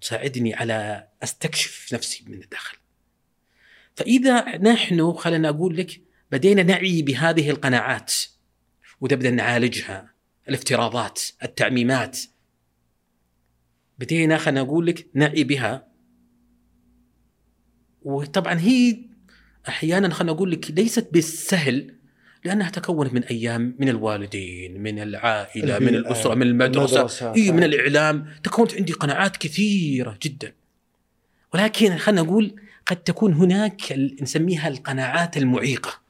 تساعدني 0.00 0.54
على 0.54 1.08
أستكشف 1.22 1.94
نفسي 1.94 2.24
من 2.26 2.42
الداخل 2.42 2.78
فإذا 3.96 4.58
نحن 4.58 5.12
خلينا 5.12 5.48
أقول 5.48 5.76
لك 5.76 6.00
بدينا 6.32 6.62
نعي 6.62 7.02
بهذه 7.02 7.50
القناعات 7.50 8.14
وتبدأ 9.00 9.30
نعالجها 9.30 10.10
الافتراضات 10.48 11.22
التعميمات 11.42 12.18
بدينا 13.98 14.38
خلينا 14.38 14.62
نقول 14.62 14.86
لك 14.86 15.06
نعي 15.14 15.44
بها. 15.44 15.86
وطبعا 18.02 18.54
هي 18.60 18.96
أحيانا 19.68 20.14
خلينا 20.14 20.32
نقول 20.32 20.50
لك 20.50 20.70
ليست 20.70 21.08
بالسهل 21.12 21.94
لأنها 22.44 22.70
تكونت 22.70 23.14
من 23.14 23.24
أيام 23.24 23.76
من 23.78 23.88
الوالدين 23.88 24.82
من 24.82 24.98
العائلة 24.98 25.78
من 25.78 25.88
الأسرة 25.88 26.34
من 26.34 26.42
المدرسة. 26.42 26.96
المدرسة، 26.96 27.34
إي 27.34 27.52
من. 27.52 27.64
الإعلام. 27.64 28.26
تكونت 28.44 28.74
عندي 28.74 28.92
قناعات 28.92 29.36
كثيرة 29.36 30.18
جدا. 30.22 30.52
ولكن 31.54 31.96
خلينا 31.96 32.22
نقول 32.22 32.60
قد 32.86 32.96
تكون 32.96 33.32
هناك 33.32 33.92
نسميها 34.22 34.68
القناعات 34.68 35.36
المعيقة. 35.36 36.00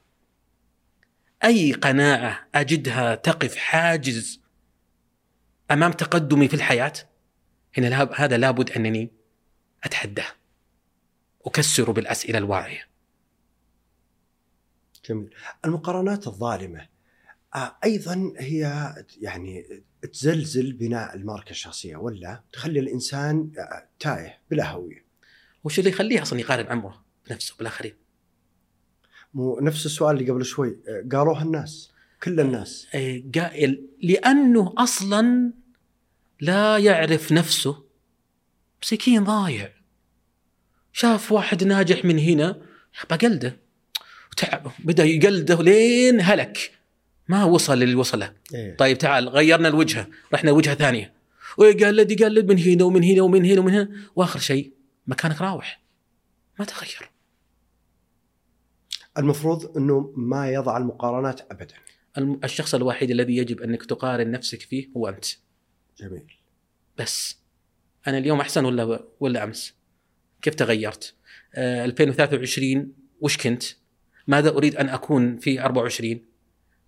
أي 1.44 1.72
قناعة 1.72 2.48
أجدها 2.54 3.14
تقف 3.14 3.56
حاجز 3.56 4.40
أمام 5.70 5.92
تقدمي 5.92 6.48
في 6.48 6.54
الحياة؟ 6.54 6.92
هنا 7.78 8.08
هذا 8.16 8.36
لابد 8.36 8.70
أنني 8.70 9.10
أتحداه. 9.84 10.26
اكسره 11.46 11.92
بالأسئلة 11.92 12.38
الواعية. 12.38 12.88
جميل. 15.08 15.34
المقارنات 15.64 16.26
الظالمة 16.26 16.88
آه، 17.54 17.76
أيضا 17.84 18.32
هي 18.38 18.94
يعني 19.20 19.82
تزلزل 20.12 20.72
بناء 20.72 21.16
الماركة 21.16 21.50
الشخصية 21.50 21.96
ولا 21.96 22.42
تخلي 22.52 22.80
الإنسان 22.80 23.52
آه، 23.58 23.88
تائه 24.00 24.34
بلا 24.50 24.70
هوية؟ 24.70 25.05
وش 25.66 25.78
اللي 25.78 25.90
يخليه 25.90 26.22
أصلا 26.22 26.40
يقارن 26.40 26.66
عمره 26.66 27.04
بنفسه 27.28 27.54
بالآخرين؟ 27.58 27.92
مو 29.34 29.58
نفس 29.60 29.86
السؤال 29.86 30.16
اللي 30.16 30.30
قبل 30.30 30.44
شوي. 30.44 30.76
آه، 30.88 31.16
قالوها 31.16 31.42
الناس 31.42 31.90
كل 32.22 32.40
الناس. 32.40 32.86
قائل 33.34 33.86
لأنه 34.02 34.74
أصلا 34.78 35.52
لا 36.40 36.78
يعرف 36.78 37.32
نفسه. 37.32 37.84
مسكين 38.82 39.24
ضايع. 39.24 39.72
شاف 40.92 41.32
واحد 41.32 41.64
ناجح 41.64 42.04
من 42.04 42.18
هنا 42.18 42.62
بقلده 43.10 43.56
وتعب 44.32 44.72
بدأ 44.78 45.04
يقلده 45.04 45.62
لين 45.62 46.20
هلك. 46.20 46.72
ما 47.28 47.44
وصل 47.44 47.82
اللي 47.82 47.94
وصله. 47.94 48.32
إيه. 48.54 48.76
طيب 48.76 48.98
تعال 48.98 49.28
غيرنا 49.28 49.68
الوجهة. 49.68 50.06
رحنا 50.34 50.50
وجهة 50.50 50.74
ثانية. 50.74 51.12
ويقلد 51.58 52.10
يقلد 52.10 52.52
من 52.52 52.58
هنا 52.58 52.84
ومن 52.84 53.04
هنا 53.04 53.22
ومن 53.22 53.44
هنا 53.44 53.60
ومن 53.60 53.72
هنا. 53.72 53.88
وآخر 54.16 54.38
شيء 54.38 54.75
مكانك 55.06 55.40
راوح. 55.40 55.82
ما 56.58 56.64
تغير. 56.64 57.10
المفروض 59.18 59.76
إنه 59.76 60.12
ما 60.16 60.50
يضع 60.50 60.76
المقارنات 60.76 61.40
ابدا. 61.52 61.74
الشخص 62.44 62.74
الوحيد 62.74 63.10
الذي 63.10 63.36
يجب 63.36 63.60
أنك 63.60 63.84
تقارن 63.84 64.30
نفسك 64.30 64.62
فيه 64.62 64.88
هو 64.96 65.08
أنت. 65.08 65.26
جميل. 65.98 66.32
بس. 66.98 67.38
أنا 68.06 68.18
اليوم 68.18 68.40
أحسن 68.40 68.64
ولا 68.64 69.04
ولا 69.20 69.44
أمس؟ 69.44 69.74
كيف 70.42 70.54
تغيرت؟ 70.54 71.14
آه 71.54 71.84
2023 71.84 72.92
وش 73.20 73.36
كنت؟ 73.36 73.64
ماذا 74.26 74.50
أريد 74.50 74.76
أن 74.76 74.88
أكون 74.88 75.38
في 75.38 75.60
24 75.60 76.20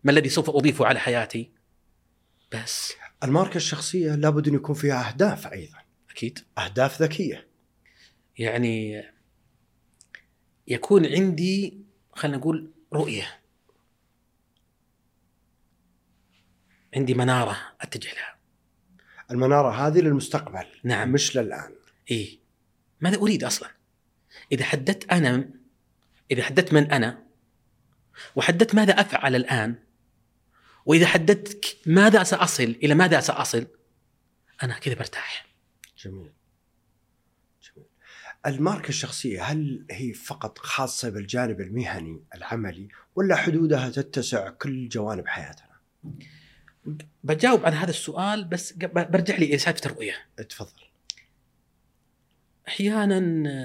ما 0.04 0.12
الذي 0.12 0.28
سوف 0.28 0.50
أضيفه 0.50 0.86
على 0.86 0.98
حياتي؟ 0.98 1.50
بس. 2.52 2.92
الماركة 3.24 3.56
الشخصية 3.56 4.14
لابد 4.14 4.48
أن 4.48 4.54
يكون 4.54 4.74
فيها 4.74 5.08
أهداف 5.08 5.46
أيضا. 5.46 5.78
أكيد. 6.10 6.38
أهداف 6.58 7.02
ذكية. 7.02 7.47
يعني 8.38 9.04
يكون 10.68 11.06
عندي 11.06 11.84
خلينا 12.12 12.36
نقول 12.36 12.70
رؤية. 12.92 13.40
عندي 16.96 17.14
منارة 17.14 17.56
أتجه 17.80 18.14
لها. 18.14 18.38
المنارة 19.30 19.86
هذه 19.86 20.00
للمستقبل 20.00 20.66
نعم. 20.84 21.12
مش 21.12 21.36
للآن. 21.36 21.74
إيه. 22.10 22.38
ماذا 23.00 23.16
أريد 23.16 23.44
أصلا؟ 23.44 23.70
إذا 24.52 24.64
حددت 24.64 25.12
أنا 25.12 25.50
إذا 26.30 26.42
حددت 26.42 26.72
من 26.72 26.92
أنا 26.92 27.24
وحددت 28.36 28.74
ماذا 28.74 29.00
أفعل 29.00 29.36
الآن 29.36 29.74
وإذا 30.86 31.06
حددت 31.06 31.78
ماذا 31.86 32.22
سأصل 32.22 32.62
إلى 32.62 32.94
ماذا 32.94 33.20
سأصل 33.20 33.66
أنا 34.62 34.78
كذا 34.78 34.94
برتاح. 34.94 35.46
جميل. 35.98 36.37
الماركة 38.46 38.88
الشخصية 38.88 39.42
هل 39.42 39.86
هي 39.90 40.12
فقط 40.12 40.58
خاصة 40.58 41.10
بالجانب 41.10 41.60
المهني 41.60 42.22
العملي 42.34 42.88
ولا 43.16 43.36
حدودها 43.36 43.88
تتسع 43.88 44.50
كل 44.50 44.88
جوانب 44.88 45.26
حياتنا؟ 45.26 45.68
بجاوب 47.24 47.66
عن 47.66 47.72
هذا 47.72 47.90
السؤال 47.90 48.44
بس 48.44 48.72
برجع 48.92 49.36
لي 49.36 49.44
إلى 49.44 49.58
سالفه 49.58 49.86
الرؤيه 49.86 50.14
تفضل 50.48 50.88
أحيانا 52.68 53.20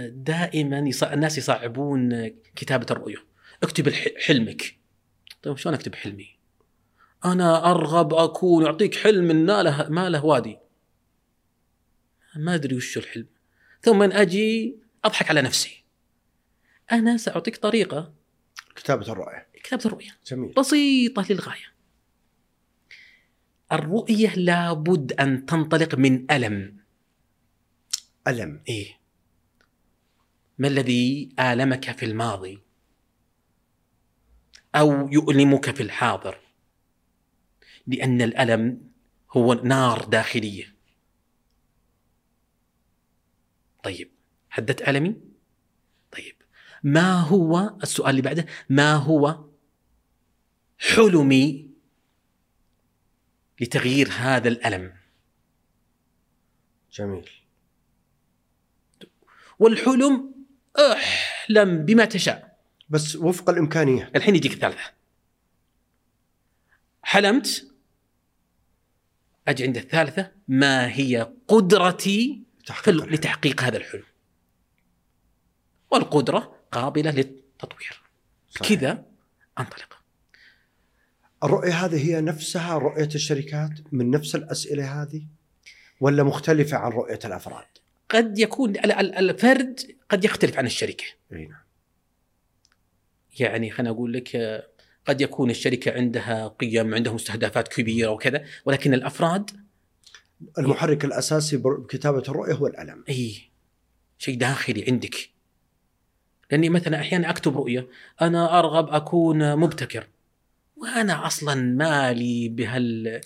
دائما 0.07 0.79
يص... 0.79 1.03
الناس 1.03 1.37
يصعبون 1.37 2.27
كتابة 2.55 2.85
الرؤية. 2.91 3.25
اكتب. 3.63 3.89
حلمك. 4.25 4.77
طيب 5.43 5.57
شلون 5.57 5.75
أكتب 5.75 5.95
حلمي؟ 5.95 6.37
أنا 7.25 7.71
أرغب 7.71 8.13
أكون 8.13 8.65
أعطيك 8.65 8.95
حلم 8.95 9.45
ما 9.45 9.63
له 9.63 9.89
ما 9.89 10.09
له 10.09 10.25
وادي. 10.25 10.57
ما 12.35 12.55
أدري 12.55 12.75
وش 12.75 12.97
الحلم. 12.97 13.27
ثم 13.83 14.01
أجي 14.03 14.75
أضحك 15.05 15.29
على 15.29 15.41
نفسي. 15.41 15.83
أنا 16.91 17.17
سأعطيك 17.17 17.57
طريقة. 17.57 18.13
كتابة 18.75 19.11
الرؤية. 19.11 19.47
كتابة 19.63 19.85
الرؤية. 19.85 20.17
جميل. 20.25 20.53
بسيطة 20.53 21.25
للغاية. 21.29 21.73
الرؤية 23.71 24.35
لابد 24.35 25.13
أن 25.13 25.45
تنطلق 25.45 25.95
من 25.95 26.31
ألم. 26.31 26.77
ألم 28.27 28.63
إيه. 28.69 28.99
ما 30.57 30.67
الذي 30.67 31.29
آلمك 31.39 31.91
في 31.91 32.05
الماضي؟ 32.05 32.59
أو 34.75 35.09
يؤلمك 35.11 35.75
في 35.75 35.83
الحاضر؟ 35.83 36.39
لأن 37.87 38.21
الألم 38.21 38.91
هو 39.31 39.53
نار 39.53 40.05
داخلية. 40.05 40.72
طيب 43.83 44.11
حددت 44.49 44.89
ألمي؟ 44.89 45.15
طيب 46.11 46.35
ما 46.83 47.19
هو 47.19 47.77
السؤال 47.83 48.09
اللي 48.09 48.21
بعده 48.21 48.45
ما 48.69 48.95
هو 48.95 49.45
حلمي 50.79 51.69
لتغيير 53.61 54.09
هذا 54.11 54.47
الألم؟ 54.47 54.93
جميل. 56.91 57.29
والحلم 59.59 60.35
أحلم 60.91 61.85
بما 61.85 62.05
تشاء. 62.05 62.59
بس 62.89 63.15
وفق 63.15 63.49
الإمكانية. 63.49 64.11
الحين 64.15 64.35
يجيك 64.35 64.53
الثالثة. 64.53 64.93
حلمت؟ 67.03 67.71
أجي 69.47 69.63
عند 69.63 69.77
الثالثة. 69.77 70.31
ما 70.47 70.87
هي 70.87 71.33
قدرتي 71.47 72.42
تحقيق. 72.65 73.03
لتحقيق 73.03 73.61
هذا 73.61 73.77
الحلم 73.77 74.03
والقدرة 75.91 76.55
قابلة 76.71 77.11
للتطوير. 77.11 78.01
كذا 78.63 79.05
أنطلق 79.59 79.97
الرؤية 81.43 81.71
هذه 81.85 82.09
هي 82.09 82.21
نفسها 82.21 82.77
رؤية 82.77 83.09
الشركات 83.15 83.71
من 83.91 84.09
نفس 84.11 84.35
الأسئلة 84.35 85.01
هذه 85.01 85.27
ولا 85.99 86.23
مختلفة 86.23 86.77
عن 86.77 86.91
رؤية 86.91 87.19
الأفراد؟ 87.25 87.65
قد 88.09 88.39
يكون 88.39 88.69
ال- 88.69 88.91
ال- 88.91 89.15
الفرد 89.29 89.79
قد 90.09 90.25
يختلف 90.25 90.57
عن 90.57 90.65
الشركة 90.65 91.05
أي 91.33 91.45
نعم 91.45 91.63
يعني 93.39 93.71
خليني 93.71 93.89
أقول 93.89 94.13
لك 94.13 94.63
قد 95.05 95.21
يكون 95.21 95.49
الشركة 95.49 95.91
عندها 95.91 96.47
قيم 96.47 96.95
عندها 96.95 97.13
مستهدفات 97.13 97.67
كبيرة 97.67 98.09
وكذا 98.09 98.45
ولكن 98.65 98.93
الأفراد 98.93 99.51
المحرك 100.57 101.05
الأساسي 101.05 101.57
بكتابة 101.57 102.23
الرؤية 102.29 102.53
هو 102.53 102.67
الألم 102.67 103.03
إي 103.09 103.35
شيء 104.17 104.37
داخلي 104.37 104.85
عندك 104.87 105.29
لأني 106.51 106.69
مثلا 106.69 106.99
أحيانا 106.99 107.29
أكتب 107.29 107.57
رؤية 107.57 107.87
أنا 108.21 108.59
أرغب 108.59 108.89
أكون 108.89 109.55
مبتكر 109.55 110.07
وأنا 110.77 111.27
أصلا 111.27 111.55
مالي 111.55 112.47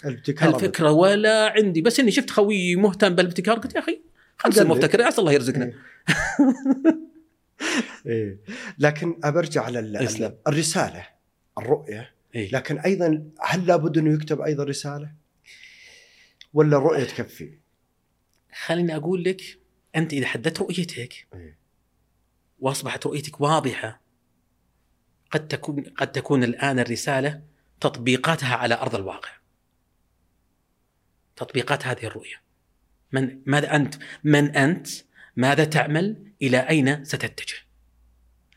الابتكار 0.05 0.51
بهالفكره 0.51 0.91
ولا 0.91 1.51
عندي 1.51 1.81
بس 1.81 1.99
إني 1.99 2.11
شفت 2.11 2.29
خوي 2.29 2.75
مهتم 2.75 3.15
بالابتكار 3.15 3.59
قلت 3.59 3.75
يا 3.75 3.79
أخي 3.79 4.01
قلد. 4.39 4.59
مبتكر 4.59 5.03
عسى 5.03 5.21
الله 5.21 5.31
يرزقنا 5.31 5.65
إيه. 5.65 5.75
إيه. 8.07 8.39
لكن 8.79 9.19
أبرجع 9.23 9.69
لل. 9.69 10.33
الرسالة 10.47 11.07
الرؤية 11.57 12.11
إيه. 12.35 12.51
لكن 12.51 12.79
أيضا 12.79 13.23
هل 13.41 13.67
لابد 13.67 13.97
إنه 13.97 14.13
يكتب 14.13 14.41
أيضا 14.41 14.63
رسالة؟ 14.63 15.11
ولا 16.57 16.77
الرؤية 16.77 17.03
تكفي؟ 17.03 17.57
خليني 18.65 18.95
أقول 18.95 19.23
لك 19.23 19.41
أنت 19.95 20.13
إذا 20.13 20.27
حددت 20.27 20.59
رؤيتك 20.59 21.27
إيه. 21.33 21.57
وأصبحت 22.59 23.05
رؤيتك 23.05 23.41
واضحة 23.41 24.01
قد 25.31 25.47
تكون 25.47 25.83
قد 25.83 26.11
تكون 26.11 26.43
الآن 26.43 26.79
الرسالة 26.79 27.41
تطبيقاتها 27.81 28.55
على 28.55 28.75
أرض 28.75 28.95
الواقع. 28.95 29.29
تطبيقات 31.35 31.87
هذه 31.87 32.05
الرؤية. 32.05 32.41
من 33.11 33.41
ماذا 33.45 33.75
أنت؟ 33.75 33.95
من 34.23 34.55
أنت؟ 34.55 34.87
ماذا 35.35 35.63
تعمل؟ 35.63 36.31
إلى 36.41 36.69
أين 36.69 37.05
ستتجه؟ 37.05 37.57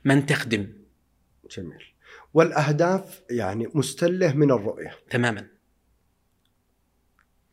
من 0.05 0.27
تخدم؟ 0.27 0.73
جميل 1.51 1.85
والأهداف 2.35 3.23
يعني 3.31 3.69
مستلة 3.75 4.33
من 4.33 4.51
الرؤية 4.51 4.99
تماما. 5.11 5.60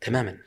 تماما. 0.02 0.38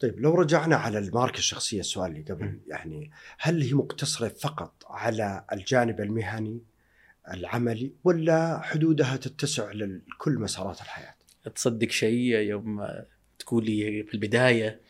طيب 0.00 0.20
لو 0.20 0.34
رجعنا 0.34 0.76
على 0.76 0.98
الماركه 0.98 1.38
الشخصية 1.38 1.80
السؤال 1.80 2.10
اللي 2.10 2.32
قبل 2.32 2.60
يعني 2.66 3.10
هل 3.38 3.62
هي 3.62 3.72
مقتصرة 3.72 4.28
فقط 4.28 4.84
على 4.86 5.44
الجانب 5.52 6.00
المهني 6.00 6.62
العملي 7.30 7.92
ولا 8.04 8.60
حدودها 8.62 9.16
تتسع 9.16 9.72
لكل 9.72 10.32
مسارات 10.38 10.80
الحياة؟ 10.80 11.14
تصدق 11.54 11.90
شيء 11.90 12.36
يوم 12.36 12.88
تقول 13.38 13.64
لي 13.64 14.02
في 14.02 14.14
البداية 14.14 14.80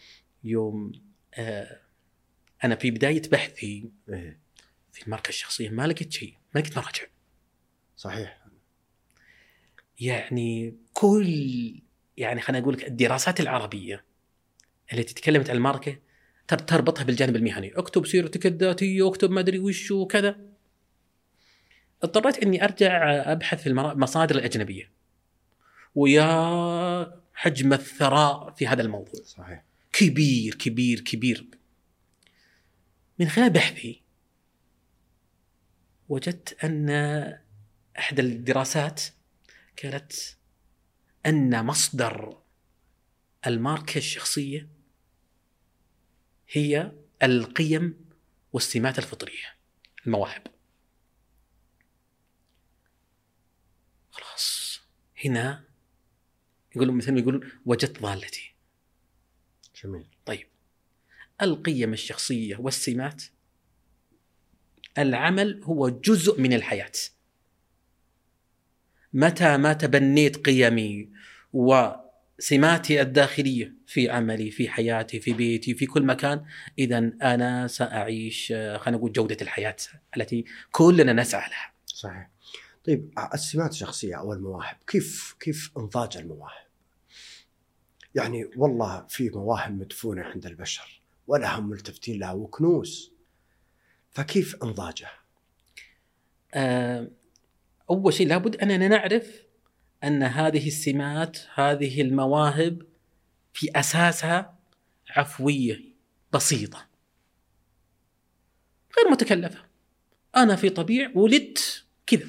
يوم 0.45 0.93
آه 1.35 1.81
أنا 2.65 2.75
في 2.75 2.91
بداية 2.91 3.23
بحثي 3.31 3.91
إيه. 4.09 4.39
في 4.93 5.03
الماركه 5.03 5.29
الشخصية 5.29 5.71
ما 5.71 5.87
لقيت 5.87 6.13
شيء، 6.13 6.37
ما 6.55 6.61
لقيت 6.61 6.79
مراجع. 6.79 7.07
صحيح 7.97 8.43
يعني 10.01 10.77
كل 10.93 11.83
يعني 12.23 12.41
خليني 12.41 12.63
أقول 12.65 12.75
لك 12.75 12.89
الدراسات 12.89 13.41
العربية 13.41 14.05
التي 14.93 15.15
تكلمت 15.15 15.51
عن 15.51 15.57
الماركة 15.57 15.99
تر- 16.49 16.59
تربطها 16.59 17.05
بالجانب 17.05 17.37
المهني، 17.37 17.73
اكتب 17.79 18.07
سيرتك 18.07 18.47
الذاتية، 18.47 19.09
اكتب 19.09 19.31
ما 19.31 19.41
أدري 19.41 19.59
وش 19.59 19.91
وكذا. 19.91 20.37
اضطريت 22.03 22.39
إني 22.39 22.65
أرجع 22.65 23.11
أبحث 23.33 23.63
في 23.63 23.69
المصادر 23.69 24.35
الأجنبية. 24.37 24.91
ويا 25.95 27.23
حجم 27.35 27.73
الثراء 27.73 28.51
في 28.51 28.67
هذا 28.67 28.83
الموضوع. 28.83 29.23
صحيح. 29.25 29.65
كبير 29.93 30.55
كبير 30.55 31.01
كبير. 31.01 31.47
من 33.19 33.29
خلال 33.29 33.51
بحثي 33.51 34.03
وجدت 36.09 36.65
أن 36.65 36.91
إحدى 37.99 38.23
الدراسات 38.23 39.03
كانت 39.77 40.13
أن 41.27 41.65
مصدر 41.67 42.43
الماركة 43.47 43.99
الشخصية 43.99 44.69
هي 46.49 46.93
القيم 47.23 48.05
والسمات 48.53 48.99
الفطرية 48.99 49.55
المواهب. 50.07 50.47
خلاص. 54.11 54.81
هنا 55.25 55.65
يقولون 56.77 56.97
مثل 56.97 57.13
ما 57.13 57.21
يقولون 57.21 57.51
وجدت 57.67 58.03
ضالتي 58.03 58.55
جميل. 59.83 60.07
طيب. 60.27 60.47
القيم 61.43 61.93
الشخصية 61.93 62.57
والسمات 62.57 63.23
العمل 64.99 65.63
هو 65.63 65.89
جزء 65.89 66.41
من 66.41 66.53
الحياة. 66.53 66.93
متى 69.13 69.57
ما 69.57 69.73
تبنيت 69.73 70.37
قيمي 70.37 71.09
وسماتي 71.53 73.01
الداخليه 73.01 73.75
في 73.87 74.11
عملي 74.11 74.51
في 74.51 74.69
حياتي 74.69 75.21
في 75.21 75.33
بيتي 75.33 75.75
في 75.75 75.87
كل 75.87 76.07
مكان 76.07 76.45
اذا 76.79 76.99
أنا 77.23 77.67
سأعيش 77.67 78.47
خلينا 78.53 78.99
نقول 78.99 79.13
جودة 79.13 79.37
الحياة 79.43 79.77
التي 80.17 80.45
كلنا 80.71 81.13
نسعى 81.13 81.51
لها 81.51 81.73
صحيح 81.87 82.31
طيب 82.85 83.13
السمات 83.35 83.71
الشخصية 83.71 84.19
أو 84.19 84.33
المواهب 84.33 84.77
كيف 84.87 85.37
كيف 85.41 85.73
انضاج 85.77 86.17
المواهب؟ 86.17 86.67
يعني 88.15 88.51
والله 88.57 89.07
في 89.09 89.31
مواهب 89.31 89.79
مدفونة 89.79 90.23
عند 90.23 90.47
البشر 90.47 91.03
ولا 91.27 91.59
هم 91.59 91.69
ملتفتين 91.69 92.21
لها 92.21 92.33
وكنوز 92.33 93.13
فكيف 94.11 94.63
انضاجها؟ 94.63 95.13
آه، 96.55 97.11
أول 97.91 98.13
شيء 98.15 98.29
لابد 98.29 98.57
أننا 98.57 98.89
نعرف 98.89 99.43
أن 100.05 100.23
هذه 100.23 100.67
السمات 100.67 101.39
هذه 101.55 102.01
المواهب 102.01 102.83
في 103.53 103.71
أساسها 103.77 104.59
عفوية 105.11 105.81
بسيطة 106.33 106.87
غير 108.99 109.13
متكلفة. 109.13 109.59
أنا 110.37 110.57
في 110.57 110.69
طبيع 110.71 111.11
ولدت 111.15 111.85
كذا. 112.07 112.27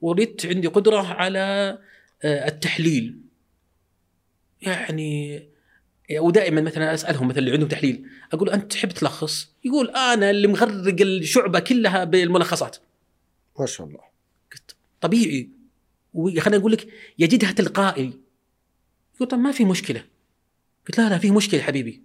ولدت 0.00 0.46
عندي 0.46 0.68
قدرة 0.68 1.06
على 1.06 1.78
آه، 2.22 2.48
التحليل. 2.48 3.20
يعني 4.62 5.42
ودائما 6.18 6.60
مثلا 6.60 6.94
أسألهم 6.94 7.28
مثلا 7.28 7.38
اللي 7.38 7.52
عندهم 7.52 7.68
تحليل 7.68 8.06
أقول 8.32 8.50
أنت 8.50 8.72
تحب 8.72 8.88
تلخص؟ 8.88 9.50
يقول 9.64 9.90
أنا 9.90 10.30
اللي 10.30 10.48
مغرق 10.48 11.00
الشعبة 11.00 11.58
كلها 11.58 12.04
بالملخصات. 12.04 12.76
ما 13.60 13.66
شاء 13.66 13.86
الله. 13.86 14.04
طبيعي. 15.00 15.50
خلينا 16.14 16.58
نقول 16.58 16.72
لك 16.72 16.88
يجدها 17.18 17.52
تلقائي. 17.52 18.20
يقول 19.14 19.28
طب 19.28 19.38
ما 19.38 19.52
في 19.52 19.64
مشكلة. 19.64 20.06
قلت 20.86 20.98
لا 20.98 21.08
لا 21.08 21.18
في 21.18 21.30
مشكلة 21.30 21.62
حبيبي. 21.62 22.02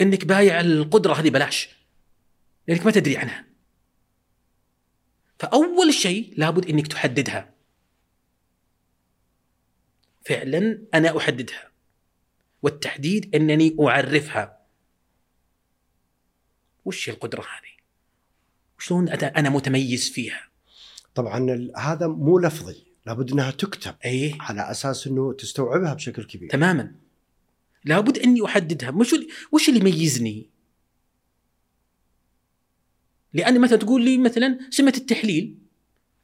إنك 0.00 0.24
بايع 0.24 0.60
القدرة 0.60 1.14
هذه 1.14 1.30
بلاش. 1.30 1.68
لأنك 2.68 2.86
ما 2.86 2.92
تدري 2.92 3.16
عنها. 3.16 3.46
فأول 5.38 5.94
شيء 5.94 6.34
لابد 6.36 6.66
إنك 6.66 6.86
تحددها. 6.86 7.54
فعلا 10.24 10.78
أنا 10.94 11.16
أحددها. 11.16 11.70
والتحديد 12.62 13.34
إنني 13.34 13.76
أعرفها. 13.80 14.66
وش 16.84 17.08
القدرة 17.08 17.40
هذه؟ 17.40 17.74
شلون 18.78 19.08
أنا 19.08 19.50
متميز 19.50 20.10
فيها؟ 20.10 20.53
طبعا 21.14 21.70
هذا 21.76 22.06
مو 22.06 22.38
لفظي 22.38 22.76
لابد 23.06 23.32
إنها 23.32 23.50
تكتب 23.50 23.94
إيه 24.04 24.36
على 24.40 24.70
أساس 24.70 25.06
إنه 25.06 25.32
تستوعبها 25.32 25.94
بشكل 25.94 26.24
كبير. 26.24 26.50
تماما. 26.50 26.92
لابد 27.84 28.18
إني 28.18 28.44
أحددها. 28.44 28.90
مش 28.90 29.14
وش 29.52 29.68
اللي 29.68 29.80
يميزني؟ 29.80 30.46
لأن 33.32 33.60
مثلا 33.60 33.78
تقول 33.78 34.04
لي 34.04 34.18
مثلا 34.18 34.58
سمه 34.70 34.92
التحليل. 34.96 35.54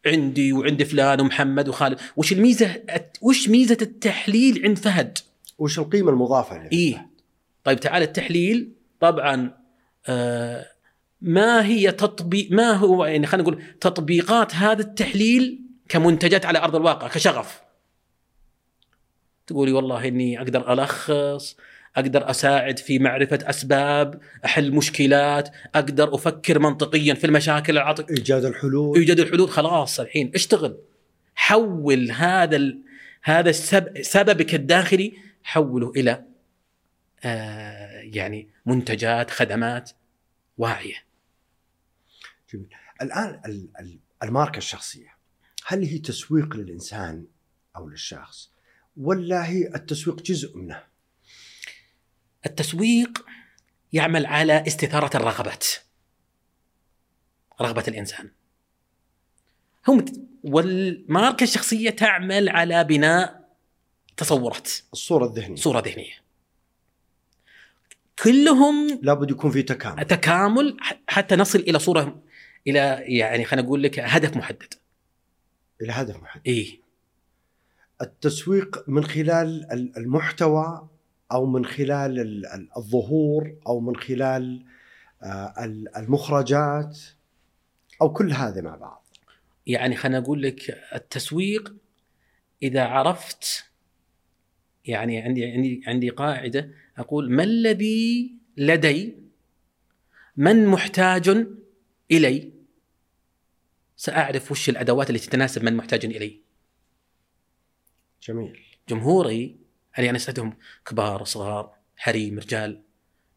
عندي 0.07 0.53
وعند 0.53 0.83
فلان 0.83 1.21
ومحمد 1.21 1.69
وخالد. 1.69 1.99
وش 2.17 2.33
الميزة 2.33 2.83
وش 3.23 3.49
ميزة 3.49 3.79
التحليل 3.83 4.67
عند 4.67 4.79
فهد؟ 4.79 5.19
وش 5.59 5.79
القيمة 5.79 6.11
المضافة 6.11 6.59
له 6.59 6.69
إيه 6.73 7.11
طيب 7.65 7.81
تعال 7.81 8.03
التحليل. 8.03 8.73
طبعا 9.01 9.55
آه 10.07 10.70
ما 11.23 11.67
هي 11.67 11.93
تطبيق 11.93 12.53
ما 12.53 12.73
هو 12.73 13.05
يعني 13.05 13.27
خلينا 13.27 13.49
نقول 13.49 13.63
تطبيقات 13.81 14.55
هذا 14.55 14.81
التحليل 14.81 15.63
كمنتجات 15.89 16.47
على 16.47 16.59
أرض 16.59 16.77
الواقع 16.77 17.09
كشغف. 17.09 17.61
تقولي 19.47 19.73
والله 19.73 20.09
إني 20.09 20.39
أقدر 20.39 20.73
ألخص 20.73 21.57
أقدر 21.97 22.31
أساعد 22.31 22.79
في 22.79 22.99
معرفة 22.99 23.39
أسباب 23.43 24.21
أحل 24.45 24.73
مشكلات 24.73 25.49
أقدر 25.75 26.15
أفكر 26.15 26.59
منطقيا 26.59 27.15
في 27.15 27.27
المشاكل 27.27 27.73
العاطفية. 27.73 28.15
إيجاد 28.17 28.45
الحلول. 28.45 28.99
يوجد 28.99 29.21
الحلول 29.21 29.49
خلاص 29.49 30.01
الحين 30.01 30.33
اشتغل. 30.35 30.77
حول 31.35 32.11
هذا 32.11 32.57
ال... 32.57 32.81
هذا 33.23 33.51
السبب 33.51 34.03
سببك 34.03 34.55
الداخلي 34.55 35.13
حوله 35.43 35.93
إلى 35.97 36.25
آه 37.25 38.01
يعني 38.01 38.49
منتجات 38.67 39.31
خدمات 39.31 39.91
واعية. 40.59 41.10
جميل. 42.53 42.69
الآن 43.03 43.41
ال- 43.47 43.71
ال- 43.81 43.99
الماركة 44.23 44.59
الشخصية 44.59 45.17
هل 45.67 45.85
هي 45.85 45.99
تسويق 45.99 46.57
للإنسان 46.57 47.27
أو 47.77 47.89
للشخص؟ 47.89 48.51
ولا 48.97 49.47
هي 49.49 49.67
التسويق 49.75 50.23
جزء 50.23 50.57
منه؟ 50.57 50.83
التسويق 52.47 53.27
يعمل 53.93 54.27
على 54.27 54.67
استثارة 54.67 55.17
الرغبات 55.17 55.67
رغبة 57.61 57.85
الإنسان. 57.89 58.31
هم 59.89 60.05
والماركة 60.45 61.45
الشخصية 61.45 61.91
تعمل 61.91 62.49
على 62.49 62.85
بناء 62.85 63.49
تصورات 64.17 64.71
الصورة 64.93 65.27
الذهنية. 65.27 65.57
صورة 65.57 65.81
ذهنية. 65.81 66.13
كلهم 68.23 69.01
لابد 69.03 69.31
يكون 69.31 69.51
في 69.51 69.63
تكامل. 69.63 70.05
تكامل 70.05 70.77
حتى 71.09 71.37
نصل 71.37 71.59
إلى 71.59 71.79
صورة 71.79 72.23
إلى 72.67 73.03
يعني 73.07 73.45
خلينا 73.45 73.67
نقول 73.67 73.83
لك 73.83 73.99
هدف 73.99 74.37
محدد. 74.37 74.75
إلى 75.83 75.93
هدف 75.93 76.17
محدد. 76.23 76.43
إيه. 76.47 76.81
التسويق 78.03 78.85
من 78.89 79.05
خلال 79.05 79.73
ال- 79.73 79.97
المحتوى 79.97 80.89
أو 81.33 81.47
من 81.47 81.65
خلال 81.67 82.21
ال- 82.21 82.47
ال- 82.47 82.69
الظهور 82.77 83.55
أو 83.67 83.81
من 83.81 83.97
خلال 83.97 84.65
آه، 85.23 85.55
ال- 85.65 85.97
المخرجات 85.97 86.99
أو 88.03 88.13
كل 88.13 88.33
هذا 88.33 88.61
مع 88.61 88.77
بعض. 88.77 89.05
يعني 89.67 89.97
خلينا 89.97 90.19
أقول 90.19 90.43
لك 90.43 90.71
التسويق 90.95 91.75
إذا 92.63 92.85
عرفت 92.85 93.65
يعني 94.85 95.19
عندي 95.23 95.45
عندي 95.47 95.83
عندي 95.87 96.09
قاعدة 96.11 96.71
أقول 96.99 97.33
ما 97.33 97.43
الذي 97.43 98.33
لدي؟ 98.57 99.17
من 100.37 100.67
محتاج 100.67 101.47
إلي 102.11 102.53
سأعرف 103.97 104.51
وش 104.51 104.69
الأدوات 104.69 105.11
التي 105.11 105.31
تناسب 105.31 105.65
من 105.65 105.77
محتاج 105.77 106.05
إلي 106.05 106.41
جميل 108.23 108.61
جمهوري 108.89 109.57
اللي 109.99 110.11
أنا 110.11 110.17
استخدمهم 110.17 110.57
كبار 110.87 111.25
صغار 111.25 111.75
حريم 111.97 112.39
رجال 112.39 112.83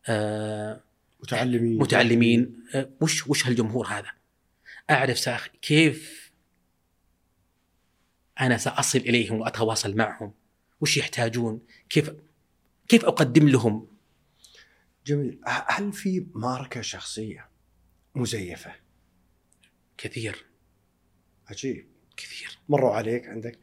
آه 0.07 0.83
متعلمين 1.23 1.77
متعلمين 1.79 2.65
آه، 2.75 2.89
وش 3.01 3.27
وش 3.27 3.47
هالجمهور 3.47 3.87
هذا؟ 3.87 4.11
أعرف 4.89 5.19
سأخ 5.19 5.47
كيف 5.61 6.31
أنا 8.41 8.57
سأصل 8.57 8.99
إليهم 8.99 9.39
وأتواصل 9.39 9.95
معهم 9.95 10.33
وش 10.81 10.97
يحتاجون؟ 10.97 11.61
كيف 11.89 12.11
كيف 12.87 13.05
أقدم 13.05 13.49
لهم؟ 13.49 13.87
جميل 15.05 15.39
هل 15.45 15.93
في 15.93 16.25
ماركة 16.33 16.81
شخصية 16.81 17.52
مزيفة. 18.15 18.75
كثير. 19.97 20.45
عجيب. 21.47 21.87
كثير. 22.17 22.59
مروا 22.69 22.91
عليك 22.91 23.27
عندك؟ 23.27 23.59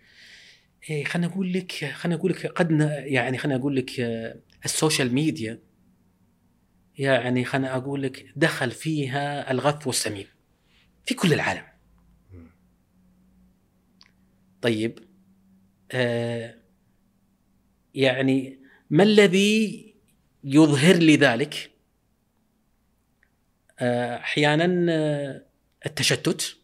إيه 0.90 1.04
خليني 1.04 1.32
أقول 1.32 1.52
لك 1.52 1.72
خليني 1.72 2.20
أقول 2.20 2.32
لك 2.32 2.46
قد 2.46 2.70
يعني 3.04 3.38
خليني 3.38 3.60
أقول 3.60 3.76
لك 3.76 4.00
السوشيال 4.64 5.14
ميديا 5.14 5.62
يعني 6.98 7.44
خليني 7.44 7.74
أقول 7.74 8.02
لك 8.02 8.32
دخل 8.36 8.70
فيها 8.70 9.50
الغث 9.50 9.86
والسمين 9.86 10.26
في 11.04 11.14
كل 11.14 11.32
العالم. 11.32 11.64
طيب 14.62 14.98
آه 15.92 16.54
يعني 17.94 18.58
ما 18.90 19.02
الذي 19.02 19.94
يظهر 20.44 20.96
لي 20.96 21.16
ذلك؟ 21.16 21.69
أحيانا 23.82 24.92
آه، 24.92 25.42
التشتت 25.86 26.56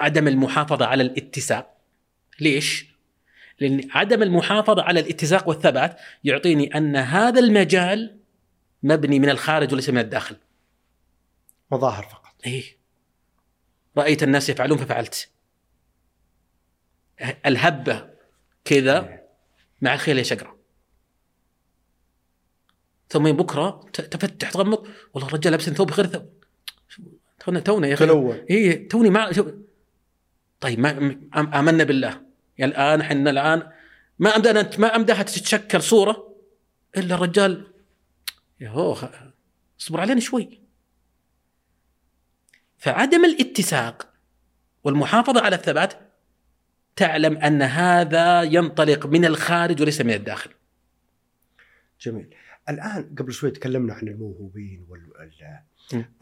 عدم 0.00 0.28
المحافظة 0.28 0.86
على 0.86 1.02
الاتساق 1.02 1.76
ليش؟ 2.40 2.96
لأن 3.60 3.88
عدم 3.90 4.22
المحافظة 4.22 4.82
على 4.82 5.00
الاتساق 5.00 5.48
والثبات 5.48 6.00
يعطيني 6.24 6.76
أن 6.76 6.96
هذا 6.96 7.40
المجال 7.40 8.16
مبني 8.82 9.18
من 9.18 9.28
الخارج 9.30 9.72
وليس 9.72 9.90
من 9.90 9.98
الداخل. 9.98 10.36
مظاهر 11.70 12.02
فقط. 12.02 12.34
إيه 12.46 12.76
رأيت 13.96 14.22
الناس 14.22 14.48
يفعلون 14.48 14.78
ففعلت. 14.78 15.28
الهبة 17.46 18.10
كذا 18.64 19.20
مع 19.82 19.94
الخيل 19.94 20.18
يا 20.18 20.22
شقره. 20.22 20.55
ثم 23.08 23.32
بكرة 23.32 23.90
تفتح 23.92 24.50
تغمض. 24.50 24.86
والله 25.14 25.28
الرجال 25.28 25.50
لابس 25.50 25.70
ثوب 25.70 25.90
غير 25.90 26.06
ثوب. 26.06 26.32
تونا 27.40 27.60
تونا 27.60 27.88
يا 27.88 27.94
أخي. 27.94 28.06
تلون 28.06 28.44
اي 28.50 28.74
توني 28.74 29.10
ما 29.10 29.30
طيب 30.60 30.80
ما 30.80 30.90
آمنا 31.34 31.84
بالله. 31.84 32.22
يعني 32.58 32.72
الآن 32.72 33.00
إحنا 33.00 33.30
الآن 33.30 33.72
ما 34.18 34.36
امدانا 34.36 34.70
ما 34.78 34.96
أمداها 34.96 35.22
تتشكل 35.22 35.82
صورة 35.82 36.36
إلا 36.96 37.14
الرجال. 37.14 37.72
يا 38.60 38.68
هو 38.68 39.10
اصبر 39.80 40.00
علينا 40.00 40.20
شوي. 40.20 40.60
فعدم 42.78 43.24
الاتساق 43.24 44.12
والمحافظة 44.84 45.40
على 45.40 45.56
الثبات 45.56 45.94
تعلم 46.96 47.36
أن 47.36 47.62
هذا 47.62 48.42
ينطلق 48.42 49.06
من 49.06 49.24
الخارج 49.24 49.82
وليس 49.82 50.00
من 50.00 50.14
الداخل. 50.14 50.50
جميل. 52.00 52.34
الآن 52.68 53.14
قبل 53.18 53.32
شوي 53.32 53.50
تكلمنا 53.50 53.94
عن 53.94 54.08
الموهوبين 54.08 54.86
وال. 54.88 55.60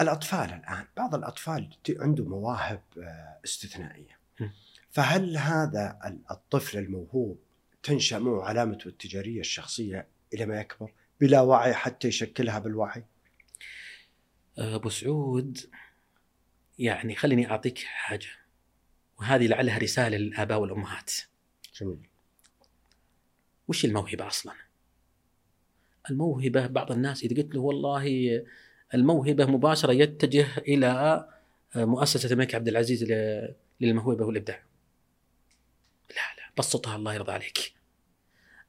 الأطفال 0.01 0.53
الآن 0.53 0.85
بعض 0.97 1.15
الأطفال 1.15 1.77
عنده 1.91 2.25
مواهب 2.25 2.83
آه، 2.99 3.39
استثنائية. 3.45 4.19
فهل 4.91 5.37
هذا 5.37 5.99
ال- 6.05 6.23
الطفل 6.31 6.79
الموهوب 6.79 7.39
تنشأ 7.83 8.19
معه 8.19 8.43
علامته 8.45 8.89
التجارية 8.89 9.41
الشخصية 9.41 10.07
إلى 10.35 10.47
ما 10.47 10.61
يكبر 10.61 10.93
بلا 11.21 11.41
وعي 11.41 11.75
حتى 11.75 12.09
يشكلها 12.09 12.59
بالوعي؟ 12.59 13.05
أبو 14.59 14.89
سعود 14.89 15.59
يعني 16.79 17.15
خليني 17.17 17.51
أعطيك 17.51 17.79
حاجة 17.79 18.27
وهذه 19.19 19.47
لعلها 19.47 19.79
رسالة 19.79 20.17
للآباء 20.17 20.59
والأمهات 20.61 21.13
جميل. 21.81 22.09
وش 23.69 23.85
الموهبة 23.85 24.27
أصلا؟ 24.27 24.55
الموهبة 26.11 26.67
بعض 26.67 26.93
الناس 26.93 27.23
إذا 27.23 27.43
قلت 27.43 27.55
له 27.55 27.61
والله 27.61 28.45
الموهبة 28.95 29.47
مباشرة 29.47 29.93
يتجه 29.93 30.47
إلى 30.59 31.25
مؤسسة 31.77 32.33
الملك 32.33 32.55
عبد 32.55 32.69
العزيز 32.69 33.05
للموهبة 33.81 34.25
والإبداع. 34.25 34.63
لا 36.11 36.15
لا 36.39 36.53
بسطها 36.59 36.97
الله 36.97 37.15
يرضى 37.15 37.33
عليك. 37.33 37.75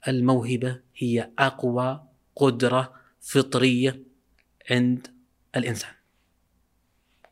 الموهبة 0.08 0.80
هي 0.96 1.32
أقوى 1.40 2.04
قدرة 2.36 2.94
فطرية 3.22 4.04
عند 4.72 5.08
الإنسان. 5.56 5.92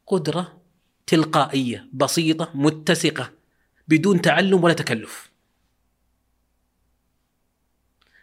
قدرة 0.07 0.61
تلقائية 1.07 1.89
بسيطة 1.93 2.51
متسقة 2.55 3.31
بدون 3.87 4.21
تعلم 4.21 4.63
ولا 4.63 4.73
تكلف. 4.73 5.31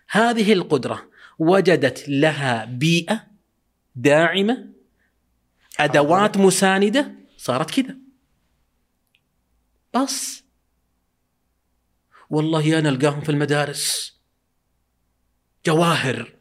هذه 0.09 0.52
القدرة 0.52 1.10
وجدت 1.41 2.09
لها 2.09 2.65
بيئة 2.65 3.27
داعمة 3.95 4.73
أدوات 5.81 6.37
مساندة 6.37 7.15
صارت 7.37 7.81
كذا. 7.81 7.97
بس. 9.95 10.43
والله 12.31 12.79
أنا 12.79 12.89
القاهم 12.89 13.21
في 13.21 13.29
المدارس. 13.29 14.17
جواهر. 15.67 16.35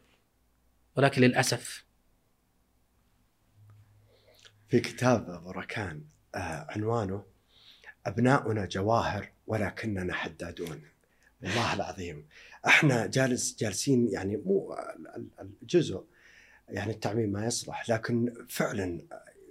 ولكن 0.96 1.22
للأسف. 1.22 1.84
في 4.68 4.80
كتاب 4.80 5.30
ابو 5.30 5.50
ركان 5.50 6.04
آه 6.34 6.66
عنوانه 6.70 7.24
أبناؤنا 8.06 8.66
جواهر 8.66 9.28
ولكننا 9.46 10.14
حدادون. 10.14 10.82
والله 11.42 11.74
العظيم. 11.74 12.28
إحنا 12.66 13.06
جالس 13.06 13.56
جالسين 13.58 14.08
يعني 14.08 14.36
مو 14.36 14.72
ال- 14.74 15.08
ال- 15.40 15.50
الجزء 15.62 16.04
يعني 16.68 16.92
التعميم 16.92 17.32
ما 17.32 17.46
يصلح 17.46 17.90
لكن 17.90 18.34
فعلا 18.48 19.02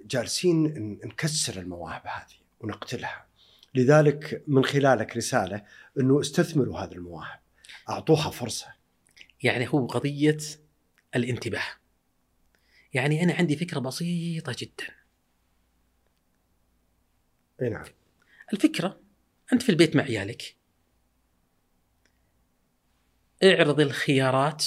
جالسين 0.05 0.63
نكسر 1.05 1.61
المواهب 1.61 2.01
هذه 2.07 2.35
ونقتلها. 2.59 3.25
لذلك 3.75 4.43
من 4.47 4.65
خلالك 4.65 5.17
رسالة 5.17 5.63
إنه 5.99 6.19
استثمروا 6.19 6.79
هذه 6.79 6.91
المواهب. 6.91 7.39
أعطوها 7.89 8.29
فرصة. 8.29 8.67
يعني 9.43 9.67
هو 9.69 9.85
قضية 9.87 10.37
الانتباه. 11.15 11.63
يعني 12.93 13.23
أنا 13.23 13.33
عندي 13.33 13.55
فكرة 13.55 13.79
بسيطة 13.79 14.55
جدا. 14.59 14.93
إي 17.61 17.69
نعم. 17.69 17.85
الفكرة 18.53 18.99
أنت 19.53 19.61
في 19.63 19.69
البيت 19.69 19.95
مع 19.95 20.03
عيالك. 20.03 20.55
اعرض 23.43 23.79
الخيارات 23.79 24.65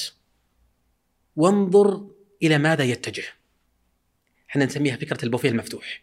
وانظر 1.37 2.11
إلى 2.43 2.59
ماذا 2.59 2.85
يتجه. 2.85 3.25
إحنا 4.51 4.65
نسميها 4.65 4.97
فكرة 4.97 5.25
البوفيه 5.25 5.49
المفتوح. 5.49 6.03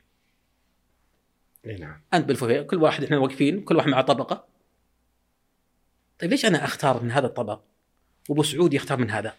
إي 1.65 1.77
نعم. 1.77 2.01
أنت 2.13 2.25
بالبوفيه 2.25 2.61
كل 2.61 2.77
واحد 2.77 3.03
إحنا 3.03 3.17
واقفين 3.17 3.63
كل 3.63 3.75
واحد 3.75 3.87
مع 3.87 4.01
طبقة. 4.01 4.47
طيب 6.19 6.29
ليش 6.29 6.45
أنا 6.45 6.65
أختار 6.65 7.03
من 7.03 7.11
هذا 7.11 7.27
الطبق؟ 7.27 7.61
وأبو 8.29 8.43
سعود 8.43 8.73
يختار 8.73 8.97
من 8.97 9.09
هذا. 9.11 9.35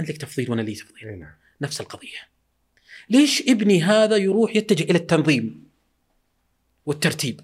انت 0.00 0.10
لك 0.10 0.16
تفضيل 0.16 0.50
وأنا 0.50 0.62
لي 0.62 0.74
تفضيل. 0.74 1.08
إي 1.08 1.16
نعم. 1.16 1.34
نفس 1.60 1.80
القضية. 1.80 2.18
ليش 3.10 3.42
ابني 3.48 3.82
هذا 3.82 4.16
يروح 4.16 4.56
يتجه 4.56 4.82
إلى 4.82 4.98
التنظيم 4.98 5.68
والترتيب؟ 6.86 7.40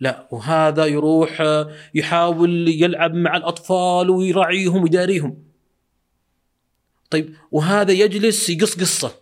لا 0.00 0.28
وهذا 0.30 0.86
يروح 0.86 1.42
يحاول 1.94 2.68
يلعب 2.68 3.14
مع 3.14 3.36
الأطفال 3.36 4.10
ويراعيهم 4.10 4.82
ويداريهم. 4.82 5.42
طيب 7.10 7.34
وهذا 7.50 7.92
يجلس 7.92 8.50
يقص 8.50 8.80
قصة. 8.80 9.14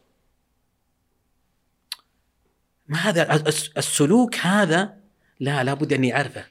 ما 2.89 2.99
هذا 2.99 3.49
الس- 3.49 3.71
السلوك 3.77 4.37
هذا؟ 4.37 4.97
لا 5.41 5.65
لابد 5.65 5.93
أني 5.93 6.17
أعرفه. 6.17 6.45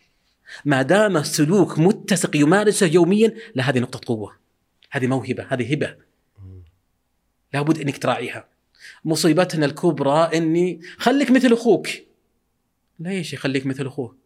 ما 0.65 0.81
دام 0.81 1.17
السلوك 1.17 1.79
متسق 1.79 2.35
يمارسه 2.35 2.85
يوميا 2.85 3.33
لا 3.55 3.63
هذه 3.69 3.79
نقطة 3.79 4.01
قوة. 4.05 4.35
هذه 4.91 5.07
موهبة 5.07 5.45
هذه 5.49 5.73
هبة. 5.73 5.95
لابد 7.53 7.79
أنك 7.79 7.97
تراعيها. 7.97 8.47
مصيبتنا 9.05 9.65
الكبرى 9.65 10.37
إني 10.37 10.81
خليك 10.97 11.31
مثل 11.31 11.53
أخوك. 11.53 11.87
ليش 12.99 13.33
يخليك 13.33 13.65
مثل 13.65 13.85
أخوه. 13.85 14.17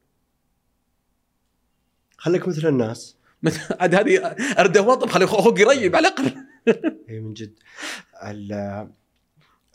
خليك 2.17 2.47
مثل 2.47 2.67
الناس. 2.67 3.15
مثل 3.43 3.75
عاد 3.79 3.95
هذه 3.95 4.17
ارده 4.59 4.81
وطب 4.81 5.09
خلي 5.09 5.25
أخوك 5.25 5.61
قريب 5.61 5.95
على 5.95 6.07
الأقل. 6.07 6.45
إي 7.09 7.19
من 7.19 7.33
جد. 7.33 7.59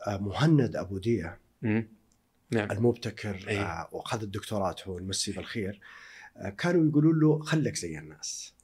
مهند 0.09 0.77
أبو 0.77 0.99
ديه 0.99 1.39
نعم. 1.63 2.71
المبتكر 2.71 3.49
أي. 3.49 3.61
آه، 3.61 3.89
وأخذ 3.93 4.23
الدكتوراه 4.23 4.77
هو 4.85 4.99
نمسيه 4.99 5.33
بالخير 5.33 5.81
آه، 6.37 6.49
كانوا 6.49 6.89
يقولون 6.89 7.21
له 7.21 7.39
خليك 7.43 7.77
زي 7.77 7.99
الناس. 7.99 8.55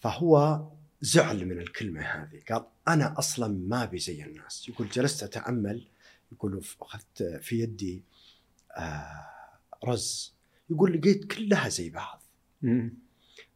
فهو 0.00 0.62
زعل 1.00 1.46
من 1.46 1.58
الكلمة 1.58 2.00
هذه. 2.00 2.40
قال 2.50 2.66
أنا 2.88 3.18
أصلا 3.18 3.48
ما 3.68 3.82
أبي 3.82 3.98
زي 3.98 4.24
الناس. 4.24 4.68
يقول 4.68 4.88
جلست 4.88 5.22
أتأمل. 5.22 5.86
يقول 6.32 6.64
أخذت 6.80 7.22
في 7.42 7.60
يدي 7.60 8.02
آه، 8.76 9.33
رز. 9.84 10.34
يقول 10.70 10.92
لقيت 10.92 11.32
كلها 11.32 11.68
زي 11.68 11.90
بعض. 11.90 12.22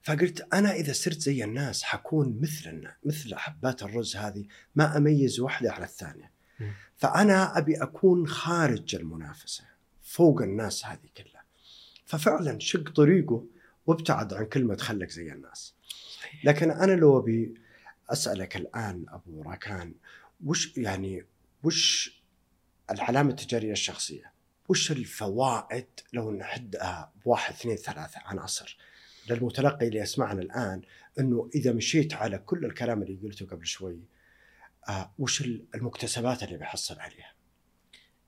فقلت 0.03 0.49
أنا 0.53 0.73
إذا 0.73 0.93
صرت 0.93 1.21
زي 1.21 1.45
الناس 1.45 1.83
حكون 1.83 2.39
مثل 2.41 2.89
مثل 3.05 3.35
حبات 3.35 3.83
الرز 3.83 4.17
هذه 4.17 4.45
ما 4.75 4.97
أميز 4.97 5.41
واحدة 5.41 5.73
على 5.73 5.85
الثانية. 5.85 6.33
فأنا 6.97 7.59
أبي 7.59 7.83
أكون 7.83 8.27
خارج 8.27 8.95
المنافسة 8.95 9.65
فوق 10.03 10.43
الناس 10.43 10.87
هذه 10.87 11.09
كلها. 11.17 11.45
ففعلا 12.07 12.59
شق 12.59 12.91
طريقه 12.91 13.45
وابتعد 13.87 14.35
عن 14.35 14.47
كلمه 14.47 14.77
خلك 14.77 15.11
زي 15.11 15.33
الناس. 15.33 15.75
لكن 16.45 16.71
أنا 16.71 16.93
لو 16.93 17.19
أبي 17.19 17.55
أسألك 18.11 18.57
الآن 18.57 19.05
أبو 19.09 19.43
راكان 19.43 19.95
وش 20.45 20.77
يعني 20.77 21.25
وش 21.63 22.13
العلامة 22.91 23.31
التجارية 23.31 23.73
الشخصية؟ 23.73 24.33
وش 24.69 24.93
الفوائد 24.93 25.87
لو 26.13 26.31
نحدها 26.31 27.13
بواحد 27.25 27.55
اثنين 27.55 27.77
ثلاثة 27.77 28.21
عناصر 28.21 28.79
للمتلقي 29.31 29.89
اللي 29.89 29.99
يسمعنا 29.99 30.43
الآن 30.43 30.83
أنه 31.19 31.51
إذا 31.55 31.73
مشيت 31.73 32.15
على 32.15 32.39
كل 32.39 32.65
الكلام 32.65 33.03
اللي 33.03 33.19
قلته 33.23 33.47
قبل 33.47 33.67
شوي 33.67 34.01
آه 34.89 35.15
وش 35.19 35.41
المكتسبات 35.75 36.43
اللي 36.43 36.59
بيحصل 36.59 36.99
عليها؟ 37.01 37.33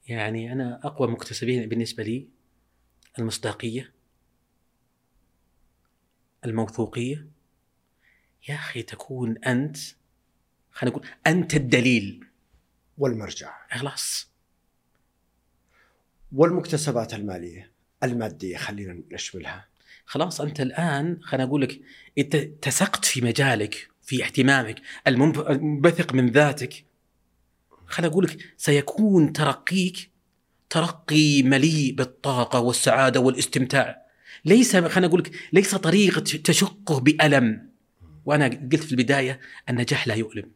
يعني 0.07 0.53
أنا 0.53 0.81
أقوى 0.85 1.09
مكتسبين 1.09 1.69
بالنسبة 1.69 2.03
لي 2.03 2.29
المصداقية 3.19 3.93
الموثوقية. 6.45 7.27
يا 8.49 8.55
أخي 8.55 8.83
تكون 8.83 9.39
أنت 9.39 9.77
خلينا 10.71 10.97
نقول 10.97 11.09
أنت 11.27 11.55
الدليل. 11.55 12.27
والمرجع. 12.99 13.55
خلاص 13.71 14.30
والمكتسبات 16.32 17.15
المالية 17.15 17.70
المادية 18.02 18.57
خلينا 18.57 19.02
نشملها. 19.12 19.66
خلاص 20.05 20.40
أنت 20.40 20.61
الآن 20.61 21.19
خلينا 21.23 21.44
أقول 21.44 21.62
لك 21.62 21.81
اتسقت 22.19 23.05
في 23.05 23.20
مجالك 23.20 23.89
في 24.02 24.24
اهتمامك 24.24 24.81
المنبثق 25.07 26.15
من 26.15 26.31
ذاتك. 26.31 26.85
خلينا 27.86 28.12
أقول 28.12 28.24
لك 28.24 28.39
سيكون 28.57 29.32
ترقيك 29.32 30.11
ترقي 30.70 31.43
مليء 31.43 31.94
بالطاقة 31.94 32.61
والسعادة 32.61 33.20
والاستمتاع. 33.20 34.07
ليس 34.44 34.77
خلينا 34.77 35.07
أقول 35.07 35.20
لك 35.20 35.31
ليس 35.52 35.74
طريق 35.74 36.23
تشقه 36.23 37.01
بألم. 37.01 37.70
وأنا 38.24 38.47
قلت 38.47 38.85
في 38.85 38.93
البداية 38.93 39.40
النجاح 39.69 40.09
لا 40.09 40.15
يؤلم. 40.15 40.51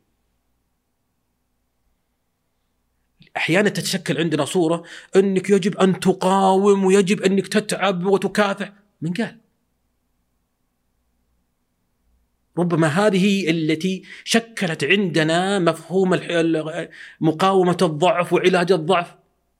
أحيانا 3.36 3.68
تتشكل 3.68 4.18
عندنا 4.18 4.44
صورة 4.44 4.84
إنك 5.16 5.50
يجب 5.50 5.76
أن 5.76 6.00
تقاوم 6.00 6.84
ويجب 6.84 7.22
إنك 7.22 7.48
تتعب 7.48 8.06
وتكافح. 8.06 8.72
من 9.02 9.12
قال؟ 9.12 9.38
ربما 12.58 12.86
هذه 12.86 13.50
التي 13.50 14.02
شكلت 14.24 14.84
عندنا 14.84 15.58
مفهوم 15.58 16.20
مقاومة 17.20 17.76
الضعف 17.82 18.32
وعلاج 18.32 18.72
الضعف. 18.72 19.14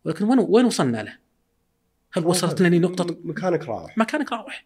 ولكن 0.05 0.25
وين 0.25 0.39
وين 0.39 0.65
وصلنا 0.65 1.03
له؟ 1.03 1.19
هل 2.13 2.27
وصلت 2.27 2.61
لنا 2.61 2.79
نقطه 2.79 3.17
مكانك 3.25 3.65
راوح. 3.65 3.99
مكانك 3.99 4.33
راوح. 4.33 4.65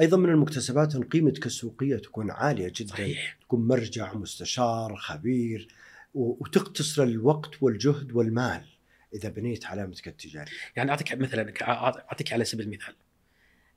أيضا 0.00 0.16
من 0.16 0.28
المكتسبات 0.28 0.94
إن 0.94 1.02
قيمتك 1.02 1.46
السوقيه 1.46 1.96
تكون 1.96 2.30
عالية 2.30 2.72
جدا 2.76 2.88
صحيح. 2.88 3.38
تكون 3.40 3.66
مرجع 3.68 4.14
مستشار 4.14 4.96
خبير. 4.96 5.68
وتقتصر 6.18 7.02
الوقت 7.02 7.50
والجهد 7.60 8.12
والمال 8.12 8.64
إذا 9.14 9.28
بنيت 9.28 9.66
علامتك 9.66 10.08
التجارية. 10.08 10.52
يعني 10.76 10.90
أعطيك 10.90 11.12
مثلا 11.12 11.52
أعطيك 11.62 12.32
على 12.32 12.44
سبيل 12.44 12.66
المثال. 12.66 12.94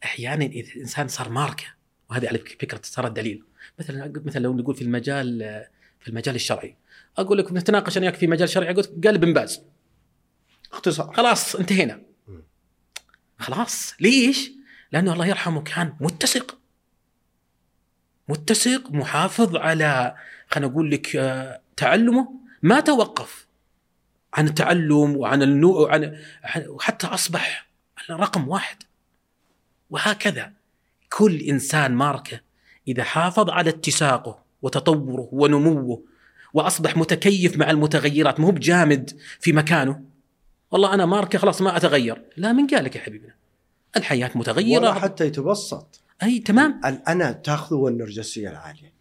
أحيانا 0.04 0.46
إذا 0.46 0.72
الإنسان 0.72 1.08
صار 1.08 1.30
ماركة 1.30 1.66
وهذه 2.10 2.28
على 2.28 2.38
فكرة 2.38 2.82
صار 2.84 3.08
الدليل. 3.08 3.44
مثلا 3.80 4.22
مثلا 4.26 4.42
لو 4.42 4.54
نقول 4.54 4.76
في 4.76 4.82
المجال 4.82 5.40
في 6.00 6.08
المجال 6.08 6.36
الشرعي. 6.36 6.76
أقول 7.18 7.38
لك 7.38 7.52
نتناقش 7.52 7.98
أنا 7.98 8.06
وياك 8.06 8.16
في 8.16 8.28
مجال 8.28 8.50
شرعي 8.50 8.74
قلت 8.74 9.06
قال 9.06 9.16
ابن 9.16 9.34
باز. 9.34 9.62
اختصار. 10.72 11.14
خلاص 11.14 11.56
انتهينا. 11.56 12.02
خلاص. 13.40 13.94
ليش؟ 14.00 14.52
لأنه 14.92 15.14
الله 15.14 15.28
يرحمه 15.28 15.62
كان 15.62 15.96
متسق. 16.02 16.61
متسق 18.28 18.92
محافظ 18.92 19.56
على 19.56 20.16
خلينا 20.48 20.72
نقول 20.72 20.92
لك 20.92 21.16
آه، 21.16 21.62
تعلمه. 21.78 22.34
ما 22.64 22.80
توقف 22.80 23.48
عن 24.34 24.48
التعلم 24.48 25.18
وعن 25.18 25.44
النوع 25.44 25.80
وعن 25.80 26.18
وحتى 26.68 27.08
أصبح 27.08 27.68
رقم 28.10 28.48
واحد. 28.48 28.78
وهكذا 29.90 30.54
كل 31.10 31.40
إنسان 31.40 31.92
ماركة 31.92 32.40
إذا 32.88 33.04
حافظ 33.04 33.50
على 33.50 33.70
اتساقه 33.70 34.40
وتطوره 34.62 35.30
ونموه 35.32 36.04
وأصبح 36.54 36.98
متكيف 36.98 37.58
مع 37.58 37.70
المتغيرات 37.70 38.40
مو 38.40 38.52
بجامد 38.52 39.20
في 39.40 39.54
مكانه 39.54 40.02
والله 40.72 40.94
أنا 40.94 41.06
ماركة 41.06 41.40
خلاص 41.40 41.62
ما 41.62 41.78
أتغير. 41.78 42.22
لا 42.38 42.54
من 42.54 42.68
قال 42.68 42.84
لك 42.84 42.96
يا 42.96 43.02
حبيبنا 43.02 43.34
الحياة 43.98 44.32
متغيرة. 44.36 44.80
ولا 44.80 44.94
حتى 44.94 45.26
يتبسط. 45.26 46.02
أي 46.24 46.40
تمام. 46.40 46.82
الانا 46.86 47.32
تأخذه 47.32 47.76
والنرجسيه 47.78 48.50
العالية. 48.50 48.94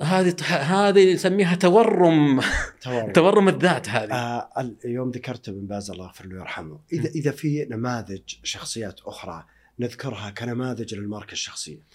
هذه 0.00 0.34
هذه 0.48 1.14
نسميها 1.14 1.54
تورم. 1.54 2.40
تورم, 2.80 3.12
تورم 3.18 3.48
الذات 3.48 3.88
هذه. 3.88 4.12
آه 4.12 4.74
يوم 4.84 5.10
ذكرت 5.10 5.48
ابن 5.48 5.66
باز 5.66 5.90
الله 5.90 6.04
يغفر 6.04 6.26
له 6.26 6.34
ويرحمه 6.36 6.80
إذا. 6.92 7.08
إذا 7.08 7.30
في 7.30 7.64
نماذج 7.70 8.22
شخصيات 8.42 9.00
أخرى 9.00 9.46
نذكرها 9.78 10.30
كنماذج 10.30 10.94
للماركة 10.94 11.32
الشخصية؟ 11.32 11.86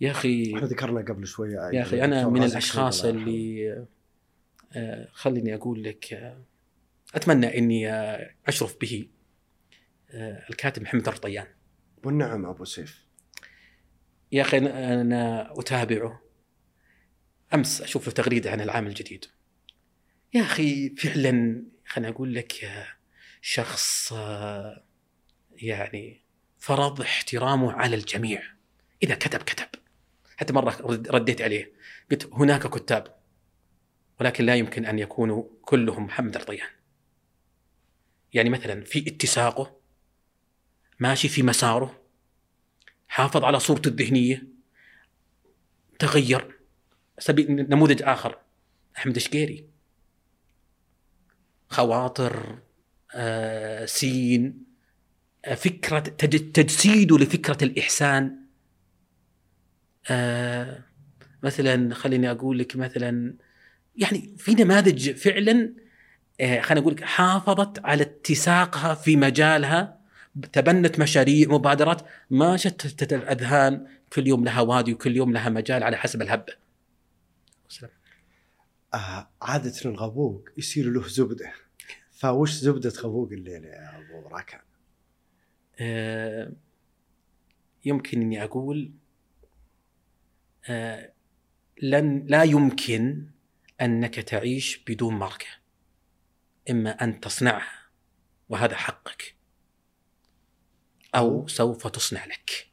يا 0.00 0.10
أخي 0.10 0.54
إحنا 0.56 0.66
ذكرنا 0.66 1.00
قبل 1.00 1.26
شوية 1.26 1.70
يا 1.72 1.82
أخي 1.82 2.04
أنا 2.04 2.28
من 2.28 2.42
الأشخاص 2.42 3.04
اللي 3.04 3.86
آه 4.72 5.08
خليني 5.12 5.54
أقول 5.54 5.82
لك 5.84 6.12
آه 6.12 6.42
أتمنى 7.14 7.58
إني 7.58 7.92
آه 7.92 8.30
أشرف 8.46 8.76
به 8.80 9.08
آه 10.10 10.46
الكاتب 10.50 10.82
محمد 10.82 11.08
الرطيان. 11.08 11.46
والنعم 12.04 12.46
أبو 12.46 12.64
سيف. 12.64 13.05
يا 14.32 14.42
أخي 14.42 14.58
أنا 14.58 15.52
أتابعه. 15.60 16.22
أمس 17.54 17.80
أشوف 17.82 18.06
له 18.06 18.12
تغريدة 18.12 18.50
عن 18.50 18.60
العام 18.60 18.86
الجديد. 18.86 19.24
يا 20.34 20.42
أخي 20.42 20.90
فعلا 20.90 21.64
خليني 21.86 22.12
أقول 22.12 22.34
لك 22.34 22.86
شخص 23.40 24.12
يعني 25.52 26.22
فرض 26.58 27.00
احترامه 27.00 27.72
على 27.72 27.96
الجميع. 27.96 28.42
إذا 29.02 29.14
كتب 29.14 29.42
كتب. 29.42 29.68
حتى 30.36 30.52
مرة 30.52 30.76
رديت 31.10 31.42
عليه. 31.42 31.72
قلت 32.10 32.30
هناك 32.32 32.66
كتاب 32.66 33.16
ولكن 34.20 34.44
لا 34.44 34.54
يمكن 34.54 34.86
أن 34.86 34.98
يكونوا 34.98 35.44
كلهم 35.62 36.04
محمد 36.04 36.36
الرضيان 36.36 36.68
يعني 38.32 38.50
مثلا 38.50 38.84
في 38.84 39.08
اتساقه 39.08 39.80
ماشي 41.00 41.28
في 41.28 41.42
مساره 41.42 42.05
حافظ 43.08 43.44
على 43.44 43.60
صورته 43.60 43.88
الذهنية. 43.88 44.46
تغير. 45.98 46.56
سبيل 47.18 47.66
نموذج 47.70 48.02
آخر. 48.02 48.38
أحمد 48.98 49.18
شقيري 49.18 49.66
خواطر 51.68 52.58
آه 53.14 53.84
سين 53.86 54.64
آه 55.44 55.54
فكرة 55.54 55.98
تجسيده 55.98 57.18
لفكرة 57.18 57.64
الإحسان. 57.64 58.36
آه 60.10 60.84
مثلا 61.42 61.94
خليني 61.94 62.30
أقول 62.30 62.58
لك 62.58 62.76
مثلا 62.76 63.34
يعني 63.96 64.34
في 64.38 64.54
نماذج 64.54 65.10
فعلا 65.10 65.74
آه 66.40 66.60
خليني 66.60 66.80
أقول 66.80 66.94
لك 66.94 67.04
حافظت 67.04 67.78
على 67.84 68.02
اتساقها 68.02 68.94
في 68.94 69.16
مجالها. 69.16 69.95
تبنت 70.52 70.98
مشاريع 71.00 71.48
مبادرات 71.48 72.02
ما 72.30 72.56
شتتت 72.56 73.12
الأذهان 73.12 73.86
كل 74.12 74.26
يوم 74.26 74.44
لها 74.44 74.60
وادي 74.60 74.92
وكل 74.92 75.16
يوم 75.16 75.32
لها 75.32 75.48
مجال 75.48 75.82
على 75.82 75.96
حسب 75.96 76.22
الهبه. 76.22 76.52
آه 78.94 79.28
عادة 79.42 79.74
الغبوق 79.84 80.48
يصير 80.56 80.90
له 80.90 81.08
زبدة. 81.08 81.52
فوش 82.12 82.52
زبدة 82.52 82.90
غبوق 82.90 83.32
الليلة 83.32 83.68
يا 83.68 83.98
أبو 83.98 84.28
راكان؟ 84.28 84.60
آه 85.80 86.52
يمكن 87.84 88.20
أني 88.20 88.44
أقول 88.44 88.90
آه 90.68 91.12
لن 91.82 92.26
لا 92.26 92.42
يمكن 92.42 93.26
أنك 93.80 94.14
تعيش 94.14 94.84
بدون 94.88 95.14
ماركة 95.14 95.46
إما 96.70 96.90
أن 96.90 97.20
تصنعها 97.20 97.78
وهذا 98.48 98.76
حقك. 98.76 99.35
أو 101.16 101.46
سوف 101.46 101.86
تصنع 101.86 102.24
لك. 102.24 102.66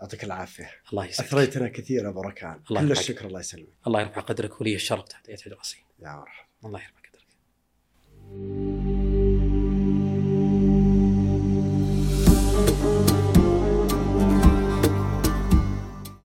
يعطيك 0.00 0.24
العافية. 0.24 0.70
الله 0.92 1.06
يسعدك. 1.06 1.28
أثريتنا 1.28 1.68
كثير 1.68 2.08
ابو 2.08 2.22
ركان 2.22 2.62
الله 2.70 2.80
كل 2.80 2.92
الشكر 2.92 3.26
الله 3.26 3.40
يسلمك. 3.40 3.68
الله 3.86 4.00
يرفع 4.00 4.20
قدرك 4.20 4.60
ولي 4.60 4.74
الشرف 4.74 5.04
تحت 5.08 5.28
يد 5.28 5.38
رأسي. 5.46 5.84
يا 5.98 6.16
مرحبا 6.16 6.48
الله 6.64 6.80
يرفع 6.80 7.00
قدرك. 7.08 9.01